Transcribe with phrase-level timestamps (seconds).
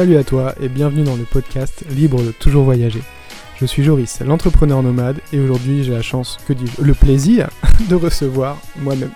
[0.00, 3.02] Salut à toi et bienvenue dans le podcast Libre de toujours voyager.
[3.56, 7.50] Je suis Joris, l'entrepreneur nomade, et aujourd'hui j'ai la chance, que dis-je, le plaisir
[7.90, 9.10] de recevoir moi-même.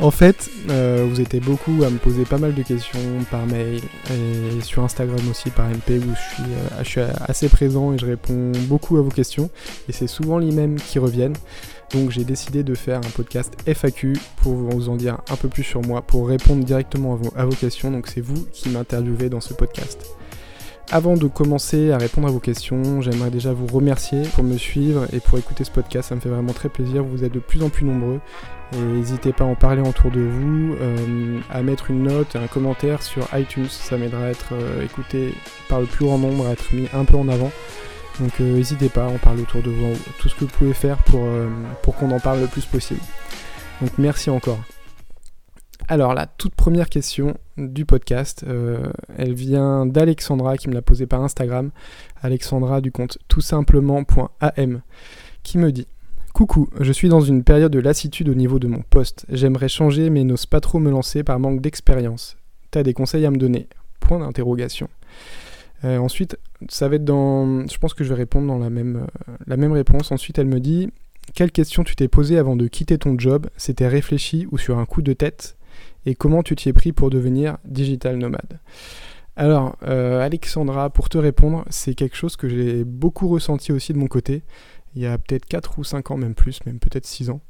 [0.00, 2.98] en fait, euh, vous étiez beaucoup à me poser pas mal de questions
[3.30, 7.48] par mail et sur Instagram aussi par MP où je suis, euh, je suis assez
[7.48, 9.50] présent et je réponds beaucoup à vos questions
[9.88, 11.36] et c'est souvent les mêmes qui reviennent.
[11.92, 15.62] Donc j'ai décidé de faire un podcast FAQ pour vous en dire un peu plus
[15.62, 17.90] sur moi, pour répondre directement à vos, questions.
[17.90, 20.16] Donc c'est vous qui m'interviewez dans ce podcast.
[20.90, 25.06] Avant de commencer à répondre à vos questions, j'aimerais déjà vous remercier pour me suivre
[25.14, 26.10] et pour écouter ce podcast.
[26.10, 27.02] Ça me fait vraiment très plaisir.
[27.02, 28.20] Vous êtes de plus en plus nombreux.
[28.74, 32.48] Et n'hésitez pas à en parler autour de vous, euh, à mettre une note, un
[32.48, 33.68] commentaire sur iTunes.
[33.68, 35.32] Ça m'aidera à être euh, écouté
[35.68, 37.50] par le plus grand nombre, à être mis un peu en avant.
[38.20, 40.72] Donc euh, n'hésitez pas à en parler autour de vous, tout ce que vous pouvez
[40.72, 41.48] faire pour, euh,
[41.82, 43.00] pour qu'on en parle le plus possible.
[43.80, 44.60] Donc merci encore.
[45.88, 51.06] Alors la toute première question du podcast, euh, elle vient d'Alexandra qui me l'a posée
[51.06, 51.70] par Instagram,
[52.22, 54.80] Alexandra du compte tout simplement.am,
[55.42, 55.86] qui me dit
[56.32, 59.26] Coucou, je suis dans une période de lassitude au niveau de mon poste.
[59.28, 62.36] J'aimerais changer mais n'ose pas trop me lancer par manque d'expérience.
[62.70, 63.68] T'as des conseils à me donner?
[64.00, 64.88] Point d'interrogation.
[65.84, 67.66] Euh, ensuite, ça va être dans.
[67.66, 70.12] Je pense que je vais répondre dans la même, euh, la même réponse.
[70.12, 70.90] Ensuite, elle me dit
[71.34, 73.48] Quelle question tu t'es posée avant de quitter ton job?
[73.56, 75.56] C'était réfléchi ou sur un coup de tête?
[76.06, 78.60] Et comment tu t'y es pris pour devenir digital nomade?
[79.36, 83.98] Alors, euh, Alexandra, pour te répondre, c'est quelque chose que j'ai beaucoup ressenti aussi de
[83.98, 84.42] mon côté.
[84.94, 87.40] Il y a peut-être 4 ou 5 ans, même plus, même peut-être 6 ans.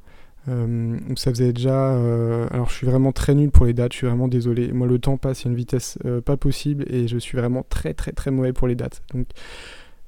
[0.49, 1.93] Euh, ça faisait déjà.
[1.93, 4.73] Euh, alors, je suis vraiment très nul pour les dates, je suis vraiment désolé.
[4.73, 7.95] Moi, le temps passe à une vitesse euh, pas possible et je suis vraiment très,
[7.95, 9.03] très, très mauvais pour les dates.
[9.13, 9.27] Donc,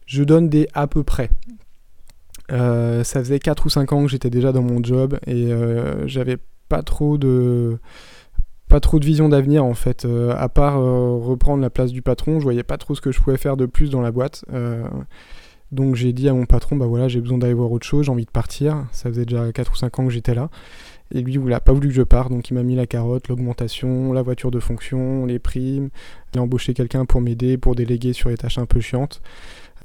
[0.06, 1.30] je donne des à peu près.
[2.50, 5.50] ça faisait 4 ou 5 ans que j'étais déjà dans mon job et
[6.06, 6.36] j'avais
[6.68, 7.78] pas trop de
[8.68, 12.44] pas trop de vision d'avenir en fait à part reprendre la place du patron je
[12.44, 14.44] voyais pas trop ce que je pouvais faire de plus dans la boîte
[15.72, 18.12] donc j'ai dit à mon patron, bah voilà, j'ai besoin d'aller voir autre chose, j'ai
[18.12, 18.86] envie de partir.
[18.92, 20.48] Ça faisait déjà 4 ou 5 ans que j'étais là.
[21.12, 23.28] Et lui, il n'a pas voulu que je parte, donc il m'a mis la carotte,
[23.28, 25.90] l'augmentation, la voiture de fonction, les primes.
[26.34, 29.22] Il a embauché quelqu'un pour m'aider, pour déléguer sur les tâches un peu chiantes.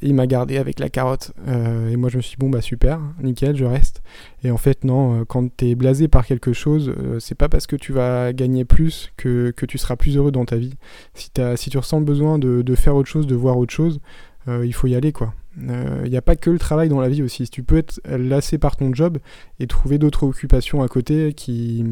[0.01, 1.31] il m'a gardé avec la carotte.
[1.47, 4.01] Euh, et moi, je me suis dit, bon, bah super, nickel, je reste.
[4.43, 7.49] Et en fait, non, euh, quand tu es blasé par quelque chose, euh, c'est pas
[7.49, 10.73] parce que tu vas gagner plus que, que, tu seras plus heureux dans ta vie.
[11.13, 13.73] Si, as, si tu ressens le besoin de, de faire autre chose, de voir autre
[13.73, 13.99] chose,
[14.47, 15.35] il faut y aller, quoi.
[15.57, 17.49] Il euh, n'y a pas que le travail dans la vie aussi.
[17.49, 19.17] Tu peux être lassé par ton job
[19.59, 21.85] et trouver d'autres occupations à côté qui,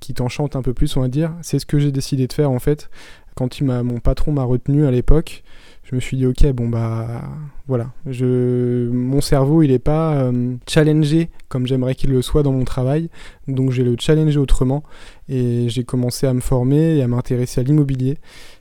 [0.00, 1.32] qui t'enchantent un peu plus, on va dire.
[1.42, 2.90] C'est ce que j'ai décidé de faire en fait.
[3.36, 5.44] Quand mon patron m'a retenu à l'époque,
[5.84, 7.22] je me suis dit ok bon bah
[7.68, 12.64] voilà mon cerveau il est pas euh, challengé comme j'aimerais qu'il le soit dans mon
[12.64, 13.08] travail
[13.46, 14.82] donc j'ai le challenger autrement
[15.28, 18.18] et j'ai commencé à me former et à m'intéresser à l'immobilier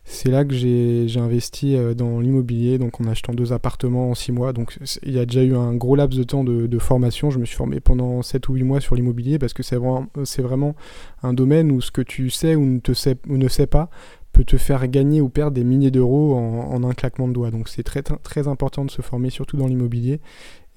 [0.08, 4.32] c'est là que j'ai investi euh, dans l'immobilier, donc en achetant deux appartements en six
[4.32, 4.54] mois.
[4.54, 7.32] Donc il y a déjà eu un gros laps de temps de, formation.
[7.32, 10.76] Je me suis formé pendant 7 ou 8 mois sur l'immobilier parce que c'est vraiment,
[11.24, 13.90] un domaine où ce que tu sais, ou ne sais pas
[14.36, 17.52] peut te faire gagner ou perdre des milliers d'euros en, un claquement de doigts.
[17.52, 20.20] Donc c'est très, très important de se former, surtout dans l'immobilier.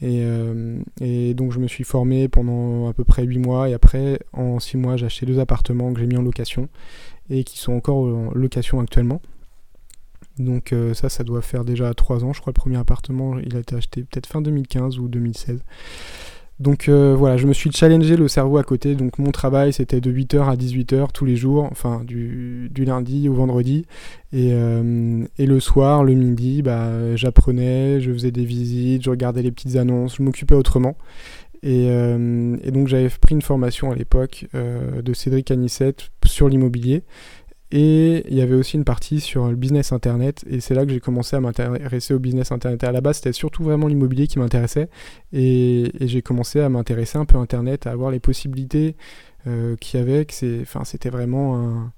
[0.00, 3.74] Et, euh, et, donc je me suis formé pendant à peu près 8 mois et
[3.74, 6.68] après en 6 mois j'ai acheté deux appartements que j'ai mis en location
[7.30, 9.20] et qui sont encore en location actuellement.
[10.38, 12.32] Donc euh, ça, ça doit faire déjà 3 ans.
[12.32, 15.64] Je crois le premier appartement, il a été acheté peut-être fin 2015 ou 2016.
[16.60, 18.94] Donc euh, voilà, je me suis challengé le cerveau à côté.
[18.94, 23.34] Donc mon travail, c'était de 8h à 18h tous les jours, enfin du, lundi au
[23.34, 23.86] vendredi.
[24.32, 29.42] Et, euh, et, le soir, le midi, bah, j'apprenais, je faisais des visites, je regardais
[29.42, 30.96] les petites annonces, je m'occupais autrement.
[31.64, 37.04] Euh, et, donc j'avais pris une formation à l'époque de Cédric Anissette sur l'immobilier.
[37.70, 40.92] Et il y avait aussi une partie sur le business internet, et c'est là que
[40.92, 42.82] j'ai commencé à m'intéresser au business internet.
[42.82, 44.88] À la base, c'était surtout vraiment l'immobilier qui m'intéressait,
[45.34, 48.96] et, j'ai commencé à m'intéresser un peu à internet, à voir les possibilités
[49.46, 50.26] euh, qu'il y avait.
[50.30, 51.92] C'était vraiment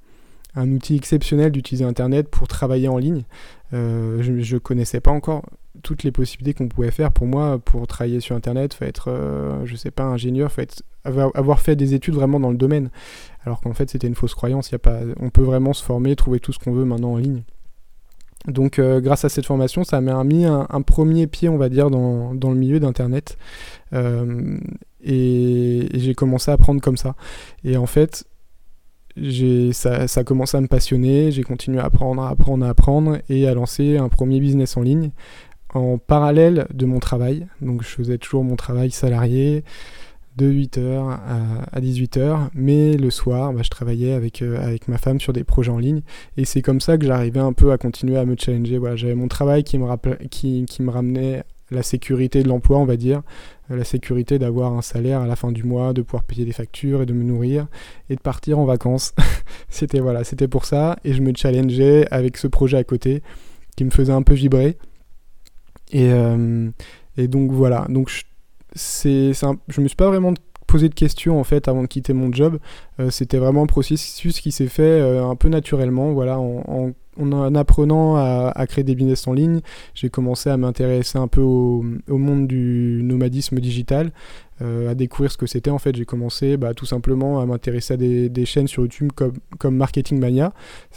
[0.56, 3.22] un, outil exceptionnel d'utiliser internet pour travailler en ligne.
[3.72, 5.44] Euh, je ne connaissais pas encore
[5.82, 7.12] toutes les possibilités qu'on pouvait faire.
[7.12, 10.82] Pour moi, pour travailler sur Internet, faut être, euh, je sais pas, ingénieur, faut être,
[11.04, 12.90] avoir fait des études vraiment dans le domaine.
[13.44, 14.70] Alors qu'en fait, c'était une fausse croyance.
[14.70, 17.16] Y a pas, on peut vraiment se former, trouver tout ce qu'on veut maintenant en
[17.16, 17.42] ligne.
[18.46, 21.90] Donc, euh, grâce à cette formation, ça m'a mis un, premier pied, on va dire,
[21.90, 23.36] dans, le milieu d'Internet.
[23.92, 27.16] et j'ai commencé à apprendre comme ça.
[27.64, 28.24] Et en fait,
[29.72, 33.18] ça, ça a commencé à me passionner, j'ai continué à apprendre, à apprendre, à apprendre
[33.28, 35.10] et à lancer un premier business en ligne
[35.74, 37.46] en parallèle de mon travail.
[37.60, 39.64] Donc je faisais toujours mon travail salarié,
[40.36, 41.18] de 8h
[41.72, 45.44] à, 18h, mais le soir, bah, je travaillais avec, euh, avec ma femme sur des
[45.44, 46.02] projets en ligne,
[46.36, 48.78] et c'est comme ça que j'arrivais un peu à continuer à me challenger.
[48.78, 49.86] Voilà, J'avais mon travail qui me,
[50.28, 53.22] qui, qui me ramenait la sécurité de l'emploi, on va dire,
[53.70, 56.52] euh, la sécurité d'avoir un salaire à la fin du mois, de pouvoir payer des
[56.52, 57.66] factures et de me nourrir
[58.08, 59.14] et de partir en vacances.
[59.68, 63.22] c'était voilà, c'était pour ça et je me challengeais avec ce projet à côté
[63.76, 64.76] qui me faisait un peu vibrer.
[65.92, 66.70] Et, euh,
[67.16, 68.22] et donc voilà, donc je,
[68.74, 69.32] c'est,
[69.68, 70.34] je me suis pas vraiment
[70.66, 72.58] posé de questions en fait avant de quitter mon job.
[73.00, 78.16] Euh, c'était vraiment un processus qui s'est fait un peu naturellement, voilà, en en apprenant
[78.16, 79.60] à, créer des business en ligne,
[79.94, 84.12] j'ai commencé à m'intéresser un peu au, monde du nomadisme digital,
[84.62, 85.70] euh, à découvrir ce que c'était.
[85.70, 89.32] En fait, j'ai commencé bah, tout simplement à m'intéresser à des, chaînes sur YouTube comme,
[89.58, 90.52] comme Marketing Mania.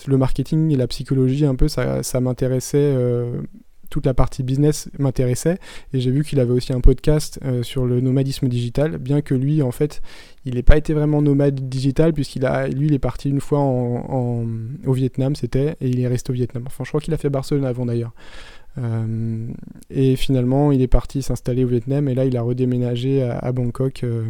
[0.07, 3.41] Le marketing et la psychologie, un peu, ça, ça m'intéressait euh,
[3.93, 5.59] toute la partie business m'intéressait
[5.93, 9.35] et j'ai vu qu'il avait aussi un podcast euh, sur le nomadisme digital, bien que
[9.35, 10.01] lui en fait
[10.45, 13.59] il n'ait pas été vraiment nomade digital puisqu'il a lui il est parti une fois
[13.59, 16.63] au Vietnam c'était et il est resté au Vietnam.
[16.65, 18.13] Enfin je crois qu'il a fait Barcelone avant d'ailleurs.
[18.79, 19.47] Euh,
[19.91, 24.03] et finalement il est parti s'installer au Vietnam et là il a redéménagé à, Bangkok.
[24.03, 24.23] Euh,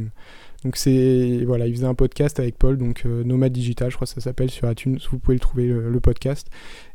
[0.63, 4.07] donc c'est voilà, il faisait un podcast avec Paul, donc euh, Nomade Digital, je crois
[4.07, 6.47] que ça s'appelle sur iTunes, vous pouvez le trouver le, podcast.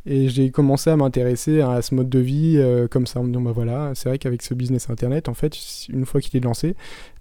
[0.07, 3.29] Et j'ai commencé à m'intéresser à, ce mode de vie euh, comme ça, en me
[3.29, 5.55] disant bah voilà, c'est vrai qu'avec ce business internet, en fait,
[5.91, 6.77] une fois qu'il est lancé,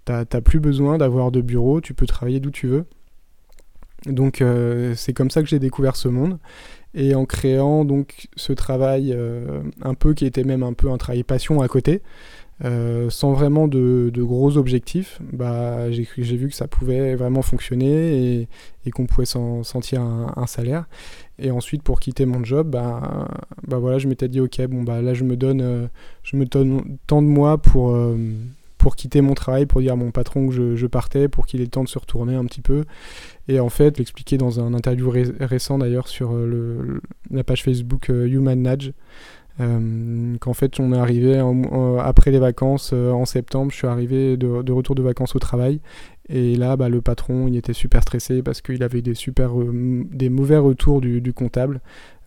[0.06, 2.86] t'as plus besoin d'avoir de bureau, tu peux travailler d'où tu veux.
[4.06, 6.38] Donc euh, c'est comme ça que j'ai découvert ce monde.
[6.94, 9.14] Et en créant donc ce travail
[9.82, 12.00] un peu qui était même un peu un travail passion à côté,
[12.64, 18.48] euh, sans vraiment de, gros objectifs, bah, j'ai vu que ça pouvait vraiment fonctionner
[18.84, 20.88] et, qu'on pouvait s'en sentir un, salaire.
[21.38, 23.28] Et ensuite, pour quitter mon job, bah,
[23.66, 25.86] bah je m'étais dit, ok, là, je me donne, euh,
[26.22, 28.16] je me donne tant de mois pour, euh,
[28.78, 31.64] pour quitter mon travail, pour dire à mon patron que je, partais, pour qu'il ait
[31.64, 32.84] le temps de se retourner un petit peu.
[33.46, 36.34] Et en fait, l'expliquer dans un interview récent d'ailleurs sur
[37.30, 38.92] la page Facebook Human Nudge.
[39.60, 41.42] Euh, qu'en fait on est arrivé
[42.00, 45.80] après les vacances euh, en septembre, je suis arrivé de, retour de vacances au travail.
[46.28, 50.04] Et là bah, le patron il était super stressé parce qu'il avait des super euh,
[50.10, 51.80] des mauvais retours du, comptable.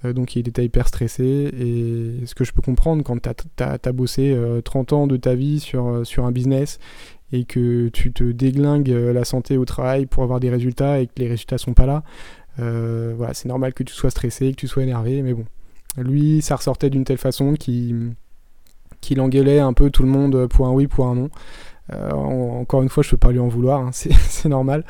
[0.04, 1.24] Donc il était hyper stressé.
[1.24, 5.60] Et ce que je peux comprendre quand tu as, bossé 30 ans de ta vie
[5.60, 6.80] sur, sur un business
[7.32, 11.14] et que tu te déglingues la santé au travail pour avoir des résultats et que
[11.18, 12.04] les résultats sont pas là,
[12.58, 15.46] voilà, c'est normal que tu sois stressé, que tu sois énervé, mais bon,
[15.98, 18.16] lui, ça ressortait d'une telle façon qu'il
[19.20, 21.30] engueulait un peu tout le monde pour un oui, pour un non.
[21.94, 24.86] Euh, encore une fois, je peux pas lui en vouloir, hein, c'est normal.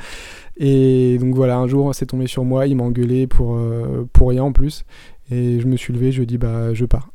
[0.58, 4.30] Et donc voilà, un jour, c'est tombé sur moi, il m'a engueulé pour, euh, pour
[4.30, 4.86] rien en plus.
[5.32, 7.10] Et je me suis levé, je lui ai dit, bah, je pars.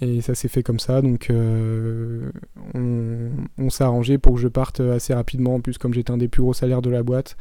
[0.00, 2.30] Et ça s'est fait comme ça, donc euh,
[2.74, 5.54] on, s'est arrangé pour que je parte assez rapidement.
[5.54, 7.38] En plus, comme j'étais un des plus gros salaires de la boîte,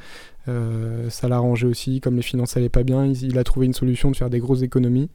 [0.47, 2.01] euh, ça l'a arrangé aussi.
[2.01, 4.61] Comme les finances n'allaient pas bien, il, a trouvé une solution de faire des grosses
[4.61, 5.09] économies.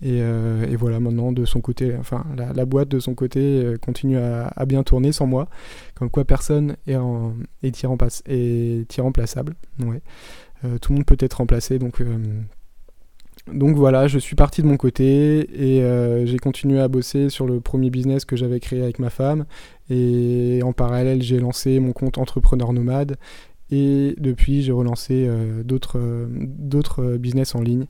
[0.00, 4.64] Et, euh, voilà, maintenant, de son côté, enfin, la, boîte de son côté continue à,
[4.66, 5.48] bien tourner sans moi.
[5.94, 9.54] Comme quoi, personne est, irremplaçable.
[10.80, 12.00] Tout le monde peut être remplacé, donc
[13.52, 17.46] donc voilà, je suis parti de mon côté et euh, j'ai continué à bosser sur
[17.46, 19.46] le premier business que j'avais créé avec ma femme.
[19.90, 23.16] Et en parallèle, j'ai lancé mon compte entrepreneur nomade.
[23.70, 27.86] Et depuis, j'ai relancé euh, d'autres business en ligne.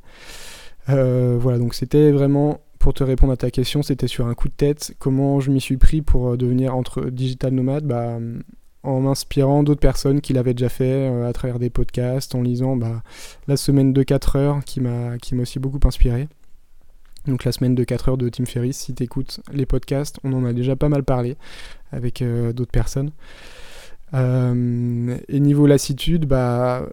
[0.88, 4.48] Euh, voilà, donc c'était vraiment, pour te répondre à ta question, c'était sur un coup
[4.48, 4.94] de tête.
[4.98, 7.84] Comment je m'y suis pris pour devenir entre digital nomade?
[7.84, 8.18] Bah,
[8.82, 12.76] en m'inspirant d'autres personnes qui l'avaient déjà fait euh, à travers des podcasts, en lisant
[12.76, 13.02] bah,
[13.46, 16.28] la semaine de 4 heures qui m'a aussi beaucoup inspiré.
[17.26, 20.32] Donc la semaine de 4 heures de Tim Ferriss, si tu écoutes les podcasts, on
[20.32, 21.36] en a déjà pas mal parlé
[21.92, 23.10] avec euh, d'autres personnes.
[24.14, 26.88] Euh, et niveau lassitude, bah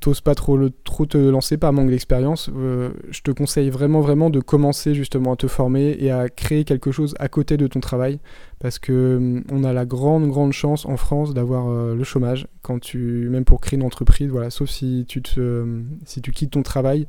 [0.00, 4.00] t'oses pas trop, le, trop te lancer par manque d'expérience, euh, je te conseille vraiment
[4.00, 7.66] vraiment de commencer justement à te former et à créer quelque chose à côté de
[7.66, 8.18] ton travail
[8.58, 12.46] parce que hum, on a la grande grande chance en France d'avoir euh, le chômage.
[12.62, 16.30] Quand tu même pour créer une entreprise voilà sauf si tu te hum, si tu
[16.32, 17.06] quittes ton travail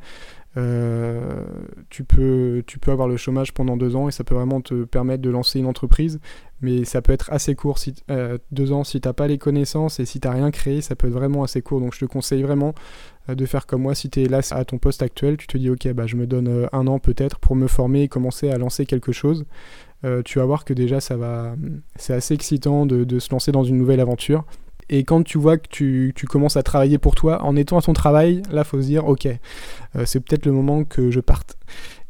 [0.55, 1.43] euh,
[1.89, 5.29] tu, peux, avoir le chômage pendant deux ans et ça peut vraiment te permettre de
[5.29, 6.19] lancer une entreprise,
[6.62, 7.79] mais ça peut être assez court.
[7.79, 10.51] Si, euh, deux ans, si tu n'as pas les connaissances et si tu n'as rien
[10.51, 11.79] créé, ça peut être vraiment assez court.
[11.79, 12.74] Donc je te conseille vraiment
[13.29, 13.95] euh, de faire comme moi.
[13.95, 16.27] Si tu es là à ton poste actuel, tu te dis ok, bah, je me
[16.27, 19.45] donne un an peut-être pour me former et commencer à lancer quelque chose.
[20.25, 21.55] tu vas voir que déjà ça va,
[21.95, 24.45] c'est assez excitant de se lancer dans une nouvelle aventure.
[24.93, 27.93] Et quand tu vois que tu, commences à travailler pour toi, en étant à ton
[27.93, 31.57] travail, là, faut se dire, ok, euh, c'est peut-être le moment que je parte.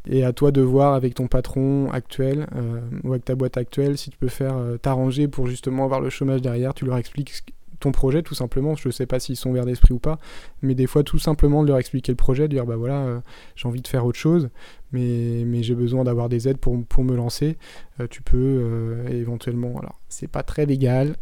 [0.06, 3.98] Et à toi de voir avec ton patron actuel euh, ou avec ta boîte actuelle
[3.98, 6.74] si tu peux faire euh, t'arranger pour justement avoir le chômage derrière.
[6.74, 7.46] Tu leur expliques
[7.84, 8.76] ton projet tout simplement.
[8.76, 10.18] Je ne sais pas s'ils sont ouverts d'esprit ou pas,
[10.62, 13.20] mais des fois tout simplement de leur expliquer le projet, de dire bah voilà, euh,
[13.56, 14.50] j'ai envie de faire autre chose,
[14.92, 17.58] mais, mais j'ai besoin d'avoir des aides pour, pour me lancer.
[18.00, 21.16] Euh, tu peux euh, éventuellement, alors c'est pas très légal,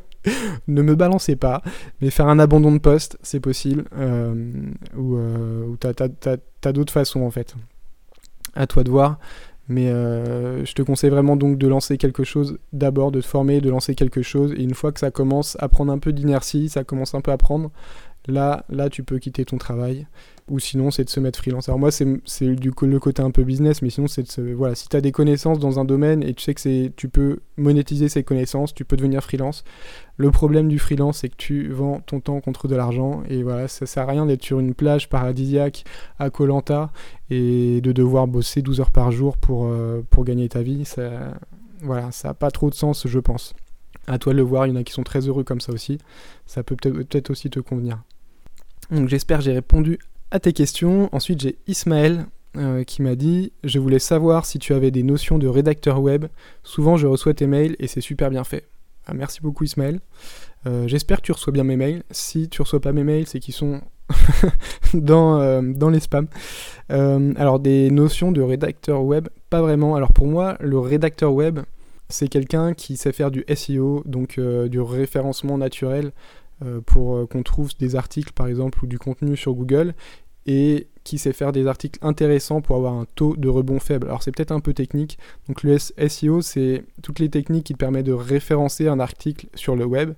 [0.68, 1.62] ne me balancez pas,
[2.00, 3.84] mais faire un abandon de poste, c'est possible,
[4.96, 5.92] ou, ou t'as
[6.64, 7.54] as, d'autres façons en fait.
[8.54, 9.18] À toi de voir.
[9.68, 13.60] Mais euh, je te conseille vraiment donc de lancer quelque chose d'abord, de te former,
[13.60, 14.52] de lancer quelque chose.
[14.52, 17.30] Et une fois que ça commence à prendre un peu d'inertie, ça commence un peu
[17.30, 17.70] à prendre,
[18.26, 20.06] là, là tu peux quitter ton travail
[20.48, 21.68] ou sinon c'est de se mettre freelance.
[21.68, 22.04] Alors moi c'est
[22.54, 25.12] du le côté un peu business, mais sinon c'est de voilà, si tu as des
[25.12, 28.96] connaissances dans un domaine et tu sais que tu peux monétiser ces connaissances, tu peux
[28.96, 29.64] devenir freelance.
[30.16, 33.68] Le problème du freelance c'est que tu vends ton temps contre de l'argent et voilà,
[33.68, 35.84] ça sert à rien d'être sur une plage paradisiaque
[36.18, 36.90] à Colanta
[37.30, 41.34] et de devoir bosser 12 heures par jour pour, euh, pour gagner ta vie, ça
[41.82, 43.54] voilà, ça a pas trop de sens je pense.
[44.08, 45.72] À toi de le voir, il y en a qui sont très heureux comme ça
[45.72, 45.98] aussi.
[46.44, 48.02] Ça peut peut-être aussi te convenir.
[48.90, 49.98] Donc j'espère j'ai répondu
[50.32, 51.08] à tes questions.
[51.12, 55.38] Ensuite, j'ai Ismaël euh, qui m'a dit Je voulais savoir si tu avais des notions
[55.38, 56.26] de rédacteur web.
[56.64, 58.66] Souvent, je reçois tes mails et c'est super bien fait.
[59.06, 60.00] Ah, merci beaucoup, Ismaël.
[60.66, 62.02] Euh, j'espère que tu reçois bien mes mails.
[62.10, 63.80] Si tu reçois pas mes mails, c'est qu'ils sont
[64.94, 66.28] dans, euh, dans les spams.
[66.88, 69.96] alors, des notions de rédacteur web, pas vraiment.
[69.96, 71.60] Alors, pour moi, le rédacteur web,
[72.08, 76.12] c'est quelqu'un qui sait faire du SEO, donc du référencement naturel
[76.86, 79.94] pour qu'on trouve des articles par exemple ou du contenu sur Google
[80.46, 84.06] et qui sait faire des articles intéressants pour avoir un taux de rebond faible.
[84.06, 85.18] Alors c'est peut-être un peu technique.
[85.48, 89.76] Donc le SEO, c'est toutes les techniques qui te permettent de référencer un article sur
[89.76, 90.14] le web.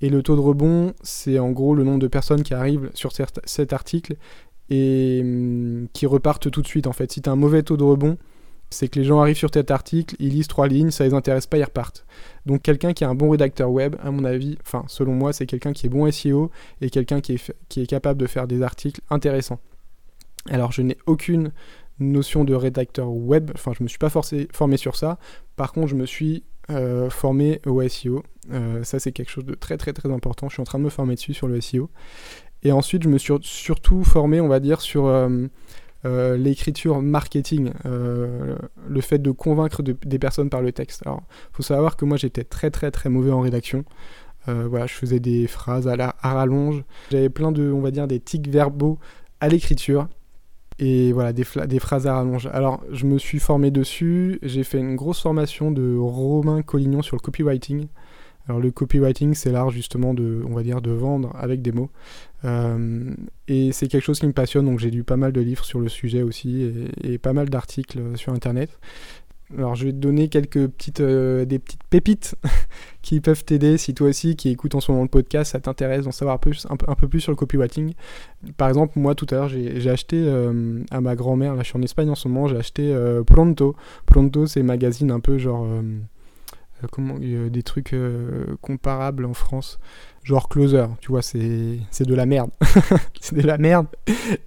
[0.00, 3.12] Et le taux de rebond, c'est en gros le nombre de personnes qui arrivent sur
[3.12, 4.16] cet article
[4.70, 6.86] et hum, qui repartent tout de suite.
[6.86, 8.18] En fait, si tu as un mauvais taux de rebond,
[8.70, 11.46] c'est que les gens arrivent sur cet article, ils lisent trois lignes, ça les intéresse
[11.46, 12.04] pas, ils repartent.
[12.46, 15.46] Donc quelqu'un qui est un bon rédacteur web, à mon avis, enfin selon moi, c'est
[15.46, 19.60] quelqu'un qui est bon SEO et quelqu'un qui est, capable de faire des articles intéressants.
[20.50, 21.52] Alors je n'ai aucune
[22.00, 25.18] notion de rédacteur web, enfin je me suis pas forcé, formé sur ça.
[25.56, 28.24] Par contre, je me suis euh, formé au SEO.
[28.52, 30.48] Euh, ça c'est quelque chose de très très très important.
[30.48, 31.90] Je suis en train de me former dessus sur le SEO.
[32.64, 35.46] Et ensuite, je me suis surtout formé, on va dire, sur euh,
[36.06, 38.56] euh, l'écriture marketing, euh,
[38.88, 41.02] le fait de convaincre des personnes par le texte.
[41.06, 43.84] Alors, faut savoir que moi j'étais très très très mauvais en rédaction.
[44.48, 46.84] Euh, voilà, je faisais des phrases à la à rallonge.
[47.10, 48.98] J'avais plein de, on va dire, des tics verbaux
[49.40, 50.08] à l'écriture.
[50.78, 52.48] Et voilà, des, des, phrases à rallonge.
[52.52, 54.38] Alors, je me suis formé dessus.
[54.42, 57.86] J'ai fait une grosse formation de Romain Collignon sur le copywriting.
[58.46, 61.90] Alors le copywriting, c'est l'art justement de, on va dire, de vendre avec des mots.
[62.44, 63.14] Euh,
[63.48, 65.80] et c'est quelque chose qui me passionne, donc j'ai lu pas mal de livres sur
[65.80, 68.78] le sujet aussi et, pas mal d'articles sur Internet.
[69.56, 72.34] Alors je vais te donner quelques petites, euh, des petites pépites
[73.02, 76.04] qui peuvent t'aider si toi aussi qui écoutes en ce moment le podcast, ça t'intéresse
[76.04, 77.92] d'en savoir un peu, plus sur le copywriting.
[78.56, 81.78] Par exemple, moi tout à l'heure j'ai acheté euh, à ma grand-mère, là je suis
[81.78, 82.96] en Espagne en ce moment, j'ai acheté
[83.26, 83.76] Pronto.
[84.06, 85.66] Pronto c'est magazine un peu genre
[86.90, 89.78] comment, des trucs euh, comparables en France,
[90.22, 91.38] genre Closer, tu vois, c'est
[92.00, 92.50] de la merde.
[93.20, 93.86] c'est de la merde.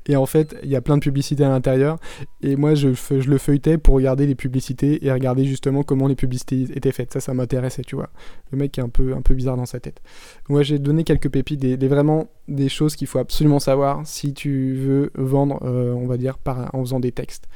[0.08, 2.00] Et en fait, il y a plein de publicités à l'intérieur.
[2.42, 6.16] Et moi, je, je le feuilletais pour regarder les publicités et regarder justement comment les
[6.16, 7.14] publicités étaient faites.
[7.14, 8.10] Ça, ça m'intéressait, tu vois.
[8.52, 10.02] Le mec est un peu, un peu bizarre dans sa tête.
[10.50, 14.74] Moi, j'ai donné quelques pépites, des, vraiment des choses qu'il faut absolument savoir si tu
[14.76, 16.38] veux vendre, euh, on va dire,
[16.74, 17.48] en faisant des textes.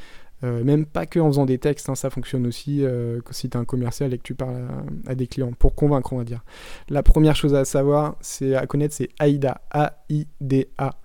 [0.44, 3.58] Euh, même pas que en faisant des textes, hein, ça fonctionne aussi euh, si tu
[3.58, 4.68] es un commercial et que tu parles
[5.06, 6.44] à, des clients, pour convaincre, on va dire.
[6.90, 10.96] La première chose à savoir, c'est à connaître, c'est AIDA, A-I-D-A.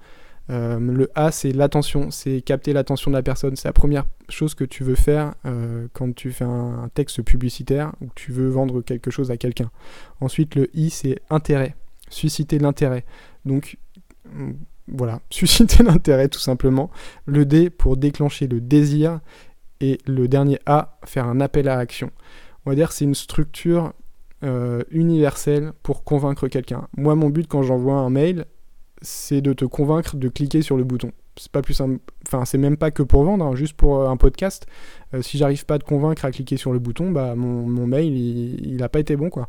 [0.48, 3.56] Euh, le A, c'est l'attention, c'est capter l'attention de la personne.
[3.56, 5.34] C'est la première chose que tu veux faire
[5.92, 9.70] quand tu fais un, texte publicitaire ou que tu veux vendre quelque chose à quelqu'un.
[10.20, 11.74] Ensuite, le I, c'est intérêt,
[12.08, 13.04] susciter l'intérêt.
[13.44, 13.76] Donc,
[14.88, 16.90] voilà, susciter l'intérêt tout simplement.
[17.24, 19.20] Le D pour déclencher le désir.
[19.80, 22.10] Et le dernier A, faire un appel à action.
[22.64, 23.92] On va dire c'est une structure
[24.42, 26.88] euh, universelle pour convaincre quelqu'un.
[26.96, 28.46] Moi, mon but quand j'envoie un mail,
[29.02, 31.12] c'est de te convaincre de cliquer sur le bouton.
[31.36, 31.78] C'est pas plus
[32.26, 34.66] enfin c'est même pas que pour vendre, hein, juste pour euh, un podcast.
[35.12, 38.16] Euh, si j'arrive pas à te convaincre à cliquer sur le bouton, bah mon, mail
[38.16, 39.48] il, il a pas été bon quoi.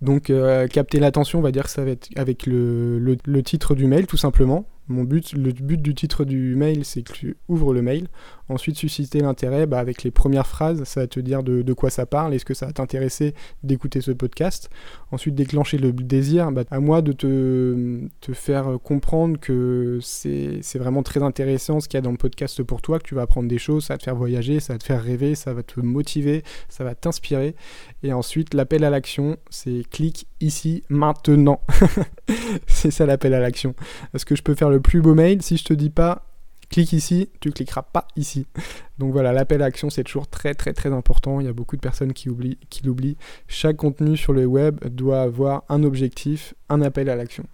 [0.00, 3.86] Donc euh, capter l'attention, on va dire que ça va être avec le, titre du
[3.86, 4.66] mail tout simplement.
[4.88, 8.08] Mon but, le but du titre du mail, c'est que tu ouvres le mail.
[8.48, 12.04] Ensuite, susciter l'intérêt bah, avec les premières phrases, ça va te dire de, quoi ça
[12.04, 14.68] parle, est-ce que ça va t'intéresser d'écouter ce podcast?
[15.10, 21.02] Ensuite, déclencher le désir, bah, à moi de te, te faire comprendre que c'est vraiment
[21.02, 23.48] très intéressant ce qu'il y a dans le podcast pour toi, que tu vas apprendre
[23.48, 25.80] des choses, ça va te faire voyager, ça va te faire rêver, ça va te
[25.80, 27.54] motiver, ça va t'inspirer.
[28.02, 31.60] Et ensuite, l'appel à l'action, c'est clique ici maintenant.
[32.66, 33.74] c'est ça l'appel à l'action.
[34.12, 36.24] Est-ce que je peux faire le plus beau mail si je te dis pas
[36.74, 38.46] clique ici, tu cliqueras pas ici.
[38.98, 41.40] Donc voilà, l'appel à action, c'est toujours très très très important.
[41.40, 43.16] Il y a beaucoup de personnes qui, oublient, qui l'oublient.
[43.46, 47.44] Chaque contenu sur le web doit avoir un objectif, un appel à l'action.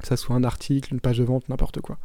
[0.00, 1.98] Que ça soit un article, une page de vente, n'importe quoi.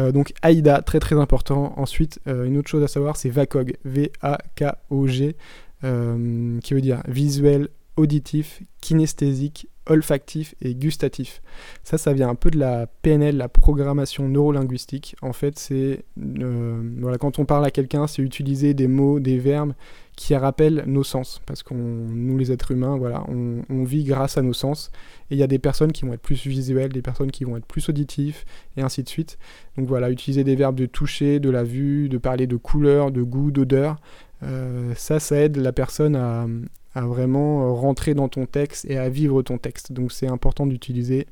[0.00, 1.74] Euh, donc AIDA, très très important.
[1.76, 5.36] Ensuite, euh, une autre chose à savoir, c'est VACOG, V-A-K-O-G,
[5.84, 11.42] euh, qui veut dire visuel, auditif, kinesthésique, olfactif et gustatif.
[11.82, 15.16] Ça, ça vient un peu de la PNL, la programmation neurolinguistique.
[15.22, 19.38] En fait, c'est euh, voilà, quand on parle à quelqu'un, c'est utiliser des mots, des
[19.38, 19.74] verbes
[20.16, 24.42] qui rappellent nos sens, parce qu'on, nous les êtres humains, voilà, on, vit grâce à
[24.42, 24.90] nos sens.
[25.30, 27.56] Et il y a des personnes qui vont être plus visuelles, des personnes qui vont
[27.56, 28.44] être plus auditifs,
[28.76, 29.38] et ainsi de suite.
[29.76, 33.22] Donc voilà, utiliser des verbes de toucher, de la vue, de parler de couleur, de
[33.22, 33.96] goût, d'odeur.
[34.42, 36.46] Euh, ça, ça aide la personne à,
[36.94, 39.92] à vraiment euh, rentrer dans ton texte et à vivre ton texte.
[39.92, 41.26] Donc c'est important d'utiliser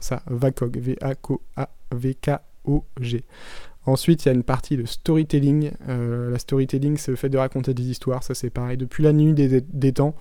[0.00, 1.74] ça, VACOG, V-A-K-O-G.
[3.86, 5.72] Ensuite, il y a une partie de storytelling.
[5.88, 8.22] Euh, la storytelling, c'est le fait de raconter des histoires.
[8.22, 8.76] Ça, c'est pareil.
[8.76, 10.14] Depuis la nuit des, temps,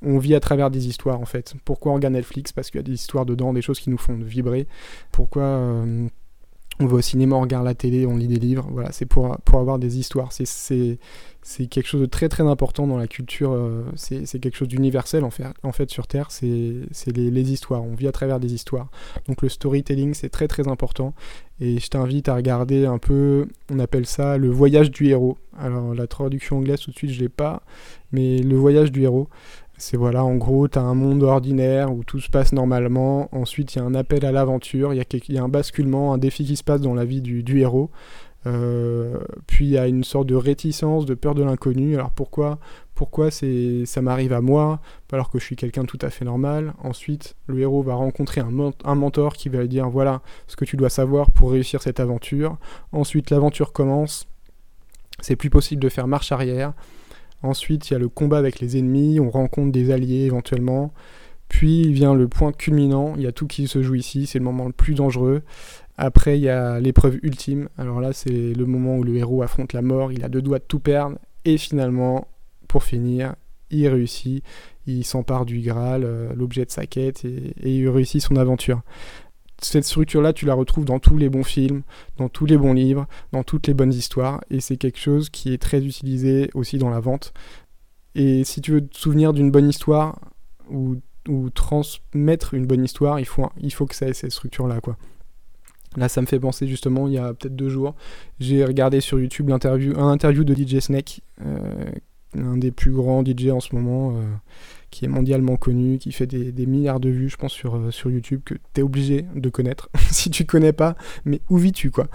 [0.00, 1.54] on vit à travers des histoires, en fait.
[1.64, 2.52] Pourquoi on regarde Netflix?
[2.52, 4.68] Parce qu'il y a des histoires dedans, des choses qui nous font vibrer.
[5.10, 6.06] Pourquoi euh,
[6.80, 8.66] on va au cinéma, on regarde la télé, on lit des livres.
[8.72, 10.32] Voilà, c'est pour, avoir des histoires.
[10.32, 15.24] C'est quelque chose de très très important dans la culture, euh, c'est quelque chose d'universel
[15.24, 18.88] en fait, sur Terre, c'est les, les, histoires, on vit à travers des histoires.
[19.28, 21.14] Donc le storytelling c'est très très important
[21.60, 25.36] et je t'invite à regarder un peu, on appelle ça le voyage du héros.
[25.58, 27.62] Alors la traduction anglaise tout de suite je l'ai pas,
[28.12, 29.28] mais le voyage du héros.
[29.80, 33.30] C'est voilà, en gros, tu as un monde ordinaire où tout se passe normalement.
[33.32, 36.44] Ensuite, il y a un appel à l'aventure, il y, a un basculement, un défi
[36.44, 37.90] qui se passe dans la vie du, héros.
[38.46, 41.94] Euh, puis il y a une sorte de réticence, de peur de l'inconnu.
[41.94, 42.58] Alors pourquoi
[42.94, 46.74] pourquoi ça m'arrive à moi alors que je suis quelqu'un tout à fait normal?
[46.84, 50.76] Ensuite, le héros va rencontrer un, mentor qui va lui dire voilà ce que tu
[50.76, 52.58] dois savoir pour réussir cette aventure.
[52.92, 54.28] Ensuite, l'aventure commence.
[55.20, 56.74] C'est plus possible de faire marche arrière.
[57.42, 60.92] Ensuite, il y a le combat avec les ennemis, on rencontre des alliés éventuellement.
[61.48, 64.44] Puis vient le point culminant, il y a tout qui se joue ici, c'est le
[64.44, 65.42] moment le plus dangereux.
[65.96, 67.68] Après, il y a l'épreuve ultime.
[67.76, 70.60] Alors là, c'est le moment où le héros affronte la mort, il a deux doigts
[70.60, 71.18] de tout perdre.
[71.44, 72.28] Et finalement,
[72.68, 73.34] pour finir,
[73.70, 74.44] il réussit,
[74.86, 78.82] il s'empare du Graal, euh, l'objet de sa quête, et, il réussit son aventure.
[79.62, 81.82] Cette structure-là, tu la retrouves dans tous les bons films,
[82.16, 85.52] dans tous les bons livres, dans toutes les bonnes histoires, et c'est quelque chose qui
[85.52, 87.32] est très utilisé aussi dans la vente.
[88.14, 90.18] Et si tu veux te souvenir d'une bonne histoire,
[90.70, 90.96] ou,
[91.54, 94.96] transmettre une bonne histoire, il faut, il faut que ça ait cette structure-là, quoi.
[95.96, 97.94] Là, ça me fait penser justement, il y a peut-être deux jours,
[98.38, 101.90] j'ai regardé sur YouTube l'interview, un interview de DJ Snake, euh,
[102.36, 104.22] un des plus grands DJ en ce moment, euh,
[104.90, 108.10] qui est mondialement connu, qui fait des, milliards de vues, je pense, sur, euh, sur
[108.10, 109.88] YouTube, que tu es obligé de connaître.
[110.10, 112.08] si tu connais pas, mais où vis-tu, quoi?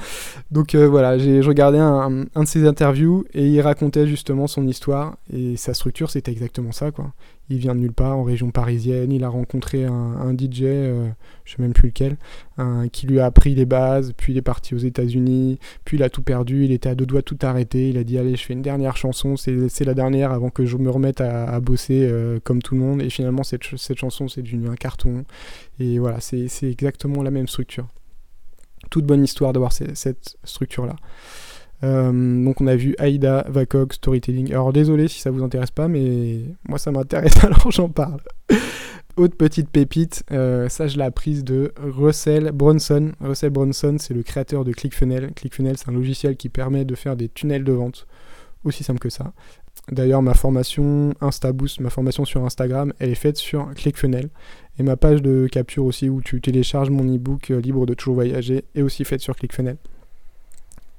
[0.52, 4.68] Donc euh, voilà, j'ai regardé un, un, de ses interviews et il racontait justement son
[4.68, 7.14] histoire et sa structure, c'était exactement ça, quoi.
[7.50, 11.08] Il vient de nulle part, en région parisienne, il a rencontré un, DJ, euh,
[11.44, 12.18] je sais même plus lequel,
[12.92, 16.10] qui lui a appris les bases, puis il est parti aux États-Unis, puis il a
[16.10, 18.54] tout perdu, il était à deux doigts tout arrêter, il a dit allez je fais
[18.54, 22.10] une dernière chanson, c'est la dernière avant que je me remette à, bosser
[22.44, 23.02] comme tout le monde.
[23.02, 25.26] Et finalement, cette, cette chanson, c'est devenu un carton.
[25.80, 27.88] Et voilà, c'est exactement la même structure.
[28.90, 30.96] Toute bonne histoire d'avoir cette structure-là.
[31.86, 34.52] Euh, donc on a vu Aida, Vacog, Storytelling.
[34.52, 38.22] Alors désolé si ça vous intéresse pas, mais moi ça m'intéresse alors j'en parle.
[39.18, 43.12] Autre petite pépite, euh, ça je l'ai apprise de Russell Bronson.
[43.22, 45.32] Russell Bronson c'est le créateur de ClickFunnels.
[45.34, 48.08] ClickFunnels c'est un logiciel qui permet de faire des tunnels de vente.
[48.64, 49.32] Aussi simple que ça.
[49.92, 54.30] D'ailleurs, ma formation InstaBoost, ma formation sur Instagram, elle est faite sur ClickFunnels.
[54.80, 58.16] Et ma page de capture aussi, où tu télécharges mon e-book euh, libre de toujours
[58.16, 59.78] voyager, est aussi faite sur ClickFunnels.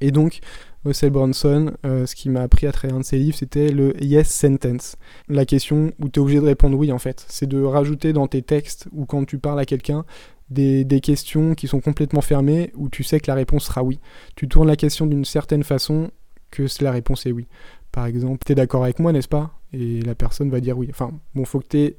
[0.01, 0.40] Et donc,
[0.87, 4.01] Russell Bronson, euh, ce qui m'a appris à travers un de ses livres, c'était le
[4.03, 4.96] yes sentence.
[5.29, 7.27] La question où tu es obligé de répondre oui, en fait.
[7.29, 10.05] C'est de rajouter dans tes textes ou quand tu parles à quelqu'un
[10.49, 13.99] des, des, questions qui sont complètement fermées où tu sais que la réponse sera oui.
[14.37, 16.11] Tu tournes la question d'une certaine façon
[16.53, 17.46] que la réponse est oui.
[17.90, 19.59] Par exemple, tu es d'accord avec moi, n'est-ce pas?
[19.72, 20.87] Et la personne va dire oui.
[20.90, 21.94] Enfin, bon, faut que tu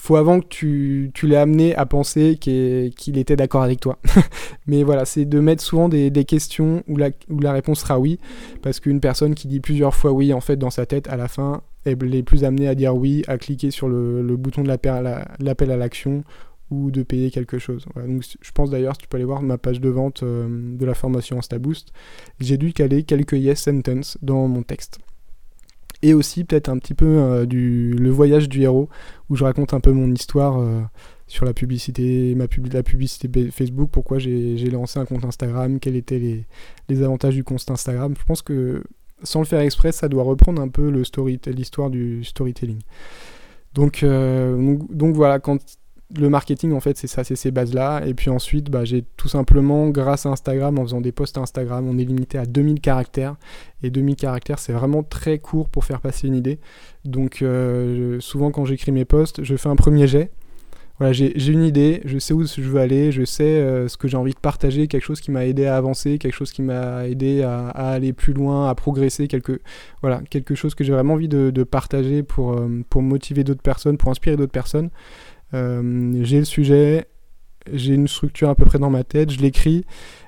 [0.00, 3.98] faut avant que tu, tu l'aies amené à penser qu'il était d'accord avec toi.
[4.68, 7.98] Mais voilà, c'est de mettre souvent des, des, questions où la, où la réponse sera
[7.98, 8.20] oui,
[8.62, 11.26] parce qu'une personne qui dit plusieurs fois oui, en fait, dans sa tête, à la
[11.26, 14.68] fin, elle est plus amenée à dire oui, à cliquer sur le, le bouton de
[14.68, 16.22] l'appel à l'action
[16.70, 17.86] ou de payer quelque chose.
[17.96, 20.94] donc je pense d'ailleurs, tu peux aller voir ma page de vente euh, de la
[20.94, 21.92] formation InstaBoost,
[22.40, 25.00] j'ai dû caler quelques yes sentences dans mon texte
[26.02, 28.88] et aussi peut-être un petit peu euh, du le voyage du héros
[29.28, 30.80] où je raconte un peu mon histoire euh,
[31.26, 36.18] sur la publicité ma la publicité Facebook pourquoi j'ai lancé un compte Instagram quels étaient
[36.18, 36.46] les,
[36.88, 38.14] les, avantages du compte Instagram.
[38.18, 38.84] Je pense que
[39.22, 42.80] sans le faire exprès ça doit reprendre un peu le story l'histoire du storytelling.
[44.02, 45.58] Euh, donc, donc voilà quand
[46.16, 48.06] le marketing, en fait, c'est ça, c'est ces bases-là.
[48.06, 51.86] Et puis ensuite, bah, j'ai tout simplement, grâce à Instagram, en faisant des posts Instagram,
[51.88, 53.36] on est limité à 2000 caractères.
[53.82, 56.58] Et 2000 caractères, c'est vraiment très court pour faire passer une idée.
[57.04, 60.30] Donc, euh, souvent, quand j'écris mes posts, je fais un premier jet.
[60.98, 64.08] Voilà, j'ai une idée, je sais où je veux aller, je sais euh, ce que
[64.08, 67.06] j'ai envie de partager, quelque chose qui m'a aidé à avancer, quelque chose qui m'a
[67.06, 69.60] aidé à, aller plus loin, à progresser, quelque,
[70.00, 73.96] voilà, quelque chose que j'ai vraiment envie de, partager pour, euh, pour motiver d'autres personnes,
[73.96, 74.90] pour inspirer d'autres personnes.
[75.54, 77.06] Euh, j'ai le sujet,
[77.72, 79.84] j'ai une structure à peu près dans ma tête, je l'écris,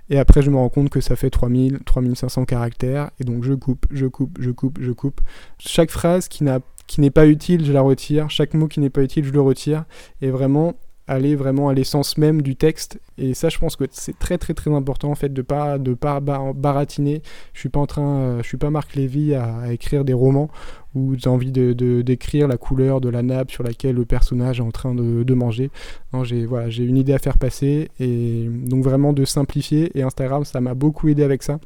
[0.09, 3.55] et après je me rends compte que ça fait 3000, 3500 caractères, et donc je
[3.55, 5.21] coupe, je coupe, je coupe, je coupe.
[5.59, 9.25] Chaque phrase qui n'est pas utile, je la retire, chaque mot qui n'est pas utile,
[9.25, 9.85] je le retire,
[10.23, 10.75] et vraiment
[11.11, 13.01] aller vraiment à l'essence même du texte.
[13.19, 15.93] Et ça, je pense que c'est très très très important en fait de pas de
[15.93, 17.21] pas baratiner.
[17.53, 20.51] Je suis pas en train, euh, je suis pas Marc Lévy à, écrire des romans
[20.95, 24.63] où j'ai envie de, décrire la couleur de la nappe sur laquelle le personnage est
[24.63, 25.71] en train de, manger.
[26.13, 29.91] Non, j'ai voilà, j'ai une idée à faire passer et donc vraiment de simplifier.
[29.99, 31.59] Et Instagram, ça m'a beaucoup aidé avec ça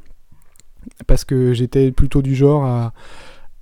[1.07, 2.92] parce que j'étais plutôt du genre à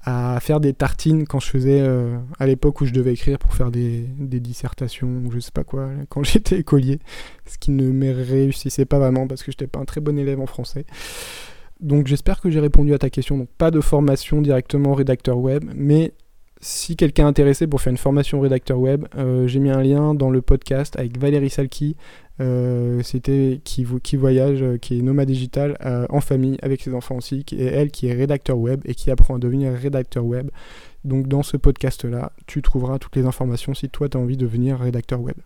[0.05, 3.55] à faire des tartines quand je faisais euh, à l'époque où je devais écrire pour
[3.55, 6.99] faire des, dissertations ou je sais pas quoi quand j'étais écolier
[7.47, 10.41] ce qui ne me réussissait pas vraiment parce que j'étais pas un très bon élève
[10.41, 10.85] en français.
[11.81, 13.39] Donc j'espère que j'ai répondu à ta question.
[13.39, 16.13] Donc pas de formation directement rédacteur web mais
[16.65, 20.15] si quelqu'un est intéressé pour faire une formation rédacteur web, euh, j'ai mis un lien
[20.15, 21.97] dans le podcast avec Valérie Salki,
[22.41, 25.77] euh, c'était qui, voyage, euh, qui est nomade digital
[26.09, 29.35] en famille avec ses enfants aussi, et elle qui est rédacteur web et qui apprend
[29.35, 30.51] à devenir rédacteur web.
[31.05, 34.47] Donc dans ce podcast-là, tu trouveras toutes les informations si toi tu as envie de
[34.47, 35.37] devenir rédacteur web.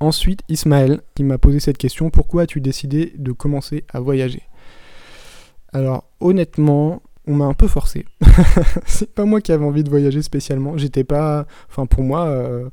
[0.00, 4.42] Ensuite, Ismaël qui m'a posé cette question, pourquoi as-tu décidé de commencer à voyager?
[5.74, 8.06] Alors honnêtement, on m'a un peu forcé.
[8.86, 10.76] c'est pas moi qui avais envie de voyager spécialement.
[10.76, 11.46] J'étais pas.
[11.68, 12.68] Enfin, pour moi, euh,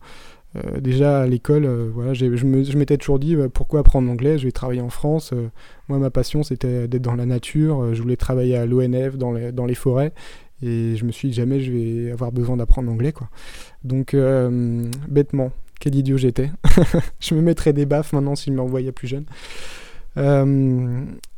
[0.55, 4.37] euh, déjà à l'école, euh, voilà, je, m'étais toujours dit pourquoi apprendre l'anglais?
[4.37, 5.33] Je vais travailler en France.
[5.89, 7.93] moi, ma passion, c'était d'être dans la nature.
[7.95, 10.13] je voulais travailler à l'ONF, dans les, dans les forêts.
[10.61, 13.29] Et je me suis dit jamais je vais avoir besoin d'apprendre l'anglais, quoi.
[13.83, 14.15] Donc,
[15.09, 16.51] bêtement, quel idiot j'étais.
[17.19, 19.25] je me mettrais des baffes maintenant s'il me renvoyait plus jeune.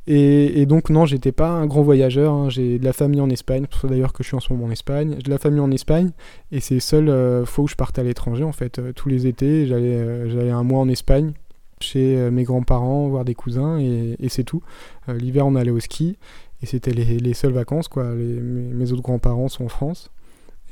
[0.08, 2.34] Et, donc non, j'étais pas un grand voyageur.
[2.34, 2.50] Hein.
[2.50, 4.68] J'ai de la famille en Espagne, pour ça d'ailleurs que je suis en ce moment
[4.68, 5.15] en Espagne.
[5.18, 6.12] J'ai de la famille en Espagne
[6.52, 8.80] et c'est seule euh, fois où je partais à l'étranger en fait.
[8.80, 11.34] Euh, tous les étés, j'allais euh, j'allais un mois en Espagne
[11.82, 14.63] chez mes grands-parents, voir des cousins et, c'est tout.
[15.10, 16.18] L'hiver, on allait au ski
[16.63, 18.06] et c'était les, les, seules vacances quoi.
[18.06, 20.10] mes, autres grands-parents sont en France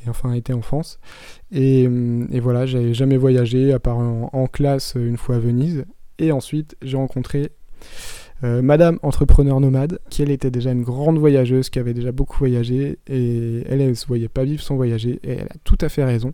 [0.03, 0.99] et enfin étaient en France.
[1.51, 1.89] Et,
[2.39, 5.85] voilà, j'avais jamais voyagé à part en classe une fois à Venise.
[6.19, 7.51] Et ensuite, j'ai rencontré
[8.43, 12.37] euh, Madame entrepreneur nomade, qui elle était déjà une grande voyageuse, qui avait déjà beaucoup
[12.37, 15.87] voyagé, et elle, elle se voyait pas vivre sans voyager, et elle a tout à
[15.87, 16.33] fait raison.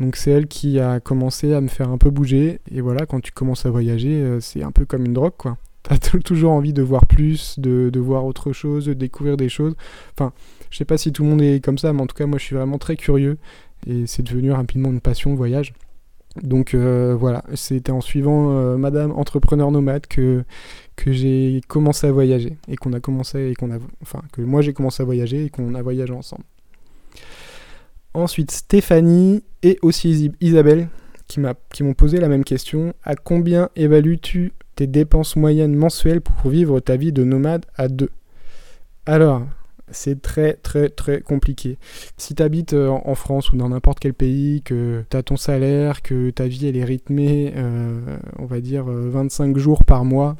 [0.00, 3.20] Donc c'est elle qui a commencé à me faire un peu bouger, et voilà, quand
[3.20, 5.56] tu commences à voyager, euh, c'est un peu comme une drogue, quoi.
[5.84, 9.76] T'as toujours envie de voir plus, de, de, voir autre chose, de découvrir des choses.
[10.18, 10.32] Enfin,
[10.68, 12.38] je sais pas si tout le monde est comme ça, mais en tout cas, moi,
[12.38, 13.38] je suis vraiment très curieux,
[13.86, 15.74] et c'est devenu rapidement une passion, le voyage.
[16.42, 20.44] Donc euh, voilà, c'était en suivant Madame Entrepreneur Nomade que,
[20.96, 24.62] que j'ai commencé à voyager et qu'on a commencé et qu'on a enfin que moi
[24.62, 26.44] j'ai commencé à voyager et qu'on a voyagé ensemble.
[28.14, 30.88] Ensuite Stéphanie et aussi Isabelle
[31.28, 36.20] qui m'a qui m'ont posé la même question à combien évalues-tu tes dépenses moyennes mensuelles
[36.20, 38.10] pour vivre ta vie de nomade à deux?
[39.06, 39.42] Alors,
[39.90, 41.78] c'est très très très compliqué.
[42.16, 45.36] Si tu habites euh, en France ou dans n'importe quel pays, que tu as ton
[45.36, 50.04] salaire, que ta vie elle est rythmée, euh, on va dire 25 euh, jours par
[50.04, 50.36] mois,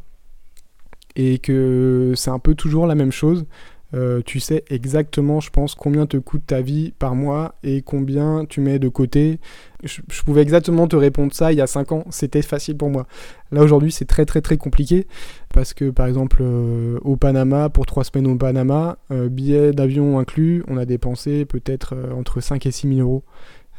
[1.16, 3.46] et que c'est un peu toujours la même chose.
[3.94, 8.44] Euh, tu sais exactement, je pense, combien te coûte ta vie par mois et combien
[8.44, 9.38] tu mets de côté.
[9.84, 13.06] Je, pouvais exactement te répondre ça il y a 5 ans, c'était facile pour moi.
[13.52, 15.06] Là aujourd'hui, c'est très très très compliqué
[15.54, 20.18] parce que par exemple euh, au Panama, pour 3 semaines au Panama, euh, billet d'avion
[20.18, 23.22] inclus, on a dépensé peut-être entre 5 et 6 000 euros.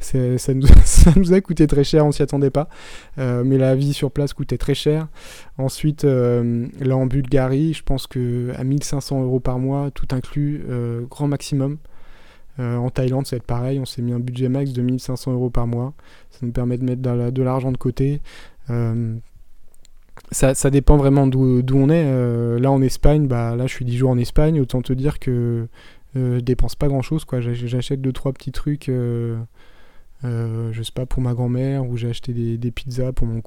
[0.00, 2.68] Ça nous, a coûté très cher, on s'y attendait pas.
[3.18, 5.08] Euh, mais la vie sur place coûtait très cher.
[5.58, 10.64] Ensuite, euh, là en Bulgarie, je pense que à 1500 euros par mois, tout inclus,
[10.68, 11.78] euh, grand maximum.
[12.58, 13.78] en Thaïlande, ça va être pareil.
[13.78, 15.94] On s'est mis un budget max de 1500 euros par mois.
[16.30, 18.20] Ça nous permet de mettre de l'argent de côté.
[20.32, 22.58] Ça, ça, dépend vraiment d'où on est.
[22.58, 24.60] là en Espagne, bah, là je suis 10 jours en Espagne.
[24.60, 25.68] Autant te dire que
[26.16, 27.24] je dépense pas grand chose.
[27.40, 28.90] J'achète 2-3 petits trucs
[30.24, 33.40] euh, je sais pas, pour ma grand-mère, où j'ai acheté des, pizzas pour, mon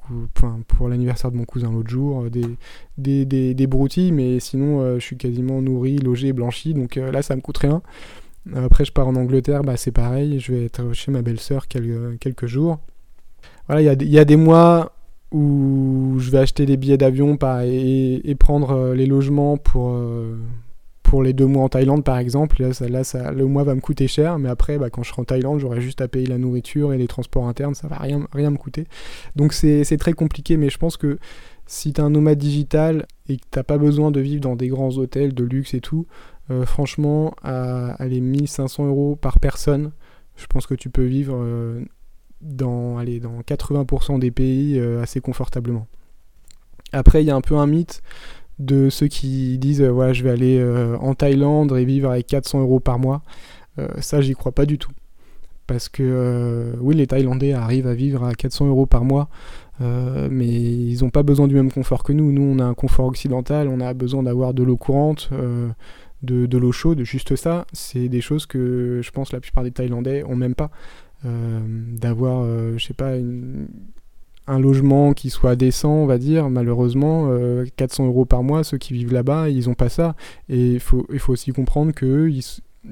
[0.66, 4.94] pour l'anniversaire de mon cousin l'autre jour, euh, des, des, des, broutilles, mais sinon euh,
[4.98, 7.82] je suis quasiment nourri, logé, blanchi, donc là ça me coûte rien.
[8.54, 12.18] Après je pars en Angleterre, bah, c'est pareil, je vais être chez ma belle-sœur quelques,
[12.18, 12.78] quelques jours.
[13.66, 14.92] Voilà, il y, y a, des mois
[15.30, 19.96] où je vais acheter des billets d'avion et, et, prendre les logements pour,
[21.12, 23.74] pour les deux mois en Thaïlande par exemple, là, ça, là ça, le mois va
[23.74, 26.24] me coûter cher, mais après bah, quand je serai en Thaïlande, j'aurai juste à payer
[26.24, 28.86] la nourriture et les transports internes, ça va rien, rien me coûter.
[29.36, 31.18] Donc c'est très compliqué, mais je pense que
[31.66, 34.96] si tu un nomade digital et que t'as pas besoin de vivre dans des grands
[34.96, 36.06] hôtels de luxe et tout,
[36.50, 39.92] euh, franchement, à, les 1500 euros par personne,
[40.36, 41.84] je pense que tu peux vivre euh,
[42.40, 45.86] dans 80% des pays euh, assez confortablement.
[46.92, 48.02] Après, il y a un peu un mythe
[48.58, 52.60] de ceux qui disent euh, je vais aller euh, en Thaïlande et vivre avec 400
[52.60, 53.22] euros par mois.
[53.78, 54.92] Euh, ça, j'y crois pas du tout.
[55.66, 59.28] Parce que oui, les Thaïlandais arrivent à vivre à 400 euros par mois,
[59.80, 62.30] mais ils n'ont pas besoin du même confort que nous.
[62.30, 65.30] Nous, on a un confort occidental, on a besoin d'avoir de l'eau courante,
[66.22, 67.64] de, de l'eau chaude, juste ça.
[67.72, 70.70] C'est des choses que je pense la plupart des Thaïlandais ont même pas.
[71.24, 72.44] d'avoir,
[72.76, 73.68] je sais pas, une,
[74.46, 77.28] un logement qui soit décent, on va dire, malheureusement,
[77.76, 80.14] 400 euh, euros par mois, ceux qui vivent là-bas, ils n'ont pas ça.
[80.48, 82.42] Et il faut, il faut aussi comprendre qu'il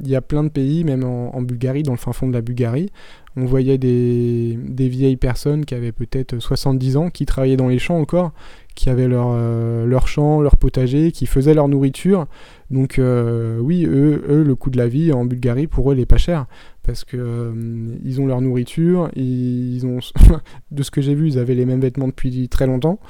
[0.05, 2.91] y a plein de pays, même en, Bulgarie, dans le fin fond de la Bulgarie,
[3.37, 7.99] on voyait des, vieilles personnes qui avaient peut-être 70 ans, qui travaillaient dans les champs
[7.99, 8.33] encore,
[8.81, 12.25] qui avaient leur, euh, leur champ, leur potager, qui faisaient leur nourriture.
[12.71, 15.99] Donc euh, oui, eux, eux, le coût de la vie en Bulgarie, pour eux, il
[15.99, 16.47] n'est pas cher
[16.83, 19.99] parce que euh, ils ont leur nourriture, ils ont,
[20.71, 23.01] de ce que j'ai vu, ils avaient les mêmes vêtements depuis très longtemps,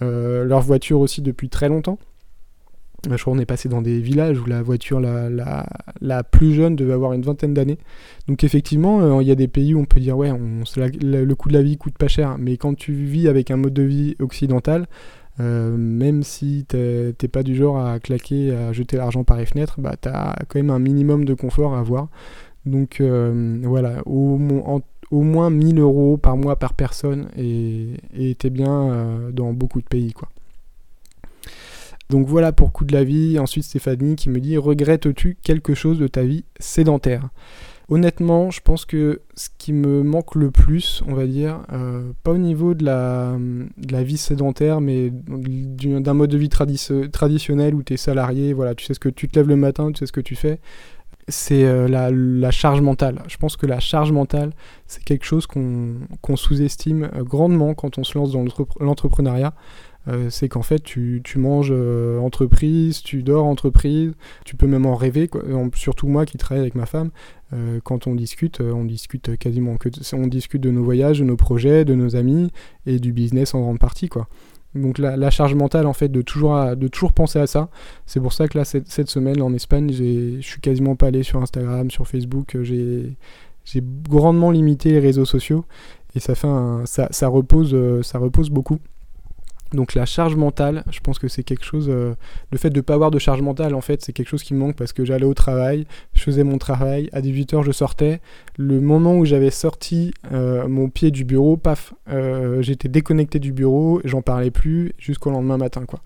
[0.00, 2.00] leur voiture aussi depuis très longtemps.
[3.10, 5.66] Je crois qu'on est passé dans des villages où la voiture la,
[6.00, 7.78] la, plus jeune devait avoir une vingtaine d'années.
[8.28, 11.48] Donc effectivement, euh, il y a des pays où on peut dire ouais, le coût
[11.48, 14.16] de la vie coûte pas cher, mais quand tu vis avec un mode de vie
[14.18, 14.86] occidental,
[15.38, 19.94] même si t'es pas du genre à claquer, à jeter l'argent par les fenêtres, bah
[20.00, 22.08] t'as quand même un minimum de confort à avoir.
[22.66, 24.36] Donc euh, voilà, au,
[25.12, 30.12] moins 1000 euros par mois par personne et, était bien euh, dans beaucoup de pays
[30.12, 30.28] quoi.
[32.10, 33.38] Donc voilà pour coup de la vie.
[33.38, 37.28] Ensuite Stéphanie qui me dit regrettes-tu quelque chose de ta vie sédentaire?
[37.88, 42.32] Honnêtement, je pense que ce qui me manque le plus, on va dire, euh, pas
[42.32, 47.96] au niveau de la, vie sédentaire, mais d'un mode de vie traditionnel où tu es
[47.96, 50.20] salarié, voilà, tu sais ce que tu te lèves le matin, tu sais ce que
[50.20, 50.58] tu fais
[51.28, 53.22] c'est euh, la, charge mentale.
[53.28, 54.52] Je pense que la charge mentale,
[54.86, 58.44] c'est quelque chose qu'on sous-estime euh, grandement quand on se lance dans
[58.80, 59.54] l'entrepreneuriat.
[60.08, 64.12] Euh, c'est qu'en fait, tu, manges entreprise, tu dors entreprise,
[64.44, 65.28] tu peux même en rêver.
[65.74, 67.10] Surtout moi qui travaille avec ma femme,
[67.84, 71.84] quand on discute, on discute quasiment que on discute de nos voyages, de nos projets,
[71.84, 72.50] de nos amis
[72.86, 74.28] et du business en grande partie, quoi.
[74.76, 77.68] Donc la, charge mentale en fait de toujours, de toujours penser à ça.
[78.04, 81.40] C'est pour ça que là cette, semaine en Espagne, je suis quasiment pas allé sur
[81.40, 82.56] Instagram, sur Facebook.
[82.62, 83.16] J'ai
[84.08, 85.64] grandement limité les réseaux sociaux
[86.14, 86.48] et ça fait
[86.84, 88.78] ça, repose, euh, ça repose beaucoup.
[89.72, 92.14] Donc la charge mentale, je pense que c'est quelque chose, euh,
[92.52, 94.54] le fait de ne pas avoir de charge mentale, en fait, c'est quelque chose qui
[94.54, 98.20] me manque parce que j'allais au travail, je faisais mon travail, à 18h je sortais.
[98.56, 103.52] Le moment où j'avais sorti euh, mon pied du bureau, paf, euh, j'étais déconnecté du
[103.52, 106.00] bureau, j'en parlais plus jusqu'au lendemain matin, quoi.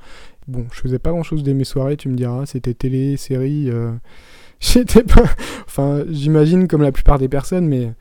[0.48, 3.70] Bon, je faisais pas grand chose dès mes soirées, tu me diras, c'était télé, série,
[4.60, 5.24] j'étais pas...
[5.66, 7.92] Enfin, j'imagine comme la plupart des personnes, mais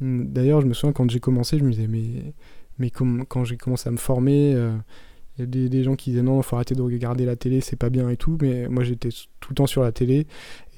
[0.00, 2.34] hmm, d'ailleurs, je me souviens quand j'ai commencé, je me disais, mais
[2.78, 4.54] mais quand j'ai commencé à me former,
[5.38, 7.76] il y a des, gens qui disaient non, faut arrêter de regarder la télé, c'est
[7.76, 10.26] pas bien et tout, mais moi j'étais tout le temps sur la télé.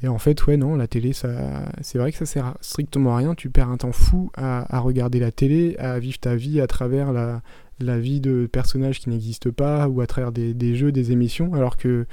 [0.03, 3.19] Et en fait, ouais, non, la télé, ça, c'est vrai que ça sert strictement à
[3.19, 3.35] rien.
[3.35, 7.13] Tu perds un temps fou à, regarder la télé, à vivre ta vie à travers
[7.13, 11.55] la, vie de personnages qui n'existent pas ou à travers des, des, jeux, des émissions,
[11.55, 12.07] alors que,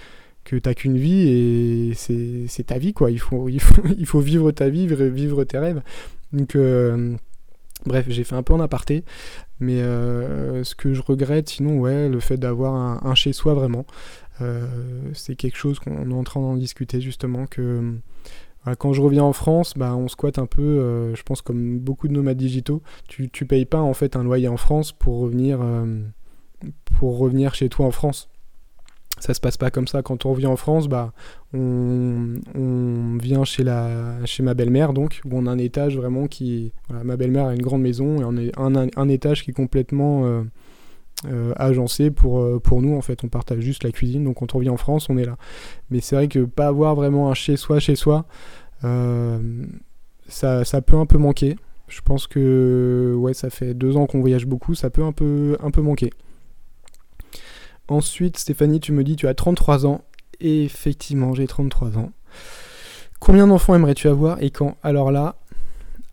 [0.44, 3.12] que t'as qu'une vie et c'est ta vie, quoi.
[3.12, 5.82] Il faut, il faut, il faut vivre ta vie, vivre, tes rêves.
[6.32, 7.16] Donc, euh,
[7.86, 9.04] Bref, j'ai fait un peu en aparté,
[9.60, 13.86] mais euh, ce que je regrette, sinon, ouais, le fait d'avoir un, chez soi vraiment,
[14.42, 14.66] euh,
[15.14, 17.94] c'est quelque chose qu'on est en train d'en discuter justement, que
[18.80, 22.14] quand je reviens en France, bah, on squatte un peu, je pense comme beaucoup de
[22.14, 22.82] nomades digitaux.
[23.08, 25.60] Tu, tu payes pas en fait un loyer en France pour revenir,
[26.98, 28.28] pour revenir chez toi en France
[29.20, 30.02] ça se passe pas comme ça.
[30.02, 31.14] Quand on revient en France, bah,
[31.54, 36.74] on, vient chez, la, chez ma belle-mère, donc, où on a un étage vraiment qui.
[36.90, 38.52] ma belle-mère a une grande maison et on est
[38.98, 40.44] un, étage qui est complètement euh,
[41.28, 42.96] euh, agencé pour, euh, pour nous.
[42.96, 45.26] En fait, on partage juste la cuisine, donc quand on revient en France, on est
[45.26, 45.38] là.
[45.90, 48.26] Mais c'est vrai que pas avoir vraiment un chez-soi, chez soi,
[50.28, 51.56] ça, ça peut un peu manquer.
[51.88, 55.56] Je pense que ouais, ça fait deux ans qu'on voyage beaucoup, ça peut un peu,
[55.62, 56.12] un peu manquer.
[57.88, 60.02] Ensuite, Stéphanie, tu me dis tu as 33 ans.
[60.40, 62.12] Effectivement, j'ai 33 ans.
[63.20, 64.78] Combien d'enfants aimerais-tu avoir et quand?
[64.84, 65.36] Alors là,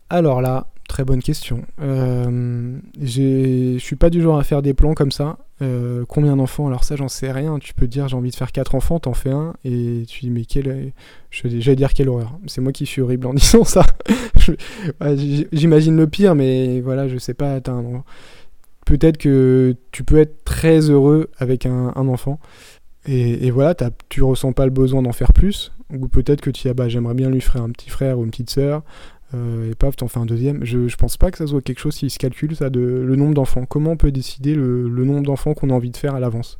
[0.09, 1.63] alors là, très bonne question.
[1.81, 5.37] Euh, je suis pas du genre à faire des plans comme ça.
[5.61, 6.67] Euh, combien d'enfants?
[6.67, 7.59] Alors ça, j'en sais rien.
[7.59, 10.29] Tu peux dire j'ai envie de faire 4 enfants, t'en fais un et tu dis
[10.29, 10.91] mais quelle,
[11.31, 12.37] j'allais dire quelle horreur.
[12.47, 13.85] C'est moi qui suis horrible en disant ça.
[15.51, 18.03] J'imagine le pire, mais voilà, je sais pas atteindre
[18.85, 22.39] peut-être que tu peux être très heureux avec un, enfant.
[23.05, 23.75] Et, voilà,
[24.09, 25.71] tu ressens pas le besoin d'en faire plus.
[25.91, 28.23] Ou peut-être que tu dis, ah bah, j'aimerais bien lui faire un petit frère ou
[28.23, 28.83] une petite sœur.
[29.33, 30.63] Euh, et paf, t'en fais un deuxième.
[30.63, 33.15] Je, je pense pas que ça soit quelque chose qui se calcule, ça, de le
[33.15, 33.65] nombre d'enfants.
[33.65, 36.59] Comment on peut décider le, nombre d'enfants qu'on a envie de faire à l'avance?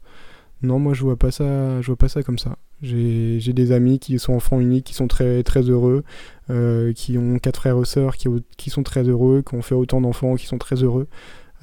[0.62, 2.58] Non, moi, je vois pas ça, je vois pas ça comme ça.
[2.82, 6.04] J'ai des amis qui sont enfants uniques, qui sont très, très heureux,
[6.50, 9.76] euh, qui ont quatre frères et sœurs, qui, qui sont très heureux, qui ont fait
[9.76, 11.08] autant d'enfants, qui sont très heureux.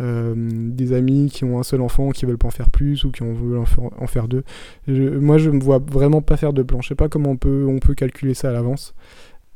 [0.01, 3.11] Euh, des amis qui ont un seul enfant, qui veulent pas en faire plus ou
[3.11, 4.45] qui en veulent en faire, deux.
[4.89, 6.81] moi, je me vois vraiment pas faire de plan.
[6.81, 8.95] Je sais pas comment on peut, on peut calculer ça à l'avance.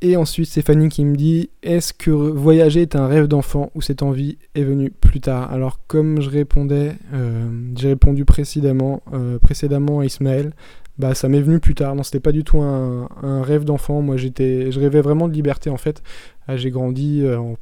[0.02, 4.02] Et ensuite, Stéphanie qui me dit Est-ce que voyager est un rêve d'enfant ou cette
[4.02, 5.50] envie est venue plus tard?
[5.50, 10.52] Alors, comme je répondais, euh, j'ai répondu précédemment, euh, précédemment à Ismaël,
[10.98, 11.94] bah ça m'est venu plus tard.
[11.94, 14.02] Non, c'était pas du tout un, un rêve d'enfant.
[14.02, 16.02] Moi, j'étais, je rêvais vraiment de liberté en fait.
[16.48, 17.56] Ah, j'ai grandi en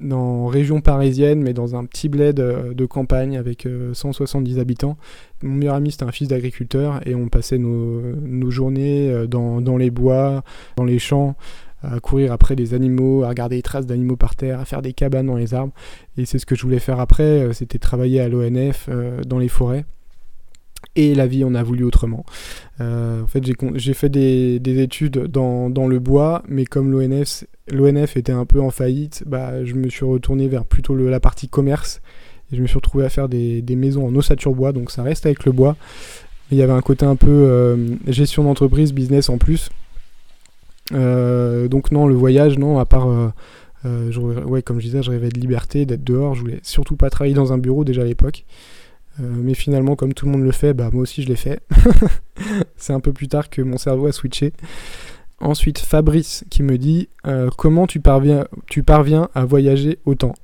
[0.00, 4.96] dans région parisienne, mais dans un petit bled euh, de campagne avec 170 euh, habitants.
[5.42, 9.76] Mon meilleur ami, c'était un fils d'agriculteur et on passait nos, journées euh, dans, dans,
[9.76, 10.42] les bois,
[10.76, 11.36] dans les champs,
[11.82, 14.92] à courir après des animaux, à regarder les traces d'animaux par terre, à faire des
[14.92, 15.72] cabanes dans les arbres.
[16.16, 18.88] Et c'est ce que je voulais faire après, c'était travailler à l'ONF
[19.26, 19.84] dans les forêts
[20.96, 22.24] et la vie en a voulu autrement.
[22.80, 23.42] en fait,
[23.74, 28.70] j'ai fait des, des études dans, le bois, mais comme l'ONF était un peu en
[28.70, 32.00] faillite, bah, je me suis retourné vers plutôt la partie commerce.
[32.52, 35.44] Je me suis retrouvé à faire des, maisons en ossature bois, donc ça reste avec
[35.44, 35.76] le bois.
[36.50, 39.68] Il y avait un côté un peu euh, gestion d'entreprise, business en plus.
[40.94, 43.08] Euh, donc non, le voyage, non, à part...
[43.84, 44.12] Euh,
[44.44, 46.34] ouais, comme je disais, je rêvais de liberté, d'être dehors.
[46.34, 48.44] Je voulais surtout pas travailler dans un bureau déjà à l'époque.
[49.18, 51.60] Mais finalement, comme tout le monde le fait, bah, moi aussi je l'ai fait.
[52.76, 54.52] C'est un peu plus tard que mon cerveau a switché.
[55.40, 60.34] Ensuite, Fabrice qui me dit euh, comment tu parviens, tu parviens à voyager autant?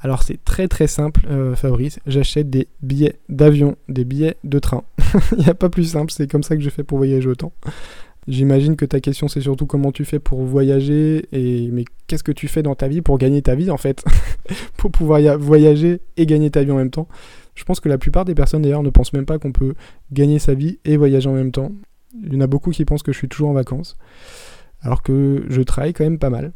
[0.00, 1.98] Alors c'est très très simple, euh, Fabrice.
[2.06, 4.84] J'achète des billets d'avion, des billets de train.
[5.32, 7.52] Il n'y a pas plus simple, c'est comme ça que je fais pour voyager autant.
[8.28, 12.30] J'imagine que ta question c'est surtout comment tu fais pour voyager et mais qu'est-ce que
[12.30, 14.04] tu fais dans ta vie pour gagner ta vie en fait?
[14.76, 17.08] Pour pouvoir voyager et gagner ta vie en même temps.
[17.58, 19.74] Je pense que la plupart des personnes d'ailleurs ne pensent même pas qu'on peut
[20.12, 21.72] gagner sa vie et voyager en même temps.
[22.22, 23.98] Il y en a beaucoup qui pensent que je suis toujours en vacances,
[24.80, 26.52] alors que je travaille quand même pas mal.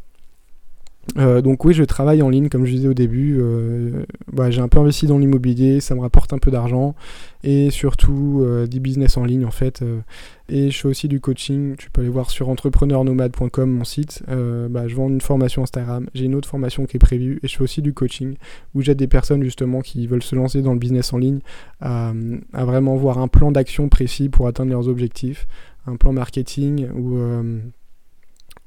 [1.18, 3.38] Euh, donc oui, je travaille en ligne, comme je disais au début.
[3.40, 6.94] Euh, bah, j'ai un peu investi dans l'immobilier, ça me rapporte un peu d'argent
[7.44, 9.82] et surtout euh, des business en ligne en fait.
[10.48, 11.76] et je fais aussi du coaching.
[11.76, 14.22] Tu peux aller voir sur entrepreneurnomade.com mon site.
[14.28, 16.06] Bah, je vends une formation Instagram.
[16.14, 18.36] J'ai une autre formation qui est prévue et je fais aussi du coaching
[18.74, 21.40] où j'aide des personnes justement qui veulent se lancer dans le business en ligne
[21.80, 22.12] à,
[22.52, 25.46] à vraiment voir un plan d'action précis pour atteindre leurs objectifs,
[25.86, 27.18] un plan marketing ou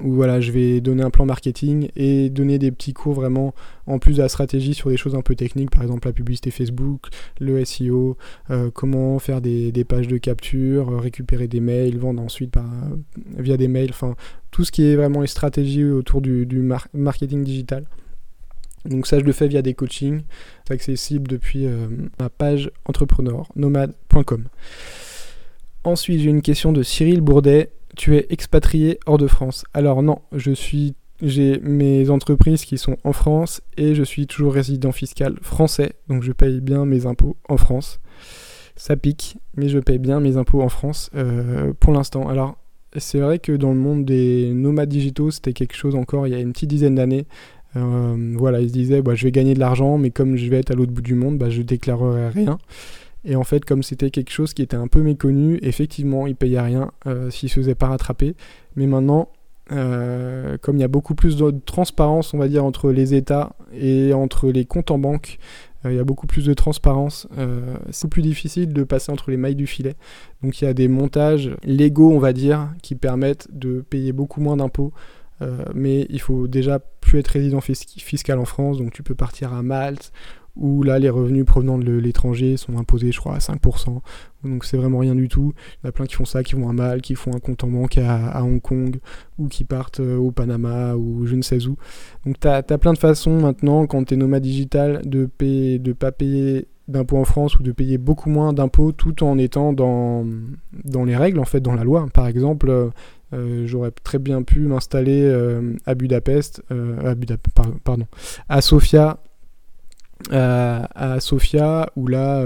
[0.04, 3.54] où voilà, je vais donner un plan marketing et donner des petits cours vraiment
[3.88, 6.52] en plus de la stratégie sur des choses un peu techniques, par exemple la publicité
[6.52, 7.08] Facebook,
[7.40, 8.18] le SEO,
[8.50, 12.66] euh, comment faire des, pages de capture, euh, récupérer des mails, vendre ensuite par,
[13.38, 14.16] via des mails, enfin
[14.52, 16.46] tout ce qui est vraiment les stratégies autour du,
[16.94, 17.86] marketing digital.
[18.84, 20.24] Donc ça je le fais via des coachings,
[20.68, 21.88] c'est accessible depuis euh,
[22.20, 24.44] ma page entrepreneur nomade.com.
[25.86, 29.64] Ensuite j'ai une question de Cyril Bourdet tu es expatrié hors de France.
[29.74, 34.54] Alors non, je suis j'ai mes entreprises qui sont en France et je suis toujours
[34.54, 38.02] résident fiscal français, donc je paye bien mes impôts en France.
[38.76, 42.28] Ça pique, mais je paye bien mes impôts en France euh, pour l'instant.
[42.28, 42.58] Alors
[42.98, 46.36] c'est vrai que dans le monde des nomades digitaux, c'était quelque chose encore il y
[46.36, 47.28] a une petite dizaine d'années.
[47.78, 50.58] Euh, voilà, ils se disaient bah, je vais gagner de l'argent, mais comme je vais
[50.58, 52.58] être à l'autre bout du monde, bah, je déclarerai rien.
[53.26, 56.62] Et en fait, comme c'était quelque chose qui était un peu méconnu, effectivement, il payait
[56.62, 58.36] rien euh, s'il se faisait pas rattraper.
[58.76, 59.30] Mais maintenant,
[59.68, 64.14] comme il y a beaucoup plus de transparence, on va dire, entre les États et
[64.14, 65.40] entre les comptes en banque,
[65.86, 67.28] il y a beaucoup plus de transparence.
[67.90, 69.96] c'est plus difficile de passer entre les mailles du filet.
[70.44, 74.40] Donc il y a des montages légaux, on va dire, qui permettent de payer beaucoup
[74.40, 74.94] moins d'impôts
[75.42, 79.54] euh, mais il faut déjà plus être résident fiscal en France, donc tu peux partir
[79.54, 80.12] à Malte,
[80.56, 84.02] où là les revenus provenant de l'étranger sont imposés je crois à 5%,
[84.46, 85.54] donc c'est vraiment rien du tout.
[85.56, 87.40] Il y en a plein qui font ça, qui vont à Malte, qui font un
[87.40, 89.00] compte en banque à, Hong Kong,
[89.38, 91.78] ou qui partent euh, au Panama, ou je ne sais où.
[92.26, 95.94] Donc tu as, plein de façons maintenant, quand tu es nomade digital, de ne de
[95.94, 100.24] pas payer d'impôts en France ou de payer beaucoup moins d'impôts tout en étant dans,
[100.84, 102.06] dans les règles, en fait, dans la loi.
[102.14, 102.92] Par exemple,
[103.34, 106.62] euh, j'aurais très bien pu m'installer euh, à Budapest,
[108.50, 109.18] à Sofia,
[110.32, 112.46] à Sofia, où là,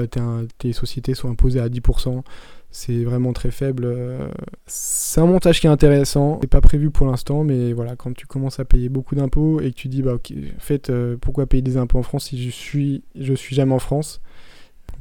[0.58, 2.24] tes sociétés sont imposées à 10%.
[2.72, 3.96] C'est vraiment très faible.
[4.68, 6.38] C'est un montage qui est intéressant.
[6.42, 9.72] C'est pas prévu pour l'instant, mais voilà, quand tu commences à payer beaucoup d'impôts et
[9.72, 10.92] que tu dis, bah, ok, en fait,
[11.22, 14.22] pourquoi payer des impôts en France si je suis, je suis jamais en France?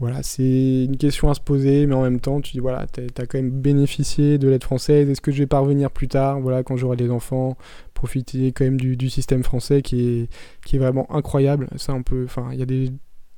[0.01, 3.01] Voilà, c'est une question à se poser, mais en même temps, tu dis, voilà, tu
[3.01, 6.63] as quand même bénéficié de l'aide française, est-ce que je vais parvenir plus tard, voilà,
[6.63, 7.57] quand j'aurai des enfants,
[7.95, 10.29] profiter quand même du, système français qui est,
[10.65, 11.69] qui est vraiment incroyable.
[11.77, 12.93] Ça, on peut, enfin, il y a des...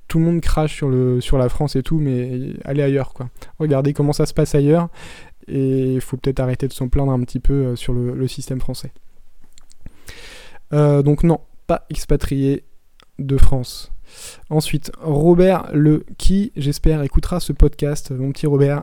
[0.06, 3.30] Tout le monde crache sur, le, sur la France et tout, mais allez ailleurs, quoi.
[3.58, 4.88] Regardez comment ça se passe ailleurs,
[5.48, 8.60] et il faut peut-être arrêter de s'en plaindre un petit peu euh, sur le, système
[8.60, 8.92] français.
[10.72, 12.64] Euh, donc non, pas expatrié
[13.18, 13.92] de France.
[14.48, 18.82] Ensuite, Robert Le qui, j'espère, écoutera ce podcast, mon petit Robert,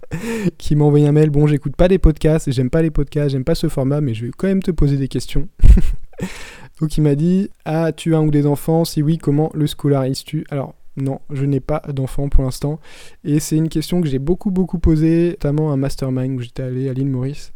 [0.58, 1.30] qui m'a envoyé un mail.
[1.30, 4.26] Bon, j'écoute pas les podcasts, j'aime pas les podcasts, j'aime pas ce format, mais je
[4.26, 5.48] vais quand même te poser des questions.
[6.80, 8.84] Donc il m'a dit As-tu un ou des enfants?
[8.84, 10.46] Si oui, comment le scolarises-tu?
[10.50, 12.80] Alors, non, je n'ai pas d'enfants pour l'instant.
[13.24, 16.62] Et c'est une question que j'ai beaucoup, beaucoup posée, notamment à un mastermind où j'étais
[16.62, 17.52] allé à l'île Maurice.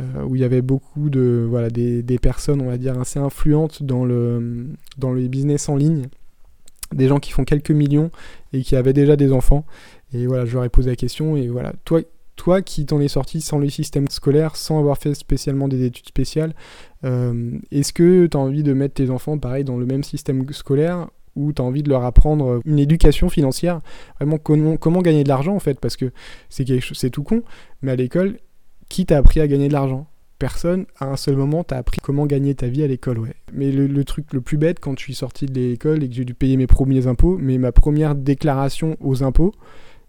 [0.00, 3.18] Euh, où il y avait beaucoup de voilà des, des, personnes on va dire assez
[3.18, 6.06] influentes dans le dans le business en ligne
[6.92, 8.10] des gens qui font quelques millions
[8.52, 9.64] et qui avaient déjà des enfants.
[10.12, 12.00] Et voilà, je leur ai posé la question, et voilà, toi,
[12.36, 16.06] toi qui t'en es sorti sans le système scolaire, sans avoir fait spécialement des études
[16.06, 16.54] spéciales,
[17.04, 20.50] euh, est-ce que tu as envie de mettre tes enfants pareil dans le même système
[20.52, 23.80] scolaire ou tu as envie de leur apprendre une éducation financière,
[24.18, 26.10] vraiment comment, comment gagner de l'argent en fait, parce que
[26.48, 27.42] c'est c'est tout con,
[27.82, 28.38] mais à l'école,
[28.88, 30.06] qui t'a appris à gagner de l'argent?
[30.38, 33.34] Personne, à un seul moment, t'as appris comment gagner ta vie à l'école, ouais.
[33.52, 36.24] Mais le, truc le plus bête, quand je suis sorti de l'école et que j'ai
[36.24, 39.54] dû payer mes premiers impôts, mais ma première déclaration aux impôts,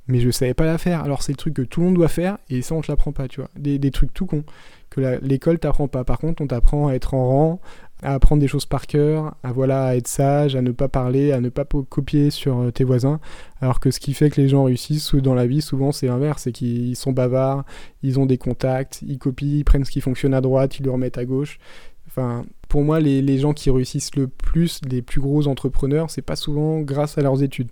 [0.08, 1.04] mais je savais pas la faire.
[1.04, 3.12] Alors c'est le truc que tout le monde doit faire, et ça on te l'apprend
[3.12, 3.50] pas, tu vois.
[3.58, 4.44] Des, des trucs tout cons,
[4.90, 6.04] que l'école t'apprend pas.
[6.04, 7.62] Par contre, on t'apprend à être en rang,
[8.02, 11.32] à apprendre des choses par cœur, à voilà à être sage, à ne pas parler,
[11.32, 13.20] à ne pas copier sur euh, tes voisins.
[13.62, 16.44] Alors que ce qui fait que les gens réussissent dans la vie, souvent c'est l'inverse,
[16.44, 17.66] c'est qu'ils sont bavards,
[18.04, 20.92] ils ont des contacts, ils copient, ils prennent ce qui fonctionne à droite, ils le
[20.92, 21.60] remettent à gauche.
[22.08, 26.22] Enfin, pour moi, les, les gens qui réussissent le plus, les plus gros entrepreneurs, c'est
[26.22, 27.70] pas souvent grâce à leurs études.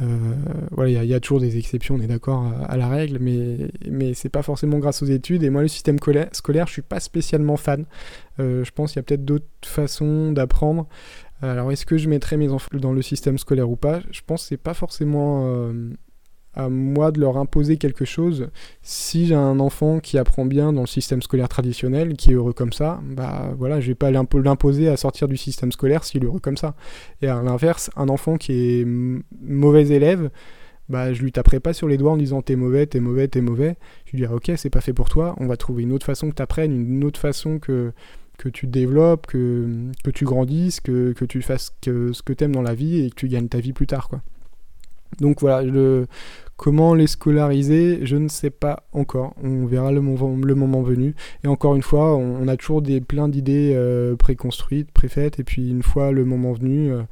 [0.00, 0.34] Euh,
[0.70, 4.14] voilà, il y, a toujours des exceptions, on est d'accord à, la règle, mais, mais
[4.14, 5.42] c'est pas forcément grâce aux études.
[5.42, 7.84] Et moi, le système scolaire, je suis pas spécialement fan.
[8.38, 10.86] Euh, je pense qu'il y a peut-être d'autres façons d'apprendre.
[11.42, 14.00] Alors, est-ce que je mettrais mes enfants dans le système scolaire ou pas?
[14.10, 15.90] Je pense que c'est pas forcément euh,
[16.58, 18.50] à moi de leur imposer quelque chose.
[18.82, 22.52] Si j'ai un enfant qui apprend bien dans le système scolaire traditionnel, qui est heureux
[22.52, 26.26] comme ça, bah voilà, je vais pas l'imposer à sortir du système scolaire s'il est
[26.26, 26.74] heureux comme ça.
[27.22, 28.84] Et à l'inverse, un enfant qui est
[29.40, 30.30] mauvais élève,
[30.88, 33.40] bah je lui taperai pas sur les doigts en disant t'es mauvais, t'es mauvais, t'es
[33.40, 33.76] mauvais.
[34.06, 36.28] Je lui dirai ok, c'est pas fait pour toi, on va trouver une autre façon
[36.28, 37.92] que tu apprennes, une autre façon que
[38.38, 39.66] que tu développes, que,
[40.04, 43.04] que tu grandisses, que, que tu fasses que, ce que tu aimes dans la vie
[43.04, 44.08] et que tu gagnes ta vie plus tard.
[44.08, 44.22] quoi.
[45.20, 46.06] Donc voilà, le,
[46.58, 49.34] comment les scolariser, je ne sais pas encore.
[49.42, 51.14] On verra le moment, le moment venu.
[51.44, 55.70] Et encore une fois, on, a toujours des, plein d'idées euh, préconstruites, préfaites, et puis
[55.70, 57.02] une fois le moment venu, euh,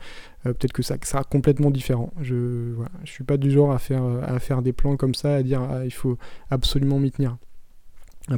[0.47, 2.13] euh, peut-être que ça sera complètement différent.
[2.21, 2.75] Je ne
[3.05, 5.63] je suis pas du genre à faire, à faire des plans comme ça, à dire
[5.63, 6.19] ah, il faut
[6.51, 7.37] absolument m'y tenir.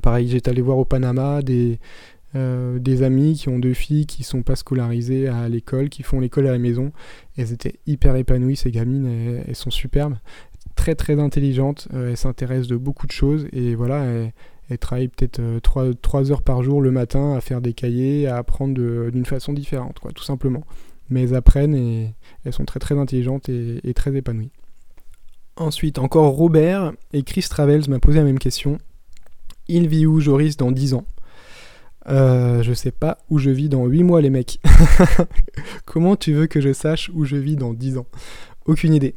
[0.02, 1.80] Pareil, j'étais allé voir au Panama des,
[2.38, 6.20] euh, des amis qui ont deux filles qui sont pas scolarisées à l'école, qui font
[6.20, 6.92] l'école à la maison.
[7.36, 10.16] elles étaient hyper épanouies, ces gamines, elles, sont superbes,
[10.76, 14.04] très très intelligentes, euh, elles s'intéressent de beaucoup de choses et voilà,
[14.70, 18.36] elles, travaillent peut-être 3, euh, heures par jour le matin à faire des cahiers, à
[18.36, 20.64] apprendre d'une façon différente, quoi, tout simplement.
[21.10, 22.14] Mais elles apprennent et
[22.44, 24.52] elles sont très très intelligentes et, et très épanouies.
[25.56, 28.78] Ensuite, encore Robert et Chris Travels m'a posé la même question.
[29.66, 31.04] Il vit où Joris dans 10 ans?
[32.08, 34.60] Euh, je sais pas où je vis dans 8 mois, les mecs.
[35.84, 38.06] Comment tu veux que je sache où je vis dans 10 ans?
[38.66, 39.14] Aucune idée.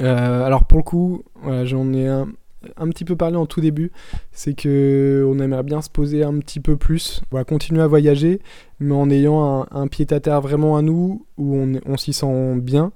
[0.00, 1.24] Euh, alors pour le coup,
[1.64, 2.28] j'en ai un
[2.76, 3.92] un petit peu parlé en tout début,
[4.32, 7.86] c'est que on aimerait bien se poser un petit peu plus, on va continuer à
[7.86, 8.40] voyager,
[8.80, 12.92] mais en ayant un, pied à terre vraiment à nous, où on, s'y sent bien.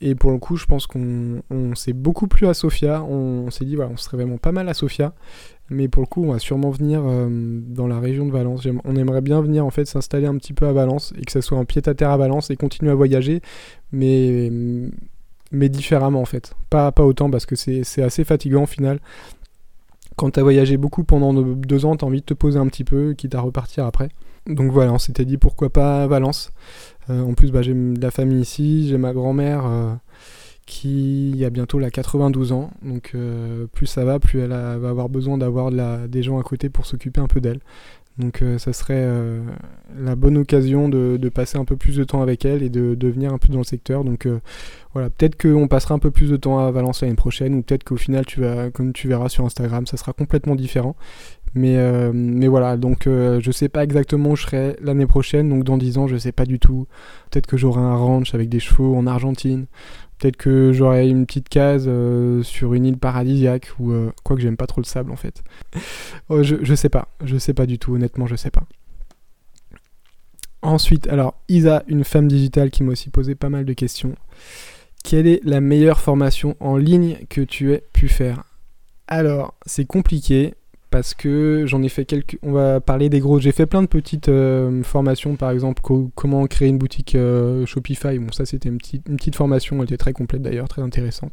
[0.00, 1.42] Et pour le coup, je pense qu'on
[1.74, 3.02] s'est beaucoup plus à Sofia.
[3.04, 5.14] On, s'est dit, voilà, on serait vraiment pas mal à Sofia.
[5.70, 8.66] Mais pour le coup, on va sûrement venir euh, dans la région de Valence.
[8.84, 11.40] On aimerait bien venir en fait s'installer un petit peu à Valence et que ça
[11.40, 13.40] soit un pied à terre à Valence et continuer à voyager,
[13.92, 14.50] mais
[15.52, 16.54] mais différemment en fait.
[16.68, 19.00] Pas, pas autant parce que c'est assez fatigant au final.
[20.16, 22.66] Quand tu as voyagé beaucoup pendant deux ans, tu as envie de te poser un
[22.66, 24.10] petit peu, quitte à repartir après.
[24.46, 26.52] Donc voilà, on s'était dit pourquoi pas Valence.
[27.10, 29.94] Euh, en plus, bah, j'ai de la famille ici, j'ai ma grand-mère euh,
[30.66, 32.70] qui a bientôt la 92 ans.
[32.82, 35.70] Donc euh, plus ça va, plus elle va avoir besoin d'avoir
[36.08, 37.60] des gens à côté pour s'occuper un peu d'elle.
[38.16, 39.42] Donc euh, ça serait euh,
[39.98, 43.32] la bonne occasion de, passer un peu plus de temps avec elle et de, venir
[43.32, 44.04] un peu dans le secteur.
[44.04, 44.28] Donc
[44.92, 47.84] voilà, peut-être qu'on passera un peu plus de temps à Valence l'année prochaine, ou peut-être
[47.84, 50.94] qu'au final, tu vas, comme tu verras sur Instagram, ça sera complètement différent.
[51.54, 51.78] Mais,
[52.12, 55.98] mais voilà, donc je sais pas exactement où je serai l'année prochaine, donc dans 10
[55.98, 56.86] ans, je sais pas du tout.
[57.30, 59.66] Peut-être que j'aurai un ranch avec des chevaux en Argentine.
[60.18, 64.42] Peut-être que j'aurai une petite case euh, sur une île paradisiaque ou euh, quoi que
[64.42, 65.42] j'aime pas trop le sable en fait.
[66.30, 68.62] Oh, je, je sais pas, je sais pas du tout, honnêtement, je sais pas.
[70.62, 74.14] Ensuite, alors Isa, une femme digitale qui m'a aussi posé pas mal de questions.
[75.02, 78.44] Quelle est la meilleure formation en ligne que tu aies pu faire?
[79.06, 80.54] Alors, c'est compliqué
[80.94, 82.38] parce que j'en ai fait quelques.
[82.44, 83.40] On va parler des gros.
[83.40, 85.82] J'ai fait plein de petites euh, formations, par exemple,
[86.14, 88.16] comment créer une boutique euh, Shopify.
[88.20, 91.32] Bon, ça c'était une petite, formation, elle était très complète d'ailleurs, très intéressante.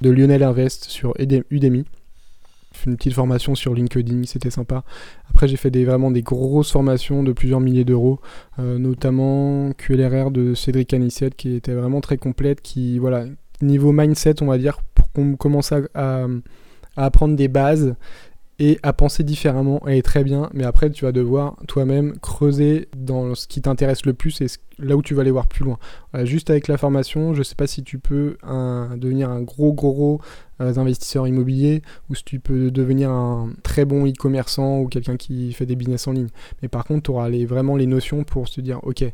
[0.00, 1.84] De Lionel Invest sur Udemy.
[2.86, 4.84] Une petite formation sur LinkedIn, c'était sympa.
[5.28, 8.20] Après, j'ai fait des, vraiment des grosses formations de plusieurs milliers d'euros,
[8.58, 13.26] euh, notamment QLRR de Cédric Anissette, qui était vraiment très complète, qui, voilà,
[13.60, 16.26] niveau mindset, on va dire, pour qu'on commence à
[16.96, 17.94] apprendre des bases
[18.58, 22.88] et à penser différemment, elle est très bien, mais après tu vas devoir toi-même creuser
[22.96, 24.46] dans ce qui t'intéresse le plus et
[24.78, 25.78] là où tu vas aller voir plus loin.
[26.24, 28.36] juste avec la formation, je sais pas si tu peux
[28.96, 30.20] devenir un gros gros gros
[30.60, 35.52] euh, investisseur immobilier ou si tu peux devenir un très bon e-commerçant ou quelqu'un qui
[35.52, 36.28] fait des business en ligne.
[36.62, 39.04] Mais par contre, tu auras vraiment les notions pour se dire, ok,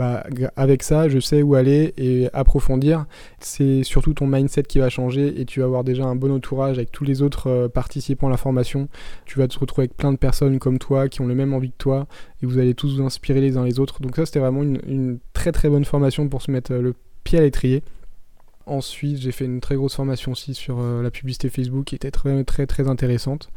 [0.00, 0.24] bah,
[0.56, 3.04] avec ça, je sais où aller et approfondir.
[3.38, 6.78] C'est surtout ton mindset qui va changer et tu vas avoir déjà un bon entourage
[6.78, 8.88] avec tous les autres euh, participants à la formation.
[9.26, 11.70] Tu vas te retrouver avec plein de personnes comme toi qui ont le même envie
[11.70, 12.06] que toi
[12.42, 14.00] et vous allez tous vous inspirer les uns les autres.
[14.00, 17.38] Donc ça, c'était vraiment une, très très bonne formation pour se mettre euh, le pied
[17.38, 17.82] à l'étrier.
[18.64, 22.10] Ensuite, j'ai fait une très grosse formation aussi sur euh, la publicité Facebook qui était
[22.10, 23.50] très très très intéressante.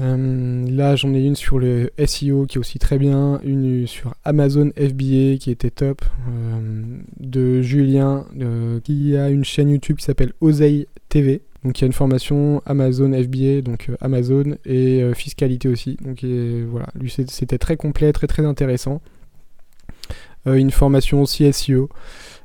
[0.00, 4.14] Euh, là, j'en ai une sur le SEO qui est aussi très bien, une sur
[4.24, 10.04] Amazon FBA qui était top, euh, de Julien euh, qui a une chaîne YouTube qui
[10.04, 11.42] s'appelle Oseille TV.
[11.64, 15.96] Donc il y a une formation Amazon FBA, donc Amazon et fiscalité aussi.
[16.04, 16.22] Donc
[16.68, 19.00] voilà, lui c'était très complet, très très intéressant.
[20.44, 21.88] une formation aussi SEO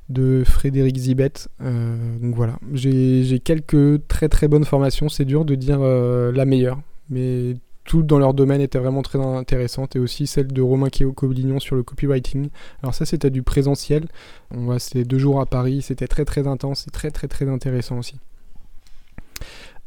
[0.08, 1.34] de Frédéric Zibet.
[1.60, 5.10] donc voilà, j'ai quelques très très bonnes formations.
[5.10, 6.80] C'est dur de dire la meilleure
[7.10, 7.56] mais
[7.90, 11.76] tout dans leur domaine était vraiment très intéressante et aussi celle de Romain Cobilignon sur
[11.76, 12.50] le copywriting.
[12.84, 14.06] Alors ça c'était du présentiel,
[14.52, 17.50] on voit c'était deux jours à Paris, c'était très très intense et très très très
[17.50, 18.18] intéressant aussi.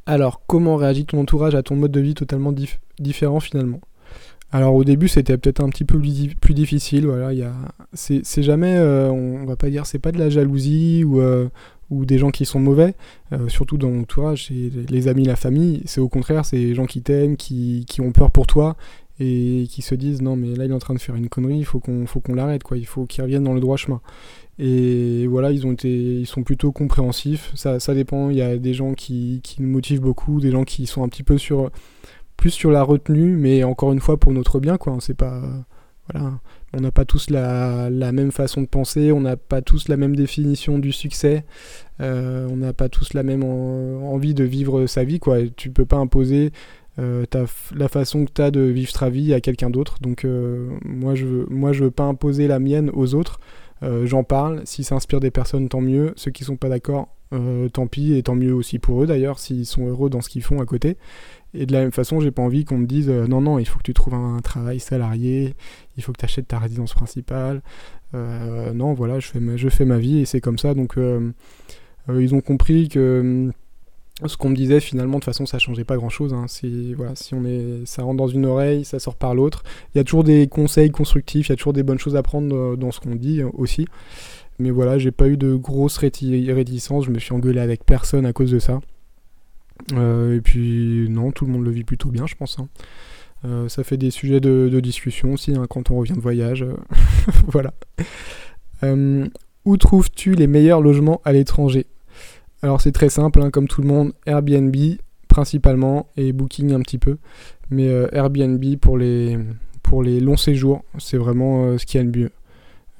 [0.04, 2.52] Alors comment réagit ton entourage à ton mode de vie totalement
[2.98, 3.80] différent finalement?
[4.50, 7.52] Alors au début c'était peut-être un petit peu plus, difficile, voilà, a...
[7.94, 11.48] c'est jamais, euh, on va pas dire, c'est pas de la jalousie ou, euh,
[11.92, 12.94] ou des gens qui sont mauvais,
[13.32, 16.74] euh, surtout dans mon entourage, c'est les amis, la famille, c'est au contraire, c'est les
[16.74, 18.76] gens qui t'aiment, qui, qui, ont peur pour toi
[19.20, 21.58] et qui se disent non mais là il est en train de faire une connerie,
[21.58, 24.00] il faut qu'on faut l'arrête quoi, il faut qu'il revienne dans le droit chemin.
[24.58, 25.90] Et voilà, ils ont été
[26.20, 29.68] ils sont plutôt compréhensifs, ça, ça dépend, il y a des gens qui, qui nous
[29.68, 31.70] motivent beaucoup, des gens qui sont un petit peu sur
[32.38, 35.42] plus sur la retenue, mais encore une fois pour notre bien quoi, c'est pas
[36.10, 36.40] voilà,
[36.74, 40.16] on n'a pas tous la, même façon de penser, on n'a pas tous la même
[40.16, 41.44] définition du succès,
[42.00, 45.18] euh, on n'a pas tous la même envie de vivre sa vie.
[45.18, 45.38] Quoi.
[45.56, 46.50] Tu peux pas imposer
[46.98, 47.24] euh,
[47.74, 49.96] la façon que tu as de vivre ta vie à quelqu'un d'autre.
[50.00, 53.38] Donc euh, moi, je veux, moi je veux pas imposer la mienne aux autres.
[54.04, 56.12] J'en parle, si ça inspire des personnes, tant mieux.
[56.14, 57.08] Ceux qui sont pas d'accord,
[57.72, 60.44] tant pis, et tant mieux aussi pour eux d'ailleurs, s'ils sont heureux dans ce qu'ils
[60.44, 60.98] font à côté.
[61.52, 63.78] Et de la même façon, j'ai pas envie qu'on me dise non, non, il faut
[63.78, 65.56] que tu trouves un, travail salarié,
[65.96, 67.62] il faut que tu achètes ta résidence principale.
[68.14, 70.74] Euh, non, voilà, je fais, ma, je fais ma vie et c'est comme ça.
[70.74, 71.32] Donc, euh,
[72.08, 73.50] ils ont compris que
[74.26, 76.44] ce qu'on me disait finalement de toute façon ça changeait pas grand chose hein.
[76.46, 79.98] si voilà si on est ça rentre dans une oreille ça sort par l'autre il
[79.98, 82.76] y a toujours des conseils constructifs il y a toujours des bonnes choses à prendre
[82.76, 83.86] dans ce qu'on dit aussi
[84.60, 88.32] mais voilà j'ai pas eu de grosses réticences je me suis engueulé avec personne à
[88.32, 88.80] cause de ça
[89.90, 92.58] et puis non, tout le monde le vit plutôt bien, je pense.
[92.58, 92.68] Hein.
[93.68, 96.64] Ça fait des sujets de, discussion aussi hein, quand on revient de voyage.
[97.48, 97.72] voilà.
[99.64, 101.86] où trouves-tu les meilleurs logements à l'étranger?
[102.62, 104.76] Alors c'est très simple, hein, comme tout le monde, Airbnb
[105.28, 107.16] principalement et Booking un petit peu.
[107.70, 109.38] Mais Airbnb pour les,
[109.82, 112.30] pour les longs séjours, c'est vraiment ce qui a le mieux.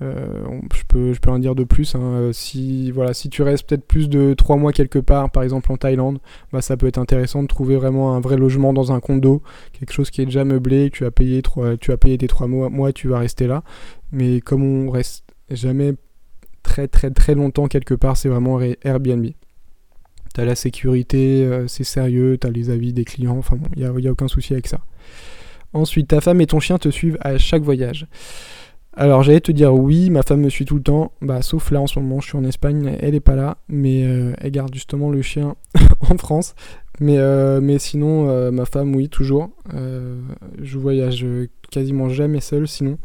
[0.00, 1.94] Euh, je, peux, je peux en dire de plus.
[1.94, 2.00] Hein.
[2.00, 5.70] Euh, si, voilà, si tu restes peut-être plus de 3 mois quelque part, par exemple
[5.70, 6.18] en Thaïlande,
[6.52, 9.92] bah, ça peut être intéressant de trouver vraiment un vrai logement dans un condo, quelque
[9.92, 11.42] chose qui est déjà meublé, tu as payé,
[11.80, 13.62] tu as payé tes 3 mois, moi tu vas rester là.
[14.10, 15.94] Mais comme on reste jamais
[16.62, 19.26] très très très longtemps quelque part, c'est vraiment Airbnb.
[20.34, 23.88] T'as la sécurité, euh, c'est sérieux, t'as les avis des clients, enfin bon, il n'y
[23.88, 24.80] a, y a aucun souci avec ça.
[25.74, 28.06] Ensuite, ta femme et ton chien te suivent à chaque voyage.
[28.94, 31.80] Alors j'allais te dire oui, ma femme me suit tout le temps, bah sauf là
[31.80, 34.74] en ce moment, je suis en Espagne, elle est pas là, mais euh, elle garde
[34.74, 35.56] justement le chien
[36.10, 36.54] en France.
[37.00, 39.48] Mais, euh, sinon, euh, ma femme, oui, toujours.
[39.72, 41.26] je voyage
[41.70, 42.98] quasiment jamais seul, sinon.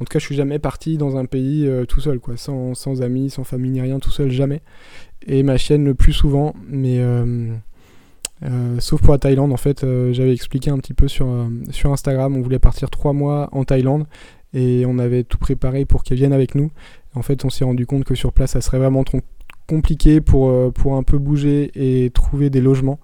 [0.00, 3.02] En tout cas, je suis jamais parti dans un pays tout seul, quoi, sans, sans,
[3.02, 4.62] amis, sans famille ni rien, tout seul, jamais.
[5.26, 7.00] Et ma chienne le plus souvent, mais
[8.78, 11.28] sauf pour la Thaïlande, en fait, j'avais expliqué un petit peu sur
[11.84, 14.06] Instagram, on voulait partir trois mois en Thaïlande
[14.54, 16.70] et on avait tout préparé pour qu'elle vienne avec nous.
[17.14, 19.20] En fait, on s'est rendu compte que sur place, ça serait vraiment trop
[19.68, 22.98] compliqué pour, euh, pour un peu bouger et trouver des logements.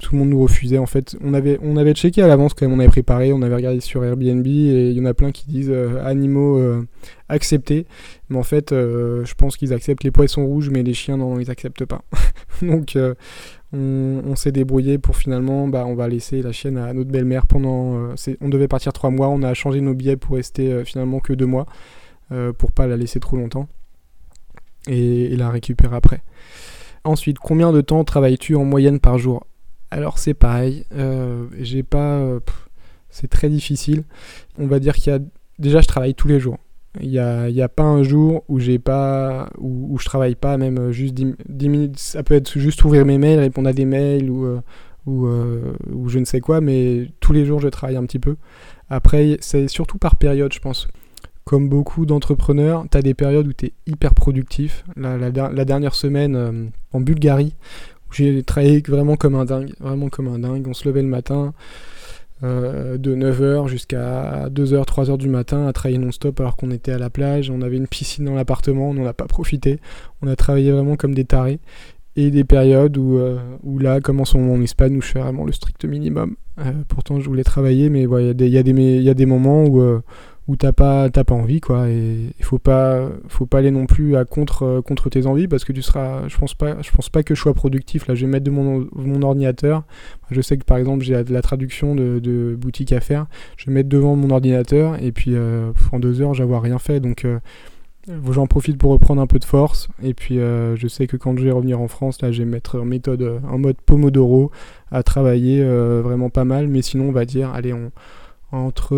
[0.00, 1.16] Tout le monde nous refusait en fait.
[1.22, 3.80] On avait, on avait checké à l'avance quand même, on avait préparé, on avait regardé
[3.80, 6.86] sur Airbnb et il y en a plein qui disent euh, animaux euh,
[7.28, 7.86] acceptés.
[8.28, 11.50] Mais en fait, je pense qu'ils acceptent les poissons rouges, mais les chiens, non, ils
[11.50, 12.02] acceptent pas.
[12.62, 12.98] Donc
[13.74, 18.10] on, s'est débrouillé pour finalement, bah, on va laisser la chienne à notre belle-mère pendant.
[18.10, 21.20] Euh, on devait partir trois mois, on a changé nos billets pour rester euh, finalement
[21.20, 21.66] que deux mois,
[22.32, 23.68] euh, pour pas la laisser trop longtemps
[24.86, 26.22] et, la récupérer après.
[27.04, 29.46] Ensuite, combien de temps travailles-tu en moyenne par jour?
[29.90, 30.86] Alors c'est pareil,
[31.90, 32.38] pas.
[33.10, 34.04] c'est très difficile.
[34.58, 35.20] On va dire qu'il y a.
[35.58, 36.58] Déjà, je travaille tous les jours.
[37.00, 40.92] Il n'y a, y a, pas un jour où pas où, je travaille pas, même
[40.92, 41.98] juste 10, minutes.
[41.98, 44.60] Ça peut être juste ouvrir mes mails, répondre à des mails ou, euh,
[45.08, 48.36] euh, ou, je ne sais quoi, mais tous les jours je travaille un petit peu.
[48.88, 50.88] Après, c'est surtout par période, je pense.
[51.44, 54.84] Comme beaucoup d'entrepreneurs, tu as des périodes où tu es hyper productif.
[54.96, 57.54] La, la, dernière semaine euh, en Bulgarie,
[58.12, 60.66] j'ai travaillé vraiment comme un vraiment comme un dingue.
[60.68, 61.52] On se levait le matin.
[62.44, 66.98] Euh, de 9h jusqu'à 2h, 3h du matin à travailler non-stop alors qu'on était à
[66.98, 69.80] la plage, on avait une piscine dans l'appartement, on n'en a pas profité,
[70.20, 71.58] on a travaillé vraiment comme des tarés.
[72.16, 75.08] Et des périodes où, euh, où là, comme en ce moment en Espagne, où je
[75.08, 76.36] fais vraiment le strict minimum.
[76.60, 79.82] Euh, pourtant, je voulais travailler, mais il y, y, y, a des moments où,
[80.46, 81.88] où t'as pas t'as pas envie quoi.
[81.88, 85.48] Et il faut pas faut pas aller non plus à contre euh, contre tes envies
[85.48, 88.06] parce que tu seras je pense pas je pense pas que je sois productif.
[88.06, 89.84] Là je vais mettre de mon, ordinateur.
[90.30, 93.26] Je sais que par exemple j'ai de la traduction de, de, boutique à faire.
[93.56, 97.00] Je vais mettre devant mon ordinateur et puis euh, en deux heures j'avoir rien fait.
[97.00, 97.38] Donc euh,
[98.30, 99.88] j'en profite pour reprendre un peu de force.
[100.02, 102.78] Et puis je sais que quand je vais revenir en France là je vais mettre
[102.78, 104.50] en méthode en mode Pomodoro
[104.90, 106.68] à travailler vraiment pas mal.
[106.68, 107.90] Mais sinon on va dire allez on
[108.52, 108.94] entre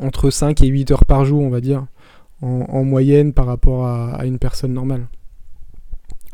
[0.00, 1.86] entre 5 et 8 heures par jour, on va dire,
[2.42, 5.06] en, moyenne par rapport à, une personne normale.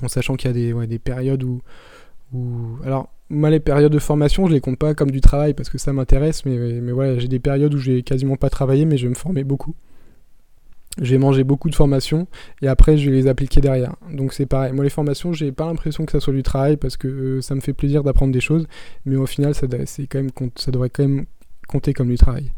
[0.03, 1.61] En sachant qu'il y a des, des périodes où,
[2.33, 5.71] où, Alors, moi, les périodes de formation, je les compte pas comme du travail parce
[5.71, 8.97] que ça m'intéresse, mais, mais voilà, j'ai des périodes où j'ai quasiment pas travaillé, mais
[8.97, 9.75] je vais me former beaucoup.
[11.01, 12.27] Je vais manger beaucoup de formations
[12.61, 13.97] et après je vais les appliquer derrière.
[14.13, 14.73] Donc c'est pareil.
[14.73, 17.55] Moi les formations, j'ai pas l'impression que ça soit du travail parce que euh, ça
[17.55, 18.67] me fait plaisir d'apprendre des choses,
[19.07, 21.25] mais au final ça, quand même, ça devrait quand même
[21.67, 22.53] compter comme du travail.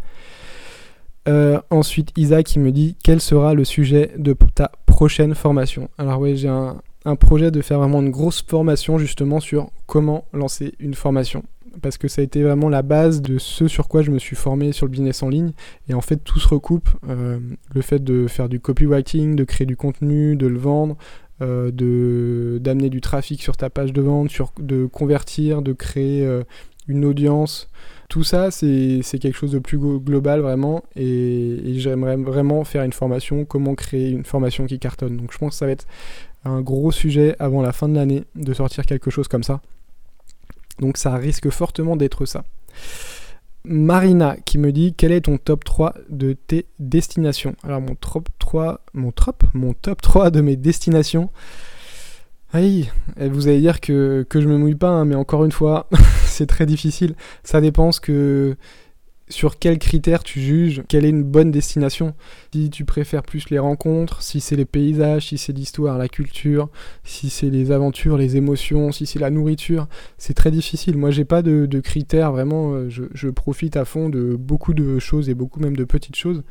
[1.27, 5.89] Euh, ensuite, Isaac qui me dit quel sera le sujet de ta prochaine formation?
[5.99, 6.77] Alors oui, j'ai un,
[7.19, 11.45] projet de faire vraiment une grosse formation justement sur comment lancer une formation.
[11.83, 14.37] Parce que ça a été vraiment la base de ce sur quoi je me suis
[14.37, 15.53] formé sur le business en ligne.
[15.89, 16.89] Et en fait, tout se recoupe.
[17.09, 17.41] Euh,
[17.75, 20.97] le fait de faire du copywriting, de créer du contenu, de le vendre,
[21.43, 26.27] euh, de d'amener du trafic sur ta page de vente, de convertir, de créer
[26.87, 27.71] une audience,
[28.15, 30.85] tout ça, c'est quelque chose de plus global vraiment.
[30.95, 35.17] Et, j'aimerais vraiment faire une formation, comment créer une formation qui cartonne.
[35.17, 35.89] Donc je pense que ça va être
[36.45, 39.61] un gros sujet avant la fin de l'année de sortir quelque chose comme ça.
[40.79, 42.45] Donc ça risque fortement d'être ça.
[43.65, 47.57] Marina qui me dit quel est ton top 3 de tes destinations?
[47.65, 51.31] Alors mon top 3, mon top, mon top 3 de mes destinations.
[52.55, 55.89] Oui, vous allez dire que, que je me mouille pas, hein, mais encore une fois,
[56.25, 57.17] c'est très difficile.
[57.43, 58.57] Ça dépend que,
[59.29, 62.15] sur quels critères tu juges quelle est une bonne destination.
[62.53, 66.69] Si tu préfères plus les rencontres, si c'est les paysages, si c'est l'histoire, la culture,
[67.03, 69.89] si c'est les aventures, les émotions, si c'est la nourriture,
[70.19, 70.97] c'est très difficile.
[70.97, 72.75] Moi, j'ai pas de, critères vraiment.
[72.75, 76.45] Euh, je, profite à fond de beaucoup de choses et beaucoup même de petites choses.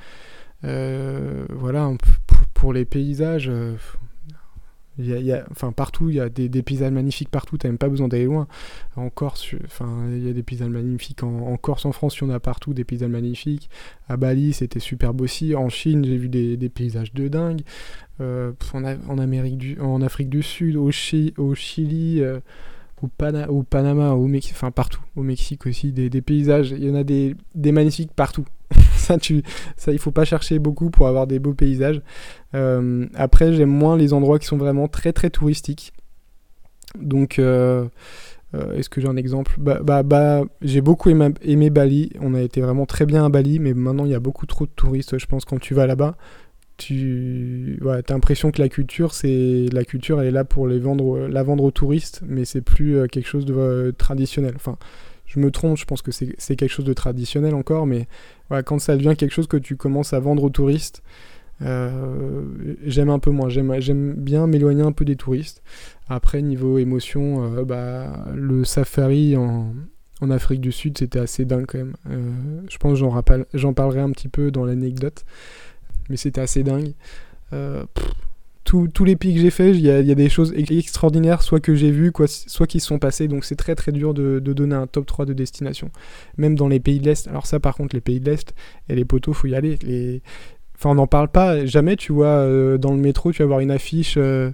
[0.65, 1.89] Euh, voilà,
[2.53, 3.49] pour, les paysages.
[4.99, 7.89] Il y a, enfin, partout, il y a des, paysages magnifiques partout, t'as même pas
[7.89, 8.47] besoin d'aller loin.
[8.95, 11.23] En Corse, enfin, il y a des paysages magnifiques.
[11.23, 13.69] En, Corse, en France, il y en a partout des paysages magnifiques.
[14.07, 15.55] À Bali, c'était superbe aussi.
[15.55, 17.61] En Chine, j'ai vu des, paysages de dingue.
[18.21, 22.39] Euh, en, Amérique du, en Afrique du Sud, au, Chili, euh,
[23.01, 25.01] au, Panama, au Mexique, enfin partout.
[25.15, 26.69] Au Mexique aussi, des, paysages.
[26.69, 28.45] Il y en a des, des magnifiques partout.
[28.95, 29.43] ça, tu,
[29.75, 32.01] ça, il faut pas chercher beaucoup pour avoir des beaux paysages.
[32.55, 35.93] Euh, après, j'aime moins les endroits qui sont vraiment très très touristiques.
[36.99, 37.87] Donc, euh,
[38.53, 39.55] euh, est-ce que j'ai un exemple?
[39.57, 42.11] Bah, bah, bah, J'ai beaucoup aimé, Bali.
[42.19, 44.65] On a été vraiment très bien à Bali, mais maintenant il y a beaucoup trop
[44.65, 45.17] de touristes.
[45.17, 46.15] Je pense quand tu vas là-bas,
[46.77, 51.27] tu as l'impression que la culture, c'est la culture, elle est là pour les vendre,
[51.27, 54.53] la vendre aux touristes, mais c'est plus quelque chose de traditionnel.
[54.55, 54.77] Enfin,
[55.25, 58.07] je me trompe, je pense que c'est quelque chose de traditionnel encore, mais
[58.65, 61.01] quand ça devient quelque chose que tu commences à vendre aux touristes,
[61.61, 63.49] euh, j'aime un peu moins.
[63.49, 65.61] J'aime bien m'éloigner un peu des touristes.
[66.09, 69.73] Après, niveau émotion, euh, bah, le safari en,
[70.29, 71.95] Afrique du Sud, c'était assez dingue quand même.
[72.09, 72.31] Euh,
[72.69, 75.25] je pense que j'en parlerai un petit peu dans l'anecdote,
[76.09, 76.93] mais c'était assez dingue
[78.63, 81.91] tous les pays que j'ai fait, il y, a des choses extraordinaires, soit que j'ai
[81.91, 83.27] vues, soit qui se sont passées.
[83.27, 85.91] Donc c'est très très dur de, donner un top 3 de destination.
[86.37, 87.27] Même dans les pays de l'Est.
[87.27, 88.53] Alors ça par contre, les pays de l'Est,
[88.89, 89.77] et les poteaux, faut y aller.
[89.83, 90.21] Les...
[90.83, 91.65] Enfin, on n'en parle pas.
[91.65, 94.15] Jamais, tu vois, euh, dans le métro, tu vas avoir une affiche.
[94.17, 94.51] Euh,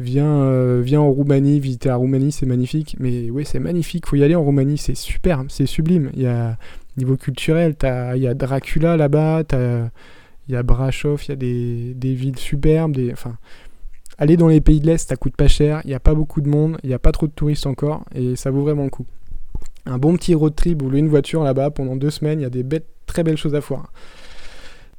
[0.00, 2.96] viens, euh, viens en Roumanie, visiter la Roumanie, c'est magnifique.
[2.98, 6.10] Mais oui, c'est magnifique, faut y aller en Roumanie, c'est super, c'est sublime.
[6.14, 6.56] Il y a,
[6.96, 12.14] niveau culturel, il y a Dracula là-bas, il y a Brasov, il y a des,
[12.14, 12.98] villes superbes.
[13.12, 13.36] Enfin,
[14.18, 16.40] aller dans les pays de l'Est, ça coûte pas cher, il n'y a pas beaucoup
[16.40, 18.90] de monde, il n'y a pas trop de touristes encore, et ça vaut vraiment le
[18.90, 19.06] coup.
[19.86, 22.50] Un bon petit road trip ou une voiture là-bas pendant deux semaines, il y a
[22.50, 23.92] des bêtes, très belles choses à voir.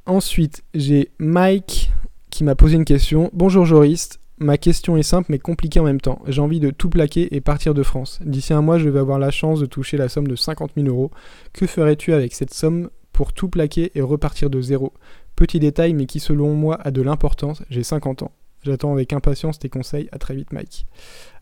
[0.06, 1.92] Ensuite, j'ai Mike
[2.30, 3.30] qui m'a posé une question.
[3.32, 6.22] Bonjour Joris, ma question est simple mais compliquée en même temps.
[6.26, 8.18] J'ai envie de tout plaquer et partir de France.
[8.24, 10.88] D'ici un mois, je vais avoir la chance de toucher la somme de 50 000
[10.88, 11.10] euros.
[11.52, 14.94] Que ferais-tu avec cette somme pour tout plaquer et repartir de zéro?
[15.36, 18.32] Petit détail, mais qui selon moi a de l'importance, j'ai 50 ans.
[18.62, 20.08] J'attends avec impatience tes conseils.
[20.12, 20.86] À très vite, Mike.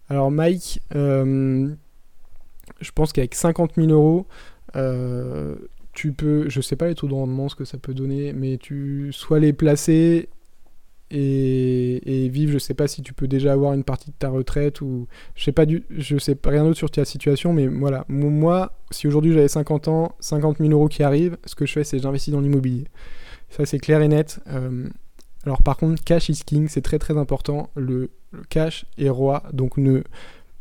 [0.09, 1.69] Alors, Mike, euh,
[2.81, 4.27] je pense qu'avec 50 000 euros,
[4.77, 5.57] euh,
[5.99, 8.57] tu peux, je sais pas les taux de rendement, ce que ça peut donner, mais
[8.57, 10.29] tu soit les placer
[11.11, 12.53] et, vivre.
[12.53, 15.43] Je sais pas si tu peux déjà avoir une partie de ta retraite ou je
[15.43, 18.05] sais pas du, je sais rien d'autre sur ta situation, mais voilà.
[18.07, 21.83] Moi, si aujourd'hui j'avais 50 ans, 50 000 euros qui arrivent, ce que je fais,
[21.83, 22.85] c'est j'investis dans l'immobilier.
[23.51, 24.39] Ça, c'est clair et net.
[24.47, 24.89] Euh,
[25.45, 27.71] alors, par contre, cash is king, c'est très très important.
[27.75, 28.11] Le,
[28.51, 30.03] cash est roi, donc ne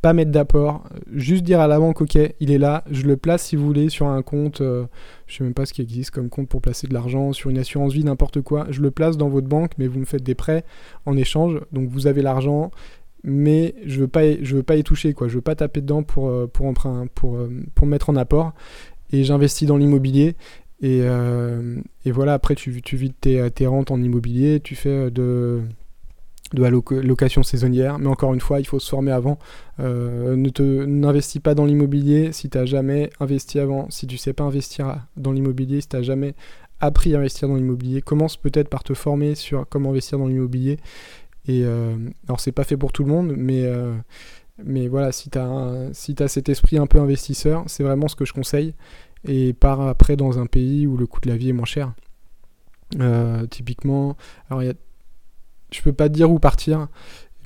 [0.02, 0.84] pas mettre d'apport.
[1.12, 3.89] Juste dire à la banque, ok, il est là, je le place si vous voulez
[3.89, 4.62] sur un compte.
[4.62, 4.86] Euh,
[5.28, 7.58] je sais même pas ce qui existe comme compte pour placer de l'argent, sur une
[7.58, 8.68] assurance vie, n'importe quoi.
[8.70, 10.64] Je le place dans votre banque, mais vous me faites des prêts
[11.06, 11.60] en échange.
[11.72, 12.72] Donc, vous avez l'argent
[13.24, 16.04] mais je veux pas je veux pas y toucher quoi je veux pas taper dedans
[16.04, 17.39] pour euh, pour emprunt pour
[17.74, 18.54] pour mettre en apport
[19.12, 20.36] et j'investis dans l'immobilier
[20.82, 21.76] et, euh,
[22.06, 25.62] et, voilà, après, tu, tu vides tes, tes, rentes en immobilier, tu fais de,
[26.54, 28.00] de la location saisonnière.
[28.00, 29.38] Mais encore une fois, il faut se former avant.
[29.80, 33.89] Euh, ne te, n'investis pas dans l'immobilier si tu n'as jamais investi avant.
[33.89, 36.36] Si tu sais pas investir dans l'immobilier, si tu n'as jamais
[36.80, 40.78] appris à investir dans l'immobilier, commence peut-être par te former sur comment investir dans l'immobilier.
[41.48, 41.95] Et euh,
[42.28, 43.64] alors, c'est pas fait pour tout le monde, mais.
[43.66, 43.93] Euh,
[44.66, 48.16] mais voilà, si tu as, si as cet esprit un peu investisseur, c'est vraiment ce
[48.16, 48.74] que je conseille
[49.24, 51.93] et part après dans un pays où le coût de la vie est moins cher.
[53.52, 54.18] Typiquement,
[54.50, 54.74] alors y a,
[55.72, 56.88] je peux pas dire où partir,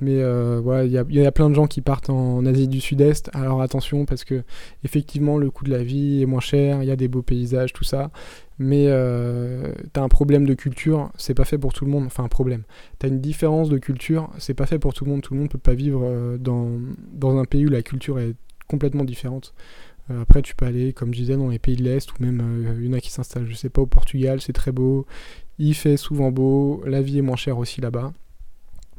[0.02, 3.30] mais euh, voilà, il y, a plein de gens qui partent en Asie du Sud-Est.
[3.34, 4.42] Alors attention parce que
[4.82, 7.72] effectivement le coût de la vie est moins cher, il y a des beaux paysages,
[7.72, 8.10] tout ça.
[8.58, 12.06] Mais euh, tu as un problème de culture, c'est pas fait pour tout le monde.
[12.06, 12.64] Enfin un problème.
[12.98, 15.22] Tu as une différence de culture, c'est pas fait pour tout le monde.
[15.22, 16.68] Tout le monde peut pas vivre dans,
[17.12, 18.34] dans un pays où la culture est
[18.66, 19.54] complètement différente.
[20.10, 22.40] Euh, après, tu peux aller, comme je disais, dans les pays de l'Est, ou même
[22.40, 25.06] euh, il y en a qui s'installent, je sais pas, au Portugal, c'est très beau,
[25.58, 28.12] il fait souvent beau, la vie est moins chère aussi là-bas.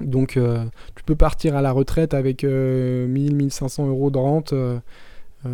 [0.01, 4.53] Donc, euh, tu peux partir à la retraite avec 1000-1500 euros de rente,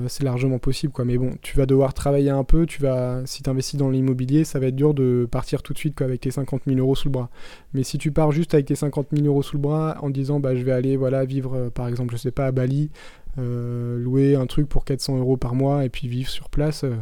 [0.08, 1.04] c'est largement possible, quoi.
[1.04, 4.44] Mais bon, tu vas devoir travailler un peu, tu vas, si tu investis dans l'immobilier,
[4.44, 7.08] ça va être dur de partir tout de suite, avec tes 50 000 euros sous
[7.08, 7.30] le bras.
[7.74, 10.40] Mais si tu pars juste avec tes 50 000 euros sous le bras en disant,
[10.40, 14.36] bah, je vais aller, voilà, vivre, par exemple, je sais pas, à Bali, euh, louer
[14.36, 16.96] un truc pour 400 euros par mois et puis vivre sur place, euh,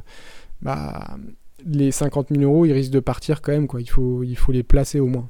[0.61, 1.17] bah,
[1.65, 3.67] les 50 000 euros, ils risquent de partir quand même.
[3.67, 3.81] Quoi.
[3.81, 5.27] Il, faut, il faut les placer au moins.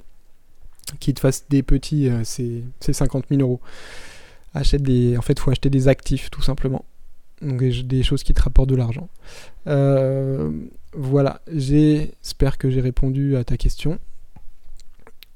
[1.00, 3.60] Qu'ils te fassent des petits, euh, c'est 50 000 euros.
[4.54, 6.86] Achète des, en fait, il faut acheter des actifs tout simplement.
[7.41, 9.10] Donc des choses qui te rapportent de l'argent.
[9.68, 10.52] Euh,
[10.93, 14.00] voilà, j'espère que j'ai répondu à ta question.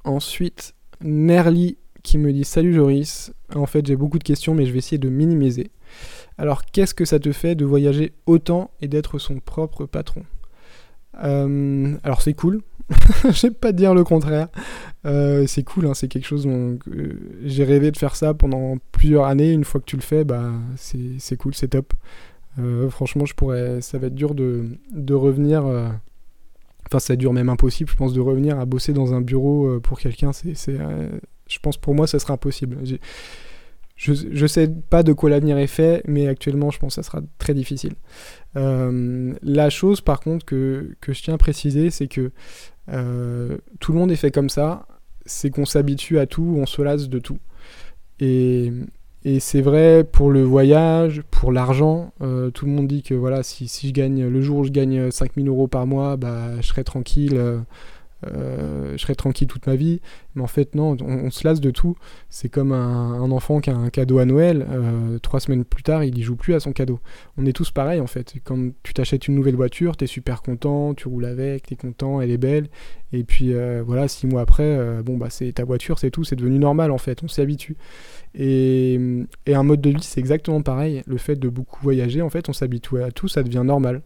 [0.04, 4.72] Ensuite, Nerly qui me dit Salut Joris, en fait j'ai beaucoup de questions mais je
[4.72, 5.72] vais essayer de minimiser.
[6.38, 10.24] Alors qu'est-ce que ça te fait de voyager autant et d'être son propre patron?
[11.24, 12.62] Euh, Alors c'est cool,
[13.30, 14.48] je vais pas dire le contraire.
[15.06, 16.78] Euh, c'est cool, hein, c'est quelque chose dont
[17.44, 19.52] j'ai rêvé de faire ça pendant plusieurs années.
[19.52, 21.94] Une fois que tu le fais, bah c'est cool, c'est top.
[22.60, 25.64] Euh, franchement, je pourrais, ça va être dur de, de revenir.
[26.88, 30.00] Enfin, ça dure même impossible, je pense, de revenir à bosser dans un bureau pour
[30.00, 30.32] quelqu'un.
[30.34, 30.78] C'est,
[31.52, 32.78] je pense pour moi, ça serait impossible.
[32.84, 37.08] Je, je sais pas de quoi l'avenir est fait, mais actuellement, je pense que ça
[37.08, 37.94] sera très difficile.
[38.56, 42.32] Euh, la chose, par contre, que, que, je tiens à préciser, c'est que
[42.90, 44.88] euh, tout le monde est fait comme ça.
[45.28, 47.38] C'est qu'on s'habitue à tout, on se lasse de tout.
[48.20, 48.72] Et,
[49.24, 52.12] et c'est vrai pour le voyage, pour l'argent.
[52.22, 54.72] Euh, tout le monde dit que voilà, si, si, je gagne le jour où je
[54.72, 57.40] gagne 5000 euros par mois, bah, je serai tranquille.
[58.28, 60.02] Euh, je serai tranquille toute ma vie.
[60.36, 61.96] Mais en fait, non, on, se lasse de tout.
[62.30, 64.66] C'est comme un, enfant qui a un cadeau à Noël.
[64.70, 67.00] Euh, trois semaines plus tard, il n'y joue plus à son cadeau.
[67.38, 68.34] On est tous pareils en fait.
[68.44, 71.78] Quand tu t'achètes une nouvelle voiture, tu es super content, tu roules avec, tu es
[71.78, 72.68] content, elle est belle.
[73.14, 76.36] Et puis euh, voilà, six mois après, bon bah c'est ta voiture, c'est tout, c'est
[76.36, 77.24] devenu normal en fait.
[77.24, 77.78] On s'y habitue.
[78.34, 79.00] Et,
[79.46, 81.04] et un mode de vie, c'est exactement pareil.
[81.06, 84.02] Le fait de beaucoup voyager, en fait, on s'habitue à tout, ça devient normal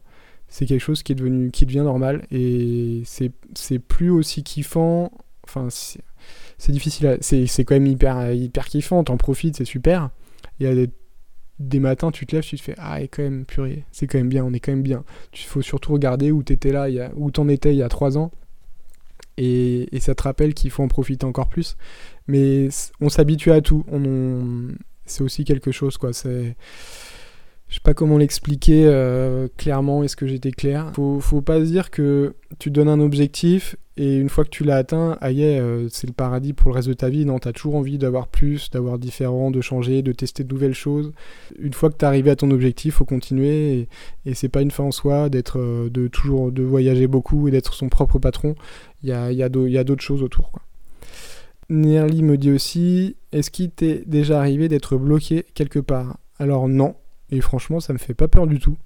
[0.48, 5.12] c'est quelque chose qui est devenu qui devient normal et c'est plus aussi kiffant
[5.44, 10.10] enfin c'est difficile c'est quand même hyper hyper kiffant t'en profites c'est super.
[10.60, 10.88] Il y a
[11.60, 14.18] des, matins tu te lèves tu te fais ah et quand même purée c'est quand
[14.18, 15.04] même bien on est quand même bien.
[15.34, 18.32] Il faut surtout regarder où t'étais là où t'en étais il y a trois ans
[19.38, 21.76] et, et ça te rappelle qu'il faut en profiter encore plus.
[22.28, 22.70] Mais
[23.02, 24.70] on s'habitue à tout on
[25.06, 26.56] c'est aussi quelque chose quoi c'est
[27.68, 30.92] je sais pas comment l'expliquer euh, clairement, est-ce que j'étais clair?
[30.96, 34.66] Faut, faut pas se dire que tu donnes un objectif et une fois que tu
[34.66, 37.26] l'as atteint, aïe, euh, c'est le paradis pour le reste de ta vie.
[37.26, 40.74] Non, tu as toujours envie d'avoir plus, d'avoir différent, de changer, de tester de nouvelles
[40.74, 41.14] choses.
[41.58, 43.90] Une fois que tu es arrivé à ton objectif, faut continuer et,
[44.26, 47.52] et c'est pas une fin en soi d'être euh, de toujours de voyager beaucoup et
[47.52, 48.56] d'être son propre patron.
[49.02, 50.52] Il y a, d'autres choses autour.
[50.52, 50.62] Quoi.
[51.70, 56.18] Me dit aussi, est-ce qu'il t'est déjà arrivé d'être bloqué quelque part?
[56.38, 56.96] Alors non,
[57.32, 58.78] et franchement, ça me fait pas peur du tout.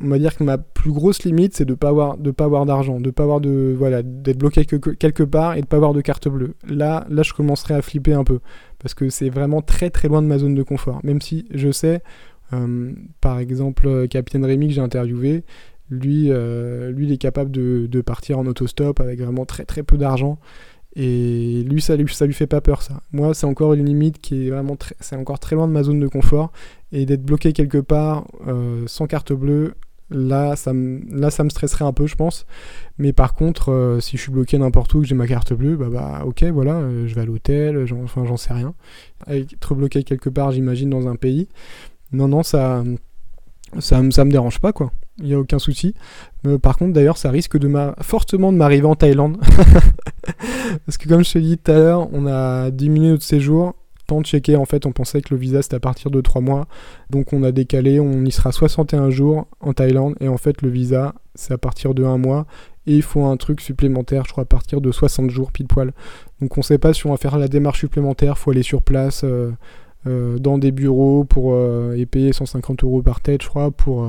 [0.00, 2.64] On va dire que ma plus grosse limite, c'est de pas avoir de pas avoir
[2.64, 6.28] d'argent, de pas de voilà, d'être bloqué quelque, part et de pas avoir de carte
[6.28, 6.54] bleue.
[6.68, 8.38] Là, là, je commencerai à flipper un peu
[8.78, 11.00] parce que c'est vraiment très très loin de ma zone de confort.
[11.02, 12.02] Même si je sais,
[12.52, 15.42] euh, par exemple, Capitaine Rémi que j'ai interviewé,
[15.90, 19.98] lui, euh, il est capable de, de partir en autostop avec vraiment très très peu
[19.98, 20.38] d'argent
[21.00, 23.00] et lui, ça lui, ça lui fait pas peur, ça.
[23.12, 25.84] Moi, c'est encore une limite qui est vraiment très, c'est encore très loin de ma
[25.84, 26.50] zone de confort.
[26.90, 29.74] Et d'être bloqué quelque part euh, sans carte bleue,
[30.10, 32.46] là ça, me, là, ça me stresserait un peu, je pense.
[32.98, 35.76] Mais par contre, euh, si je suis bloqué n'importe où, que j'ai ma carte bleue,
[35.76, 38.74] bah, bah ok, voilà, euh, je vais à l'hôtel, enfin, j'en sais rien.
[39.28, 41.46] Être bloqué quelque part, j'imagine, dans un pays.
[42.10, 42.82] Non, non, ça,
[43.78, 44.90] ça, ça me dérange pas, quoi
[45.20, 45.94] il n'y a aucun souci.
[46.46, 47.70] Euh, par contre, d'ailleurs, ça risque de
[48.02, 49.38] fortement de m'arriver en Thaïlande.
[50.86, 53.74] Parce que comme je te dit tout à l'heure, on a diminué notre séjour.
[54.06, 56.40] Tant de checker, en fait, on pensait que le visa c'était à partir de 3
[56.40, 56.66] mois.
[57.10, 60.14] Donc on a décalé, on y sera 61 jours en Thaïlande.
[60.20, 62.46] Et en fait, le visa, c'est à partir de 1 mois.
[62.86, 65.92] Et il faut un truc supplémentaire, je crois, à partir de 60 jours pile poil.
[66.40, 68.62] Donc on ne sait pas si on va faire la démarche supplémentaire, il faut aller
[68.62, 69.22] sur place.
[69.24, 69.50] Euh,
[70.06, 71.58] euh, dans des bureaux pour
[71.92, 74.08] et payer 150 euros par tête, je crois, pour,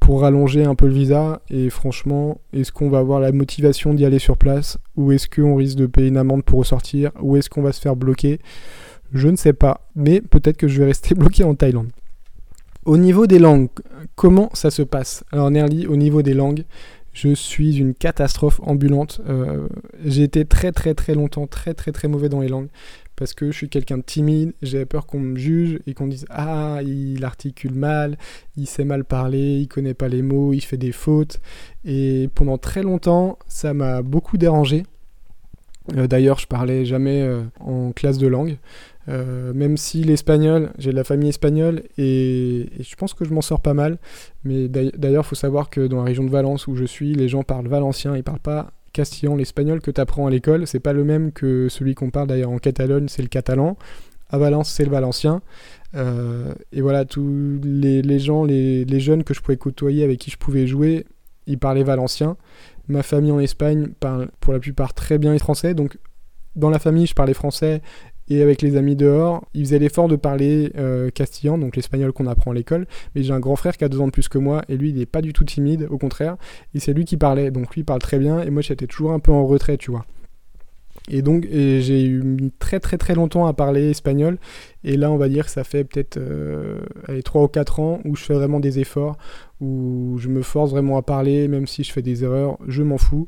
[0.00, 1.40] pour rallonger un peu le visa.
[1.50, 5.56] Et franchement, est-ce qu'on va avoir la motivation d'y aller sur place Ou est-ce qu'on
[5.56, 8.40] risque de payer une amende pour ressortir Ou est-ce qu'on va se faire bloquer?
[9.12, 9.88] Je ne sais pas.
[9.94, 11.90] Mais peut-être que je vais rester bloqué en Thaïlande.
[12.84, 13.68] Au niveau des langues,
[14.16, 15.24] comment ça se passe?
[15.30, 16.64] Alors Nerly, au niveau des langues,
[17.12, 19.20] je suis une catastrophe ambulante.
[19.28, 19.68] Euh,
[20.04, 22.68] j'ai été très très très longtemps très très très mauvais dans les langues
[23.16, 26.26] parce que je suis quelqu'un de timide, j'ai peur qu'on me juge et qu'on dise
[26.30, 28.16] ah il articule mal,
[28.56, 31.40] il sait mal parler, il connaît pas les mots, il fait des fautes
[31.84, 34.84] et pendant très longtemps ça m'a beaucoup dérangé.
[35.96, 38.58] Euh, d'ailleurs je parlais jamais euh, en classe de langue.
[39.08, 43.34] Euh, même si l'espagnol, j'ai de la famille espagnole et, et je pense que je
[43.34, 43.98] m'en sors pas mal.
[44.44, 47.28] Mais d'ailleurs, il faut savoir que dans la région de Valence où je suis, les
[47.28, 50.92] gens parlent valencien, ils parlent pas castillan, l'espagnol que tu apprends à l'école, c'est pas
[50.92, 53.76] le même que celui qu'on parle d'ailleurs en Catalogne, c'est le catalan.
[54.30, 55.42] À Valence, c'est le valencien.
[55.94, 60.38] Euh, et voilà, tous les, gens, les, jeunes que je pouvais côtoyer, avec qui je
[60.38, 61.06] pouvais jouer,
[61.46, 62.36] ils parlaient valencien.
[62.88, 65.98] Ma famille en Espagne parle pour la plupart très bien français, donc
[66.56, 67.82] dans la famille, je parlais français
[68.32, 72.26] et avec les amis dehors, ils faisaient l'effort de parler euh, castillan, donc l'espagnol qu'on
[72.26, 72.86] apprend à l'école.
[73.14, 74.90] Mais j'ai un grand frère qui a deux ans de plus que moi, et lui,
[74.90, 76.36] il n'est pas du tout timide, au contraire.
[76.74, 79.12] Et c'est lui qui parlait, donc lui, il parle très bien, et moi, j'étais toujours
[79.12, 80.06] un peu en retrait, tu vois.
[81.10, 84.38] Et donc, j'ai mis très très très longtemps à parler espagnol.
[84.84, 86.80] Et là, on va dire que ça fait peut-être euh,
[87.24, 89.16] 3 ou 4 ans où je fais vraiment des efforts,
[89.60, 92.98] où je me force vraiment à parler, même si je fais des erreurs, je m'en
[92.98, 93.26] fous.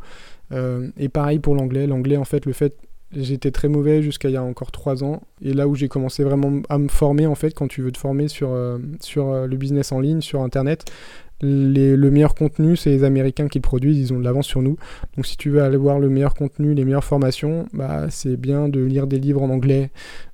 [0.53, 1.87] Euh, et pareil pour l'anglais.
[1.87, 2.77] L'anglais, en fait, le fait
[3.17, 5.23] J'étais très mauvais jusqu'à il y a encore 3 ans.
[5.43, 7.99] Et là où j'ai commencé vraiment à me former, en fait, quand tu veux te
[7.99, 10.85] former sur, euh, sur euh, le business en ligne, sur Internet,
[11.41, 14.77] le meilleur contenu, c'est les Américains qui le produisent, ils ont de l'avance sur nous.
[15.17, 18.69] Donc si tu veux aller voir le meilleur contenu, les meilleures formations, bah, c'est bien
[18.69, 19.91] de lire des livres en anglais,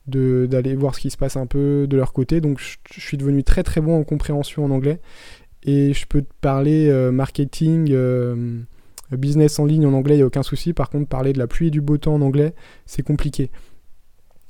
[0.07, 2.41] d'aller voir ce qui se passe un peu de leur côté.
[2.41, 5.01] Donc je, suis devenu très très bon en compréhension en anglais.
[5.63, 7.93] Et je peux te parler euh, marketing
[9.17, 10.73] business en ligne en anglais, il n'y a aucun souci.
[10.73, 12.55] Par contre, parler de la pluie et du beau temps en anglais,
[12.87, 13.51] c'est compliqué.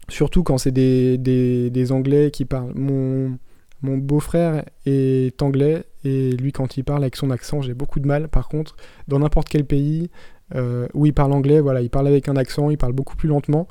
[0.09, 2.73] Surtout quand c'est des, des, Anglais qui parlent.
[2.75, 3.39] Mon,
[3.83, 8.07] mon beau-frère est anglais et lui, quand il parle avec son accent, j'ai beaucoup de
[8.07, 8.29] mal.
[8.29, 8.77] Par contre,
[9.09, 10.11] dans n'importe quel pays
[10.55, 13.29] euh, où il parle anglais, voilà, il parle avec un accent, il parle beaucoup plus
[13.29, 13.69] lentement.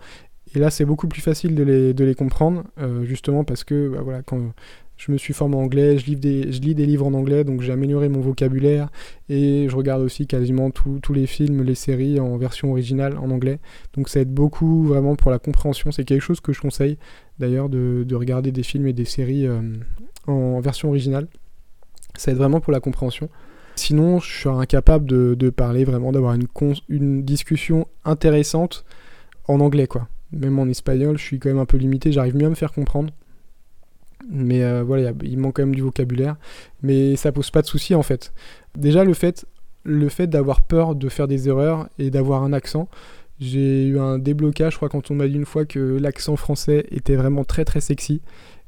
[0.56, 3.90] Et là, c'est beaucoup plus facile de les, de les comprendre, euh, justement parce que
[3.90, 4.54] bah, voilà, quand
[5.00, 8.10] je me suis formé en anglais, je, lis des livres en anglais, donc j'ai amélioré
[8.10, 8.90] mon vocabulaire
[9.30, 13.60] et je regarde aussi quasiment tous les films, les séries en version originale en anglais.
[13.94, 15.94] Donc ça aide beaucoup vraiment pour la compréhension.
[15.94, 16.98] C'est quelque chose que je conseille
[17.40, 19.62] d'ailleurs de, regarder des films et des séries euh,
[20.28, 21.28] en version originale.
[22.16, 23.30] Ça aide vraiment pour la compréhension.
[23.78, 26.48] Sinon, je suis incapable de, parler vraiment, d'avoir une,
[26.90, 28.84] une discussion intéressante
[29.48, 30.10] en anglais, quoi.
[30.34, 32.74] Même en espagnol, je suis quand même un peu limité, j'arrive mieux à me faire
[32.74, 33.14] comprendre.
[34.28, 36.36] Mais euh, voilà, il manque quand même du vocabulaire.
[36.82, 38.34] Mais ça pose pas de souci en fait.
[38.76, 39.46] Déjà, le fait,
[39.84, 42.90] le fait d'avoir peur de faire des erreurs et d'avoir un accent,
[43.40, 46.86] j'ai eu un déblocage, je crois, quand on m'a dit une fois que l'accent français
[46.92, 48.22] était vraiment très très sexy.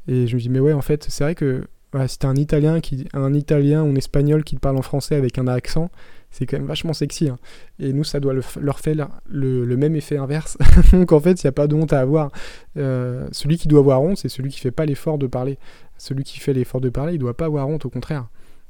[0.08, 2.36] Et je me dis, mais ouais, en fait, c'est vrai que voilà, si t'as un
[2.36, 5.91] italien, qui, un italien ou un espagnol qui te parle en français avec un accent,
[6.32, 7.30] c'est quand même vachement sexy.
[7.30, 7.38] Hein.
[7.80, 10.58] Et nous, ça doit leur faire le, même effet inverse.
[10.94, 12.32] Donc en fait, il n'y a pas de honte à avoir.
[12.78, 15.60] Euh, celui qui doit avoir honte, c'est celui qui fait pas l'effort de parler.
[15.98, 18.28] Celui qui fait l'effort de parler, il doit pas avoir honte, au contraire.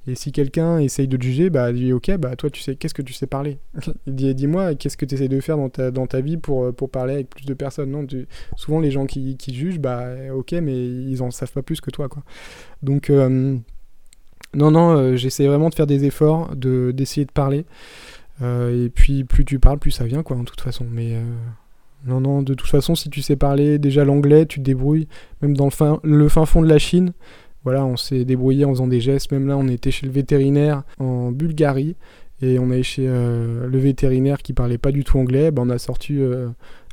[0.08, 3.04] Et si quelqu'un essaye de juger, bah dis ok, bah toi tu sais, qu'est-ce que
[3.04, 3.60] tu sais parler?
[4.08, 7.46] Dis-moi, qu'est-ce que tu essaies de faire dans ta, vie pour, pour parler avec plus
[7.46, 8.08] de personnes?
[8.56, 12.10] Souvent les gens qui, jugent, bah ok, mais ils en savent pas plus que toi.
[12.82, 13.60] Donc euh,
[14.54, 17.66] non, non, euh, j'essaie vraiment de faire des efforts, de, d'essayer de parler.
[18.42, 20.86] Euh, et puis plus tu parles, plus ça vient, quoi, en toute façon.
[20.92, 21.24] Mais euh,
[22.06, 25.08] non, non, de toute façon, si tu sais parler déjà l'anglais, tu te débrouilles.
[25.42, 27.14] Même dans le fin, le fin fond de la Chine,
[27.64, 29.32] voilà, on s'est débrouillé en faisant des gestes.
[29.32, 31.96] Même là, on était chez le vétérinaire en Bulgarie.
[32.44, 35.52] Et on est chez le vétérinaire qui parlait pas du tout anglais.
[35.52, 36.20] Ben, on a sorti,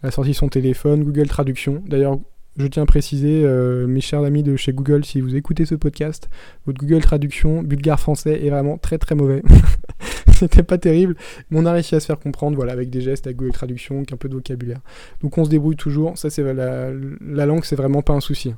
[0.02, 1.82] a sorti son téléphone, Google Traduction.
[1.86, 2.18] D'ailleurs,
[2.56, 5.74] je tiens à préciser, euh, mes chers amis de chez Google, si vous écoutez ce
[5.74, 6.28] podcast,
[6.66, 9.42] votre Google Traduction bulgare-français est vraiment très très mauvais.
[10.32, 11.16] C'était pas terrible,
[11.50, 13.98] mais on a réussi à se faire comprendre, voilà, avec des gestes, avec Google Traduction,
[13.98, 14.80] avec un peu de vocabulaire.
[15.20, 18.54] Donc on se débrouille toujours, ça c'est la, la langue, c'est vraiment pas un souci.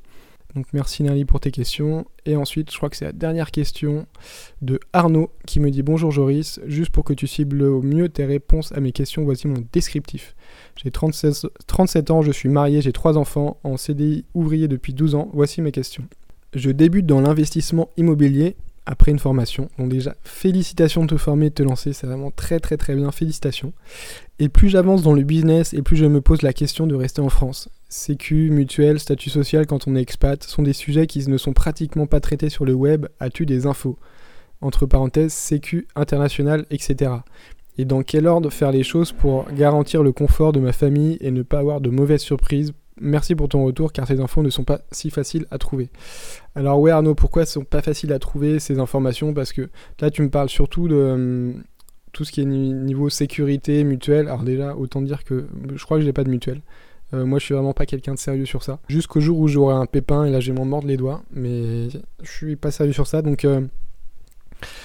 [0.55, 2.07] Donc merci Nali pour tes questions.
[2.27, 4.07] Et ensuite, je crois que c'est la dernière question
[4.63, 8.25] de Arnaud qui me dit Bonjour Joris, juste pour que tu cibles au mieux tes
[8.25, 10.35] réponses à mes questions, voici mon descriptif.
[10.77, 15.31] J'ai 37 ans, je suis marié, j'ai 3 enfants, en CDI ouvrier depuis 12 ans,
[15.33, 16.05] voici mes questions.
[16.55, 18.57] Je débute dans l'investissement immobilier
[18.91, 19.71] après une formation.
[19.79, 23.13] Donc déjà, félicitations de te former, de te lancer, c'est vraiment très très très bien,
[23.13, 23.73] félicitations.
[24.41, 27.21] Et plus j'avance dans le business et plus je me pose la question de rester
[27.21, 27.69] en France.
[27.89, 32.07] Sécu, mutuelle, statut social quand on est expat sont des sujets qui ne sont pratiquement
[32.07, 33.07] pas traités sur le web.
[33.21, 33.97] As-tu des infos?
[34.61, 37.13] Entre parenthèses, Sécu, international, etc.
[37.79, 41.31] Et dans quel ordre faire les choses pour garantir le confort de ma famille et
[41.31, 44.65] ne pas avoir de mauvaises surprises Merci pour ton retour car ces infos ne sont
[44.65, 45.89] pas si faciles à trouver.
[46.55, 49.33] Alors ouais Arnaud, pourquoi elles sont pas faciles à trouver ces informations?
[49.33, 49.71] Parce que
[50.01, 51.63] là tu me parles surtout de hum,
[52.13, 54.29] tout ce qui est niveau sécurité, mutuelle.
[54.29, 56.61] Alors déjà, autant dire que je crois que je n'ai pas de mutuelle.
[57.13, 58.79] Euh, moi, je suis vraiment pas quelqu'un de sérieux sur ça.
[58.89, 61.23] Jusqu'au jour où j'aurai un pépin et là, je vais m'en mordre les doigts.
[61.33, 61.89] Mais
[62.23, 63.23] je suis pas sérieux sur ça.
[63.23, 63.63] Donc, euh,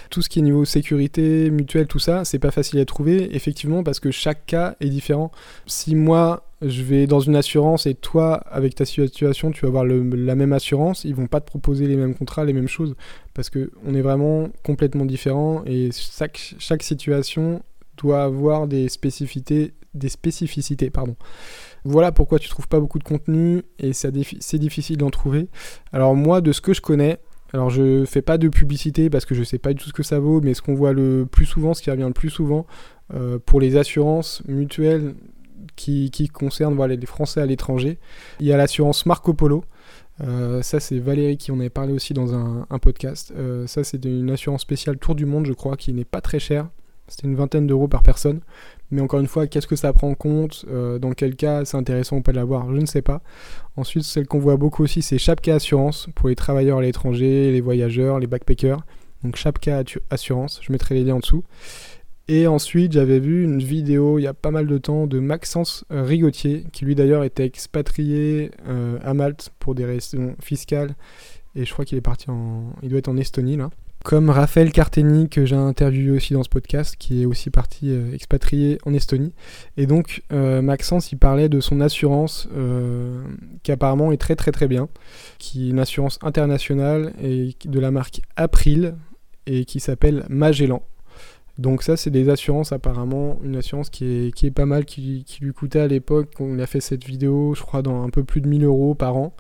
[0.10, 3.36] tout ce qui est niveau sécurité, mutuelle, tout ça, c'est pas facile à trouver.
[3.36, 5.32] Effectivement, parce que chaque cas est différent.
[5.66, 9.86] Si moi, je vais dans une assurance et toi, avec ta situation, tu vas avoir
[9.86, 12.96] la même assurance, ils vont pas te proposer les mêmes contrats, les mêmes choses.
[13.34, 17.62] Parce que on est vraiment complètement différents et chaque, situation
[17.98, 20.92] doit avoir des spécificités, des spécificités.
[21.84, 25.48] Voilà pourquoi tu trouves pas beaucoup de contenu et c'est difficile d'en trouver.
[25.92, 27.20] Alors moi, de ce que je connais,
[27.56, 30.04] Alors je fais pas de publicité parce que je sais pas du tout ce que
[30.04, 32.66] ça vaut, mais ce qu'on voit le plus souvent, ce qui revient le plus souvent
[33.14, 35.16] euh, pour les assurances mutuelles
[35.78, 37.98] qui, concernent les Français à l'étranger,
[38.42, 39.64] il y a l'assurance Marco Polo.
[40.20, 43.32] Euh, ça c'est Valérie qui en avait parlé aussi dans un, podcast.
[43.38, 46.40] Euh, ça c'est une assurance spéciale Tour du Monde je crois qui n'est pas très
[46.40, 46.68] chère.
[47.08, 48.42] C'était une vingtaine d'euros par personne.
[48.92, 51.78] Mais encore une fois, qu'est-ce que ça prend en compte euh, Dans quel cas c'est
[51.78, 53.22] intéressant ou pas de l'avoir Je ne sais pas.
[53.76, 57.62] Ensuite, celle qu'on voit beaucoup aussi, c'est Chapka Assurance pour les travailleurs à l'étranger, les
[57.62, 58.86] voyageurs, les backpackers.
[59.24, 61.44] Donc Chapka Assurance, je mettrai les liens en dessous.
[62.28, 65.86] Et ensuite, j'avais vu une vidéo il y a pas mal de temps de Maxence
[65.92, 70.96] Rigotier, qui lui d'ailleurs était expatrié euh, à Malte pour des raisons fiscales.
[71.56, 72.74] Et je crois qu'il est parti en.
[72.82, 73.70] Il doit être en Estonie là
[74.06, 78.14] comme Raphaël Carteni que j'ai interviewé aussi dans ce podcast, qui est aussi parti euh,
[78.14, 79.34] expatrié en Estonie.
[79.78, 83.24] Et donc euh, Maxence, il parlait de son assurance euh,
[83.64, 84.90] qui apparemment est très très très bien,
[85.40, 88.94] qui est une assurance internationale et de la marque April
[89.48, 90.84] et qui s'appelle Magellan.
[91.58, 95.26] Donc ça, c'est des assurances apparemment, une assurance qui est, qui est pas mal, qui,
[95.42, 98.42] lui coûtait à l'époque, on a fait cette vidéo, je crois, dans un peu plus
[98.42, 99.34] de 1000 euros par an.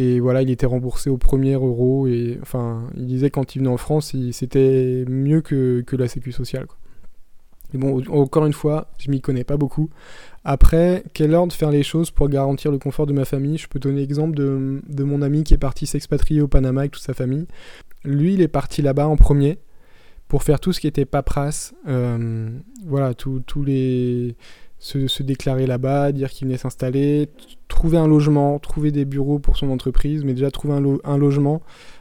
[0.00, 2.06] Et voilà, il était remboursé au premier euro.
[2.06, 6.32] Et enfin, il disait quand il venait en France, c'était mieux que, que, la Sécu
[6.32, 6.64] sociale.
[6.64, 6.78] Quoi.
[7.74, 9.90] Mais bon, encore une fois, je m'y connais pas beaucoup.
[10.42, 13.58] Après, quel ordre faire les choses pour garantir le confort de ma famille?
[13.58, 16.92] Je peux donner l'exemple de, de, mon ami qui est parti s'expatrier au Panama avec
[16.92, 17.46] toute sa famille.
[18.02, 19.58] Lui, il est parti là-bas en premier
[20.28, 21.74] pour faire tout ce qui était paperasse.
[21.86, 22.48] Euh,
[22.86, 24.34] voilà, tous les
[24.80, 27.28] se, déclarer là-bas, dire qu'il venait s'installer,
[27.68, 30.74] trouver un logement, trouver des bureaux pour son entreprise, mais déjà trouver
[31.04, 31.60] un, logement.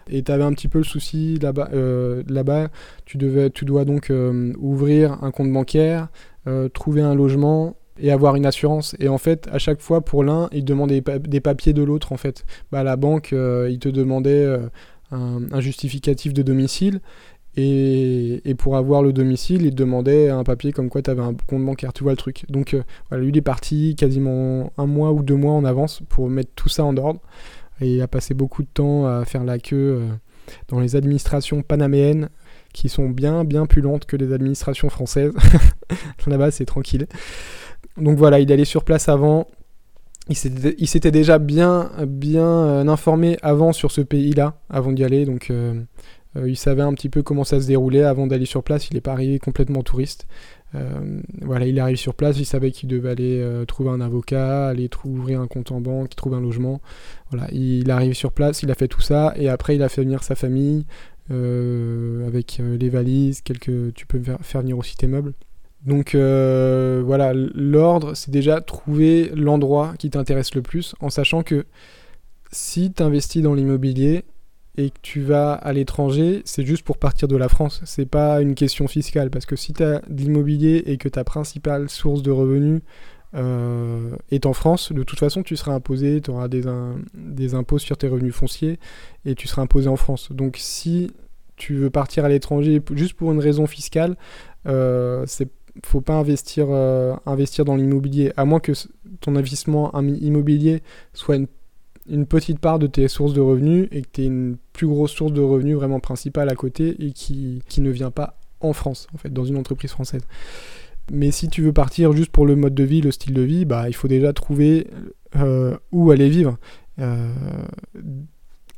[0.10, 2.70] Et tu avais un petit peu le souci là-bas, euh, là-bas
[3.06, 6.08] tu, devais, tu dois donc euh, ouvrir un compte bancaire,
[6.48, 8.96] euh, trouver un logement et avoir une assurance.
[9.00, 12.14] Et en fait, à chaque fois, pour l'un, il demandait des, papiers de l'autre.
[12.14, 14.48] En fait, bah, la banque, il te demandait
[15.12, 17.02] un, un, justificatif de domicile.
[17.62, 21.66] Et, pour avoir le domicile, il demandait un papier comme quoi tu avais un compte
[21.66, 22.45] bancaire, tu vois le truc.
[22.49, 26.01] Donc euh, voilà, lui il est parti quasiment un mois ou deux mois en avance
[26.10, 27.20] pour mettre tout ça en ordre.
[27.82, 30.07] Et il a passé beaucoup de temps à faire la queue euh,
[30.70, 32.30] dans les administrations panaméennes
[32.74, 35.34] qui sont bien bien plus lentes que les administrations françaises.
[36.28, 37.07] Là-bas c'est tranquille.
[37.97, 39.47] Donc voilà, il allait sur place avant.
[40.30, 45.26] Il s'était déjà bien, bien euh, informé avant sur ce pays-là, avant d'y aller.
[45.26, 45.51] Donc
[46.36, 48.90] il savait un petit peu comment ça se déroulait avant d'aller sur place.
[48.90, 50.28] Il n'est pas arrivé complètement touriste.
[50.76, 54.68] Euh, voilà, il arrive sur place, il savait qu'il devait aller euh, trouver un avocat,
[54.68, 56.82] aller ouvrir un compte en banque, trouver un logement.
[57.32, 60.04] Voilà, il arrive sur place, il a fait tout ça, et après il a fait
[60.04, 60.86] venir sa famille
[61.32, 65.34] avec les valises, quelques, tu peux faire venir aussi tes meubles.
[65.86, 71.66] Donc voilà, l'ordre, c'est déjà trouver l'endroit qui t'intéresse le plus, en sachant que
[72.52, 74.26] si tu investis dans l'immobilier,
[74.80, 77.82] et que tu vas à l'étranger, c'est juste pour partir de la France.
[77.84, 81.26] C'est pas une question fiscale parce que si tu as de l'immobilier et que ta
[81.26, 82.82] principale source de revenus
[83.36, 86.64] euh, est en France, de toute façon tu seras imposé, tu auras des,
[87.14, 88.80] des impôts sur tes revenus fonciers
[89.26, 90.32] et tu seras imposé en France.
[90.32, 91.12] Donc si
[91.58, 94.16] tu veux partir à l'étranger juste pour une raison fiscale,
[94.66, 95.50] euh, c'est
[95.86, 98.72] faut pas investir, euh, investir dans l'immobilier, à moins que
[99.22, 100.82] ton investissement immobilier
[101.14, 101.48] soit une
[102.10, 105.34] une petite part de tes sources de revenus et que tu une plus grosse source
[105.34, 109.18] de revenus vraiment principale à côté et qui, qui ne vient pas en France, en
[109.18, 110.22] fait, dans une entreprise française.
[111.12, 113.66] Mais si tu veux partir juste pour le mode de vie, le style de vie,
[113.66, 114.88] bah, il faut déjà trouver
[115.36, 116.57] euh, où aller vivre.
[116.99, 117.32] Euh,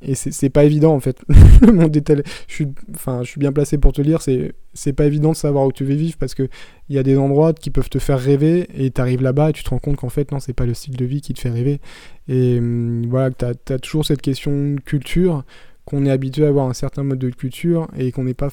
[0.02, 1.22] et c'est pas évident en fait.
[1.62, 2.24] le monde est tel.
[2.48, 4.20] Je suis, enfin, je suis bien placé pour te lire.
[4.22, 6.50] C'est pas évident de savoir où tu veux vivre parce qu'il
[6.90, 9.64] y a des endroits qui peuvent te faire rêver et tu arrives là-bas et tu
[9.64, 11.50] te rends compte qu'en fait, non, c'est pas le style de vie qui te fait
[11.50, 11.80] rêver.
[12.28, 15.44] Et hum, voilà, tu as, toujours cette question de culture,
[15.86, 18.50] qu'on est habitué à avoir un certain mode de culture et qu'on n'est pas.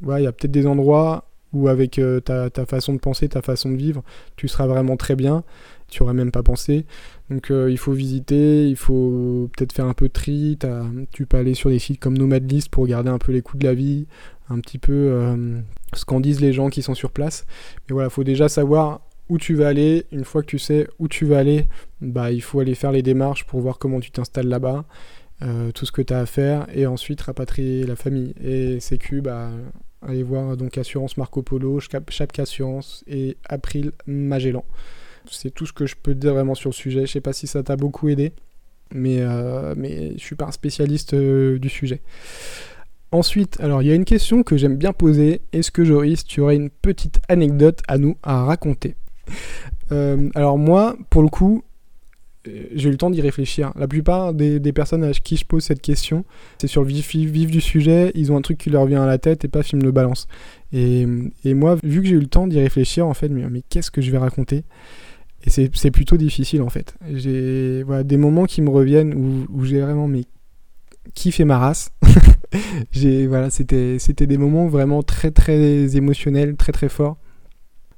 [0.00, 3.28] Voilà, il y a peut-être des endroits où avec euh, ta, ta, façon de penser,
[3.28, 4.02] ta façon de vivre,
[4.36, 5.44] tu seras vraiment très bien
[5.92, 6.86] tu aurais même pas pensé.
[7.30, 10.58] Donc euh, il faut visiter, il faut peut-être faire un peu de tri.
[11.12, 13.64] Tu peux aller sur des sites comme Nomadlist pour regarder un peu les coûts de
[13.64, 14.06] la vie,
[14.48, 15.60] un petit peu euh,
[15.92, 17.44] ce qu'en disent les gens qui sont sur place.
[17.88, 20.06] Mais voilà, il faut déjà savoir où tu vas aller.
[20.12, 21.66] Une fois que tu sais où tu vas aller,
[22.00, 24.84] bah, il faut aller faire les démarches pour voir comment tu t'installes là-bas.
[25.42, 28.32] Euh, tout ce que tu as à faire et ensuite rapatrier la famille.
[28.42, 29.50] Et Sécu, bah,
[30.00, 34.64] allez voir donc Assurance Marco Polo, Chapka Assurance et April Magellan.
[35.30, 37.06] C'est tout ce que je peux te dire vraiment sur le sujet.
[37.06, 38.32] Je sais pas si ça t'a beaucoup aidé,
[38.92, 42.00] mais, euh, mais je suis pas un spécialiste euh, du sujet.
[43.10, 45.42] Ensuite, alors il y a une question que j'aime bien poser.
[45.52, 48.96] Est-ce que Joris, tu aurais une petite anecdote à nous à raconter?
[49.92, 51.64] Euh, Alors moi, pour le coup,
[52.44, 53.72] j'ai eu le temps d'y réfléchir.
[53.76, 56.24] La plupart des, personnes à qui je pose cette question,
[56.58, 59.06] c'est sur le vif, vif, du sujet, ils ont un truc qui leur vient à
[59.06, 60.26] la tête et pas film de balance.
[60.72, 61.06] Et,
[61.44, 63.90] et moi, vu que j'ai eu le temps d'y réfléchir, en fait, mais, mais qu'est-ce
[63.90, 64.64] que je vais raconter?
[65.44, 66.94] Et c'est plutôt difficile, en fait.
[67.12, 70.24] J'ai des moments qui me reviennent où, où j'ai vraiment mais,
[71.14, 71.90] kiffé ma race.
[73.28, 77.16] voilà, c'était des moments vraiment très très émotionnels, très très forts,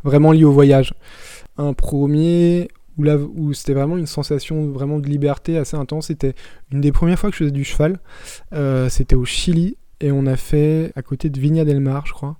[0.04, 0.94] vraiment liés au voyage.
[1.56, 2.68] Un premier
[2.98, 6.06] où, où c'était vraiment une sensation vraiment de liberté assez intense.
[6.06, 6.34] C'était
[6.72, 8.00] une des premières fois que je faisais du cheval.
[8.52, 12.12] Euh, c'était au Chili et on a fait à côté de Vigna del Mar, je
[12.12, 12.36] crois,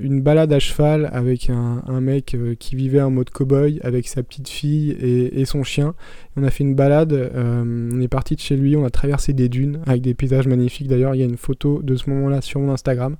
[0.00, 4.22] une balade à cheval avec un, mec euh, qui vivait en mode cow-boy avec sa
[4.22, 5.94] petite fille et, son chien.
[6.36, 9.32] On a fait une balade, euh, on est parti de chez lui, on a traversé
[9.32, 10.88] des dunes avec des paysages magnifiques.
[10.88, 13.16] D'ailleurs, il y a une photo de ce moment-là sur mon Instagram.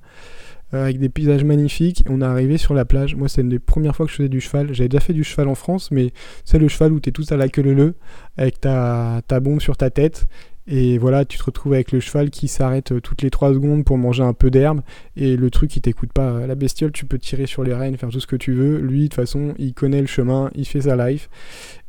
[0.73, 2.03] Euh, avec des paysages magnifiques.
[2.09, 3.15] On est arrivé sur la plage.
[3.15, 4.73] Moi, c'est une des premières fois que je faisais du cheval.
[4.73, 6.11] J'avais déjà fait du cheval en France, mais
[6.43, 7.95] c'est le cheval où tu es tout à la queue leu
[8.35, 10.27] avec ta bombe sur ta tête.
[10.67, 13.85] Et voilà, tu te retrouves avec le cheval qui s'arrête euh, toutes les 3 secondes
[13.85, 14.81] pour manger un peu d'herbe.
[15.15, 16.45] Et le truc, il t'écoute pas.
[16.45, 18.79] La bestiole, tu peux tirer sur les rênes, faire tout ce que tu veux.
[18.79, 21.29] Lui, de toute façon, il connaît le chemin, il fait sa life.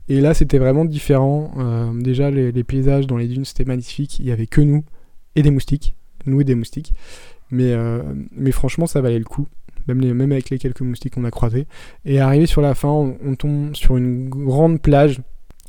[0.09, 1.53] Et là, c'était vraiment différent.
[1.59, 4.19] Euh, déjà, les, paysages dans les dunes, c'était magnifique.
[4.19, 4.85] Il y avait que nous
[5.37, 5.95] et des moustiques.
[6.27, 6.95] Nous et des moustiques.
[7.51, 8.03] Mais, euh,
[8.53, 9.47] franchement, ça valait le coup.
[9.87, 11.67] Même, même avec les quelques moustiques qu'on a croisés.
[12.05, 15.21] Et arrivé sur la fin, on, tombe sur une grande plage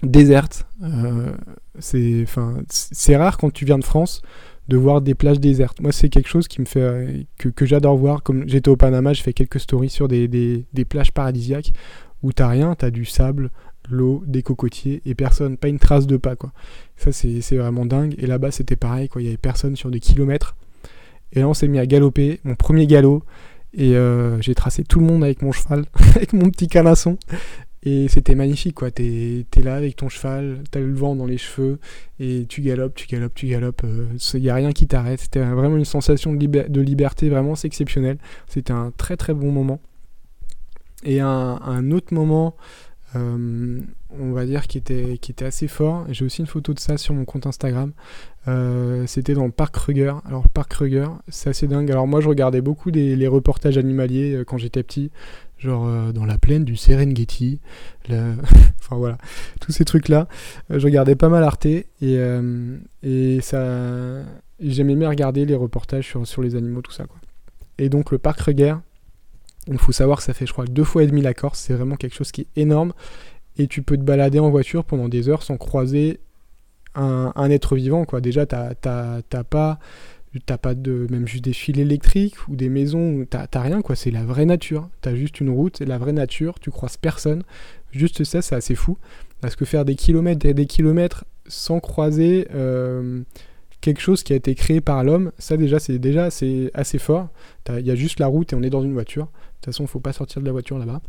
[0.03, 0.65] déserte.
[0.83, 1.33] Euh,
[1.79, 4.21] c'est rare quand tu viens de France
[4.67, 5.81] de voir des plages désertes.
[5.81, 8.21] Moi, c'est quelque chose qui me fait que, que j'adore voir.
[8.21, 11.73] Comme j'étais au Panama, j'ai fait quelques stories sur des, plages paradisiaques
[12.21, 13.49] où t'as rien, t'as du sable,
[13.89, 16.51] l'eau, des cocotiers et personne, pas une trace de pas quoi.
[16.97, 18.13] Ça c'est vraiment dingue.
[18.17, 20.55] Et là-bas c'était pareil il y avait personne sur des kilomètres.
[21.33, 23.23] Et là, on s'est mis à galoper, mon premier galop.
[23.73, 25.85] Et euh, j'ai tracé tout le monde avec mon cheval,
[26.15, 27.17] avec mon petit canasson.
[27.83, 28.91] Et c'était magnifique, quoi.
[28.91, 31.79] T'es es là avec ton cheval, t'as le vent dans les cheveux,
[32.19, 33.81] et tu galopes, tu galopes, tu galopes.
[33.83, 35.21] Il euh, n'y a rien qui t'arrête.
[35.21, 38.17] C'était vraiment une sensation de, liberté, vraiment, c'est exceptionnel.
[38.47, 39.79] C'était un très très bon moment.
[41.03, 42.57] Et un, autre moment
[43.15, 43.79] euh,
[44.09, 46.05] on va dire, qui était, qui était assez fort.
[46.09, 47.93] J'ai aussi une photo de ça sur mon compte Instagram.
[48.49, 50.13] Euh, c'était dans le parc Kruger.
[50.25, 51.89] Alors, parc Kruger, c'est assez dingue.
[51.89, 55.09] Alors, moi, je regardais beaucoup les reportages animaliers quand j'étais petit,
[55.59, 57.59] genre dans la plaine du Serengeti.
[58.09, 59.17] enfin, voilà,
[59.61, 60.27] tous ces trucs-là.
[60.69, 61.85] je regardais pas mal Arte et,
[63.03, 64.23] et ça.
[64.61, 67.05] J'aimais bien regarder les reportages sur, sur les animaux, tout ça.
[67.05, 67.17] Quoi.
[67.79, 68.75] Et donc, le parc Kruger,
[69.67, 71.59] il faut savoir que ça fait, je crois, deux fois et demi la Corse.
[71.59, 72.93] C'est vraiment quelque chose qui est énorme.
[73.57, 76.19] Et tu peux te balader en voiture pendant des heures sans croiser
[76.95, 78.05] un, être vivant.
[78.05, 78.19] Quoi.
[78.19, 78.73] Déjà, t'as
[79.43, 79.79] pas,
[80.45, 83.25] t'as pas de même juste des fils électriques ou des maisons.
[83.29, 83.81] T'as rien.
[83.81, 83.95] quoi.
[83.95, 84.89] C'est la vraie nature.
[85.01, 86.59] T'as juste une route, c'est la vraie nature.
[86.59, 87.43] Tu croises personne.
[87.91, 88.97] Juste ça, c'est assez fou.
[89.41, 92.47] Parce que faire des kilomètres et des kilomètres sans croiser.
[92.53, 93.23] Euh,
[93.81, 97.29] quelque chose qui a été créé par l'homme, ça déjà c'est déjà assez, assez fort.
[97.69, 99.25] Il y a juste la route et on est dans une voiture.
[99.25, 101.01] De toute façon, faut pas sortir de la voiture là-bas.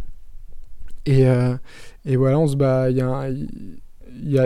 [1.07, 1.57] Et, euh,
[2.05, 2.91] et, voilà, on se bat.
[2.91, 3.29] Il a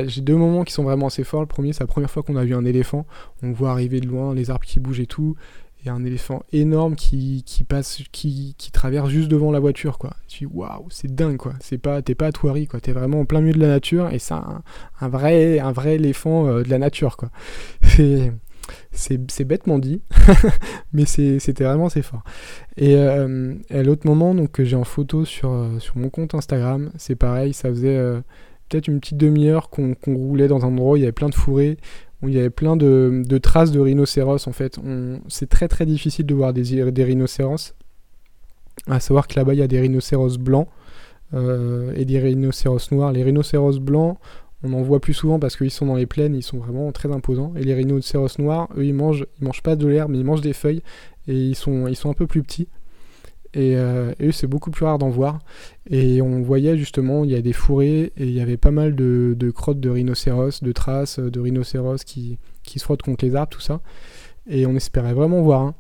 [0.07, 1.41] j'ai deux moments qui sont vraiment assez forts.
[1.41, 3.07] Le premier, c'est la première fois qu'on a vu un éléphant.
[3.43, 5.36] On voit arriver de loin les arbres qui bougent et tout.
[5.86, 10.15] Et un éléphant énorme qui, qui passe, qui, qui, traverse juste devant la voiture, quoi.
[10.28, 11.53] Tu dis, waouh, c'est dingue, quoi.
[11.61, 12.81] C'est pas, t'es pas à Touari, quoi.
[12.81, 14.62] T'es vraiment en plein milieu de la nature et c'est un,
[15.03, 17.31] vrai, un vrai éléphant euh, de la nature, quoi.
[18.93, 20.01] C'est bêtement dit,
[20.95, 22.23] mais c'était vraiment assez fort.
[22.78, 26.91] Et, euh, l'autre moment donc, que j'ai en photo sur, euh, sur mon compte Instagram,
[26.97, 28.01] c'est pareil, ça faisait
[28.78, 31.78] une petite demi-heure qu'on roulait dans un endroit où il y avait plein de fourrés
[32.24, 34.78] où il y avait plein de, traces de rhinocéros en fait.
[35.28, 37.74] C'est très très difficile de voir des, des rhinocéros.
[38.88, 40.68] À savoir que là-bas il y a des rhinocéros blancs
[41.34, 43.12] euh, et des rhinocéros noirs.
[43.12, 44.18] Les rhinocéros blancs,
[44.62, 47.12] on en voit plus souvent parce qu'ils sont dans les plaines, ils sont vraiment très
[47.12, 47.52] imposants.
[47.56, 50.40] Et les rhinocéros noirs, eux, ils mangent, ils mangent pas de l'herbe, mais ils mangent
[50.40, 50.82] des feuilles
[51.28, 52.68] et ils sont, ils sont un peu plus petits.
[53.55, 55.40] Et, euh, c'est beaucoup plus rare d'en voir.
[55.89, 58.94] Et on voyait justement, il y a des fourrés et il y avait pas mal
[58.94, 63.60] de, crottes de rhinocéros, de traces de rhinocéros qui, se frottent contre les arbres, tout
[63.60, 63.81] ça.
[64.48, 65.74] Et on espérait vraiment voir un.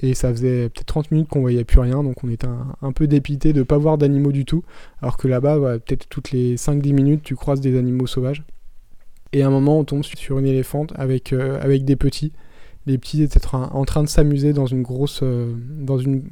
[0.00, 3.08] Et ça faisait peut-être 30 minutes qu'on voyait plus rien, donc on était un, peu
[3.08, 4.62] dépité de pas voir d'animaux du tout.
[5.02, 8.44] Alors que là-bas, peut-être toutes les 5-10 minutes, tu croises des animaux sauvages.
[9.32, 12.32] Et à un moment, on tombe sur une éléphante avec, euh, avec des petits
[12.88, 16.22] les petits étaient en train de s'amuser dans une grosse, euh, dans une,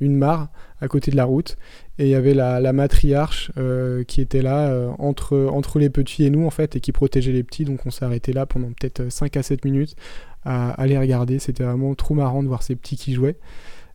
[0.00, 0.48] mare
[0.80, 1.56] à côté de la route.
[1.98, 6.30] Et il y avait la, matriarche euh, qui était là euh, entre, les petits et
[6.30, 7.64] nous en fait et qui protégeait les petits.
[7.64, 9.96] Donc on s'est arrêté là pendant peut-être 5 à 7 minutes
[10.44, 11.38] à, aller regarder.
[11.38, 13.38] C'était vraiment trop marrant de voir ces petits qui jouaient.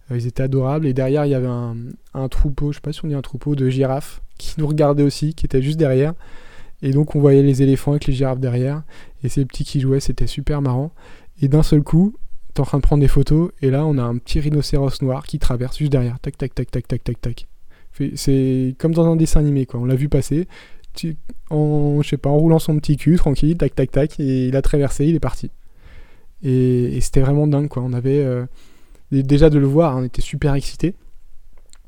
[0.09, 0.87] ils étaient adorables.
[0.87, 3.55] Et derrière il y avait un, troupeau, je sais pas si on dit un troupeau
[3.55, 6.13] de girafes qui nous regardait aussi, qui était juste derrière.
[6.81, 8.83] Et donc on voyait les éléphants avec les girafes derrière,
[9.23, 10.91] et ces petits qui jouaient, c'était super marrant.
[11.41, 12.15] Et d'un seul coup,
[12.53, 15.25] t'es en train de prendre des photos, et là on a un petit rhinocéros noir
[15.25, 16.19] qui traverse juste derrière.
[16.19, 17.47] Tac, tac, tac, tac, tac, tac, tac.
[18.15, 19.79] C'est comme dans un dessin animé, quoi.
[19.79, 20.47] On l'a vu passer,
[21.49, 24.55] en, je sais pas, en roulant son petit cul, tranquille, tac, tac, tac, et il
[24.55, 25.51] a traversé, il est parti.
[26.43, 27.83] Et, c'était vraiment dingue, quoi.
[27.83, 28.19] On avait.
[28.19, 28.45] Euh,
[29.11, 30.95] déjà de le voir, on était super excités.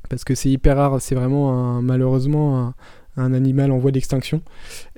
[0.08, 2.74] Parce que c'est hyper rare, c'est vraiment malheureusement un,
[3.20, 4.42] un animal en voie d'extinction.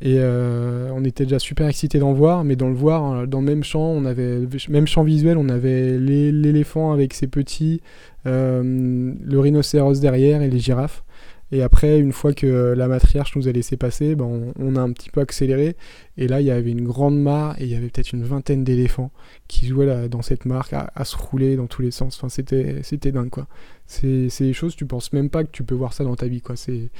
[0.00, 3.40] Et euh, on était déjà super excités d'en voir, mais dans le voir, euh, dans
[3.40, 7.80] le même champ, on avait même champ visuel, on avait l'éléphant avec ses petits,
[8.26, 11.04] euh, le rhinocéros derrière et les girafes.
[11.52, 14.90] Et après, une fois que la matriarche nous a laissé passer, ben on, a un
[14.92, 15.76] petit peu accéléré.
[16.16, 18.64] Et là, il y avait une grande mare et il y avait peut-être une vingtaine
[18.64, 19.10] d'éléphants
[19.48, 22.16] qui jouaient là, dans cette mare à, se rouler dans tous les sens.
[22.16, 23.46] Enfin, c'était, dingue, quoi.
[23.86, 26.40] C'est, des choses, tu penses même pas que tu peux voir ça dans ta vie,
[26.40, 26.56] quoi.
[26.56, 26.90] Si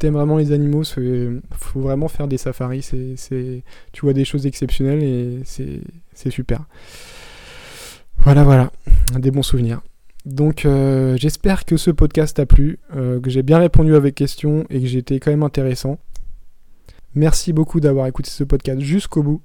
[0.00, 2.90] t'aimes vraiment les animaux, faut vraiment faire des safaris.
[3.92, 6.64] Tu vois des choses exceptionnelles et c'est super.
[8.18, 8.72] Voilà, voilà.
[9.16, 9.80] Des bons souvenirs.
[10.24, 14.10] Donc euh, j'espère que ce podcast t'a plu, euh, que j'ai bien répondu à vos
[14.10, 15.98] questions et que j'ai été quand même intéressant.
[17.14, 19.42] Merci beaucoup d'avoir écouté ce podcast jusqu'au bout.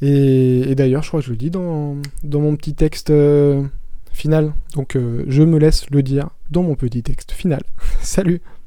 [0.00, 3.62] Et, d'ailleurs, je crois que je le dis dans, dans mon petit texte euh,
[4.10, 4.54] final.
[4.74, 7.62] Donc je me laisse le dire dans mon petit texte final.
[8.00, 8.40] Salut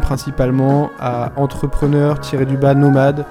[0.00, 3.24] principalement à entrepreneur-du-bas nomade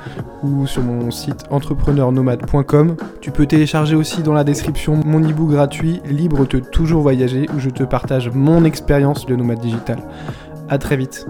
[0.43, 2.95] ou sur mon site entrepreneurnomade.com.
[3.21, 7.59] Tu peux télécharger aussi dans la description mon e-book gratuit Libre de toujours voyager où
[7.59, 9.99] je te partage mon expérience de nomade digital.
[10.69, 11.27] A très vite.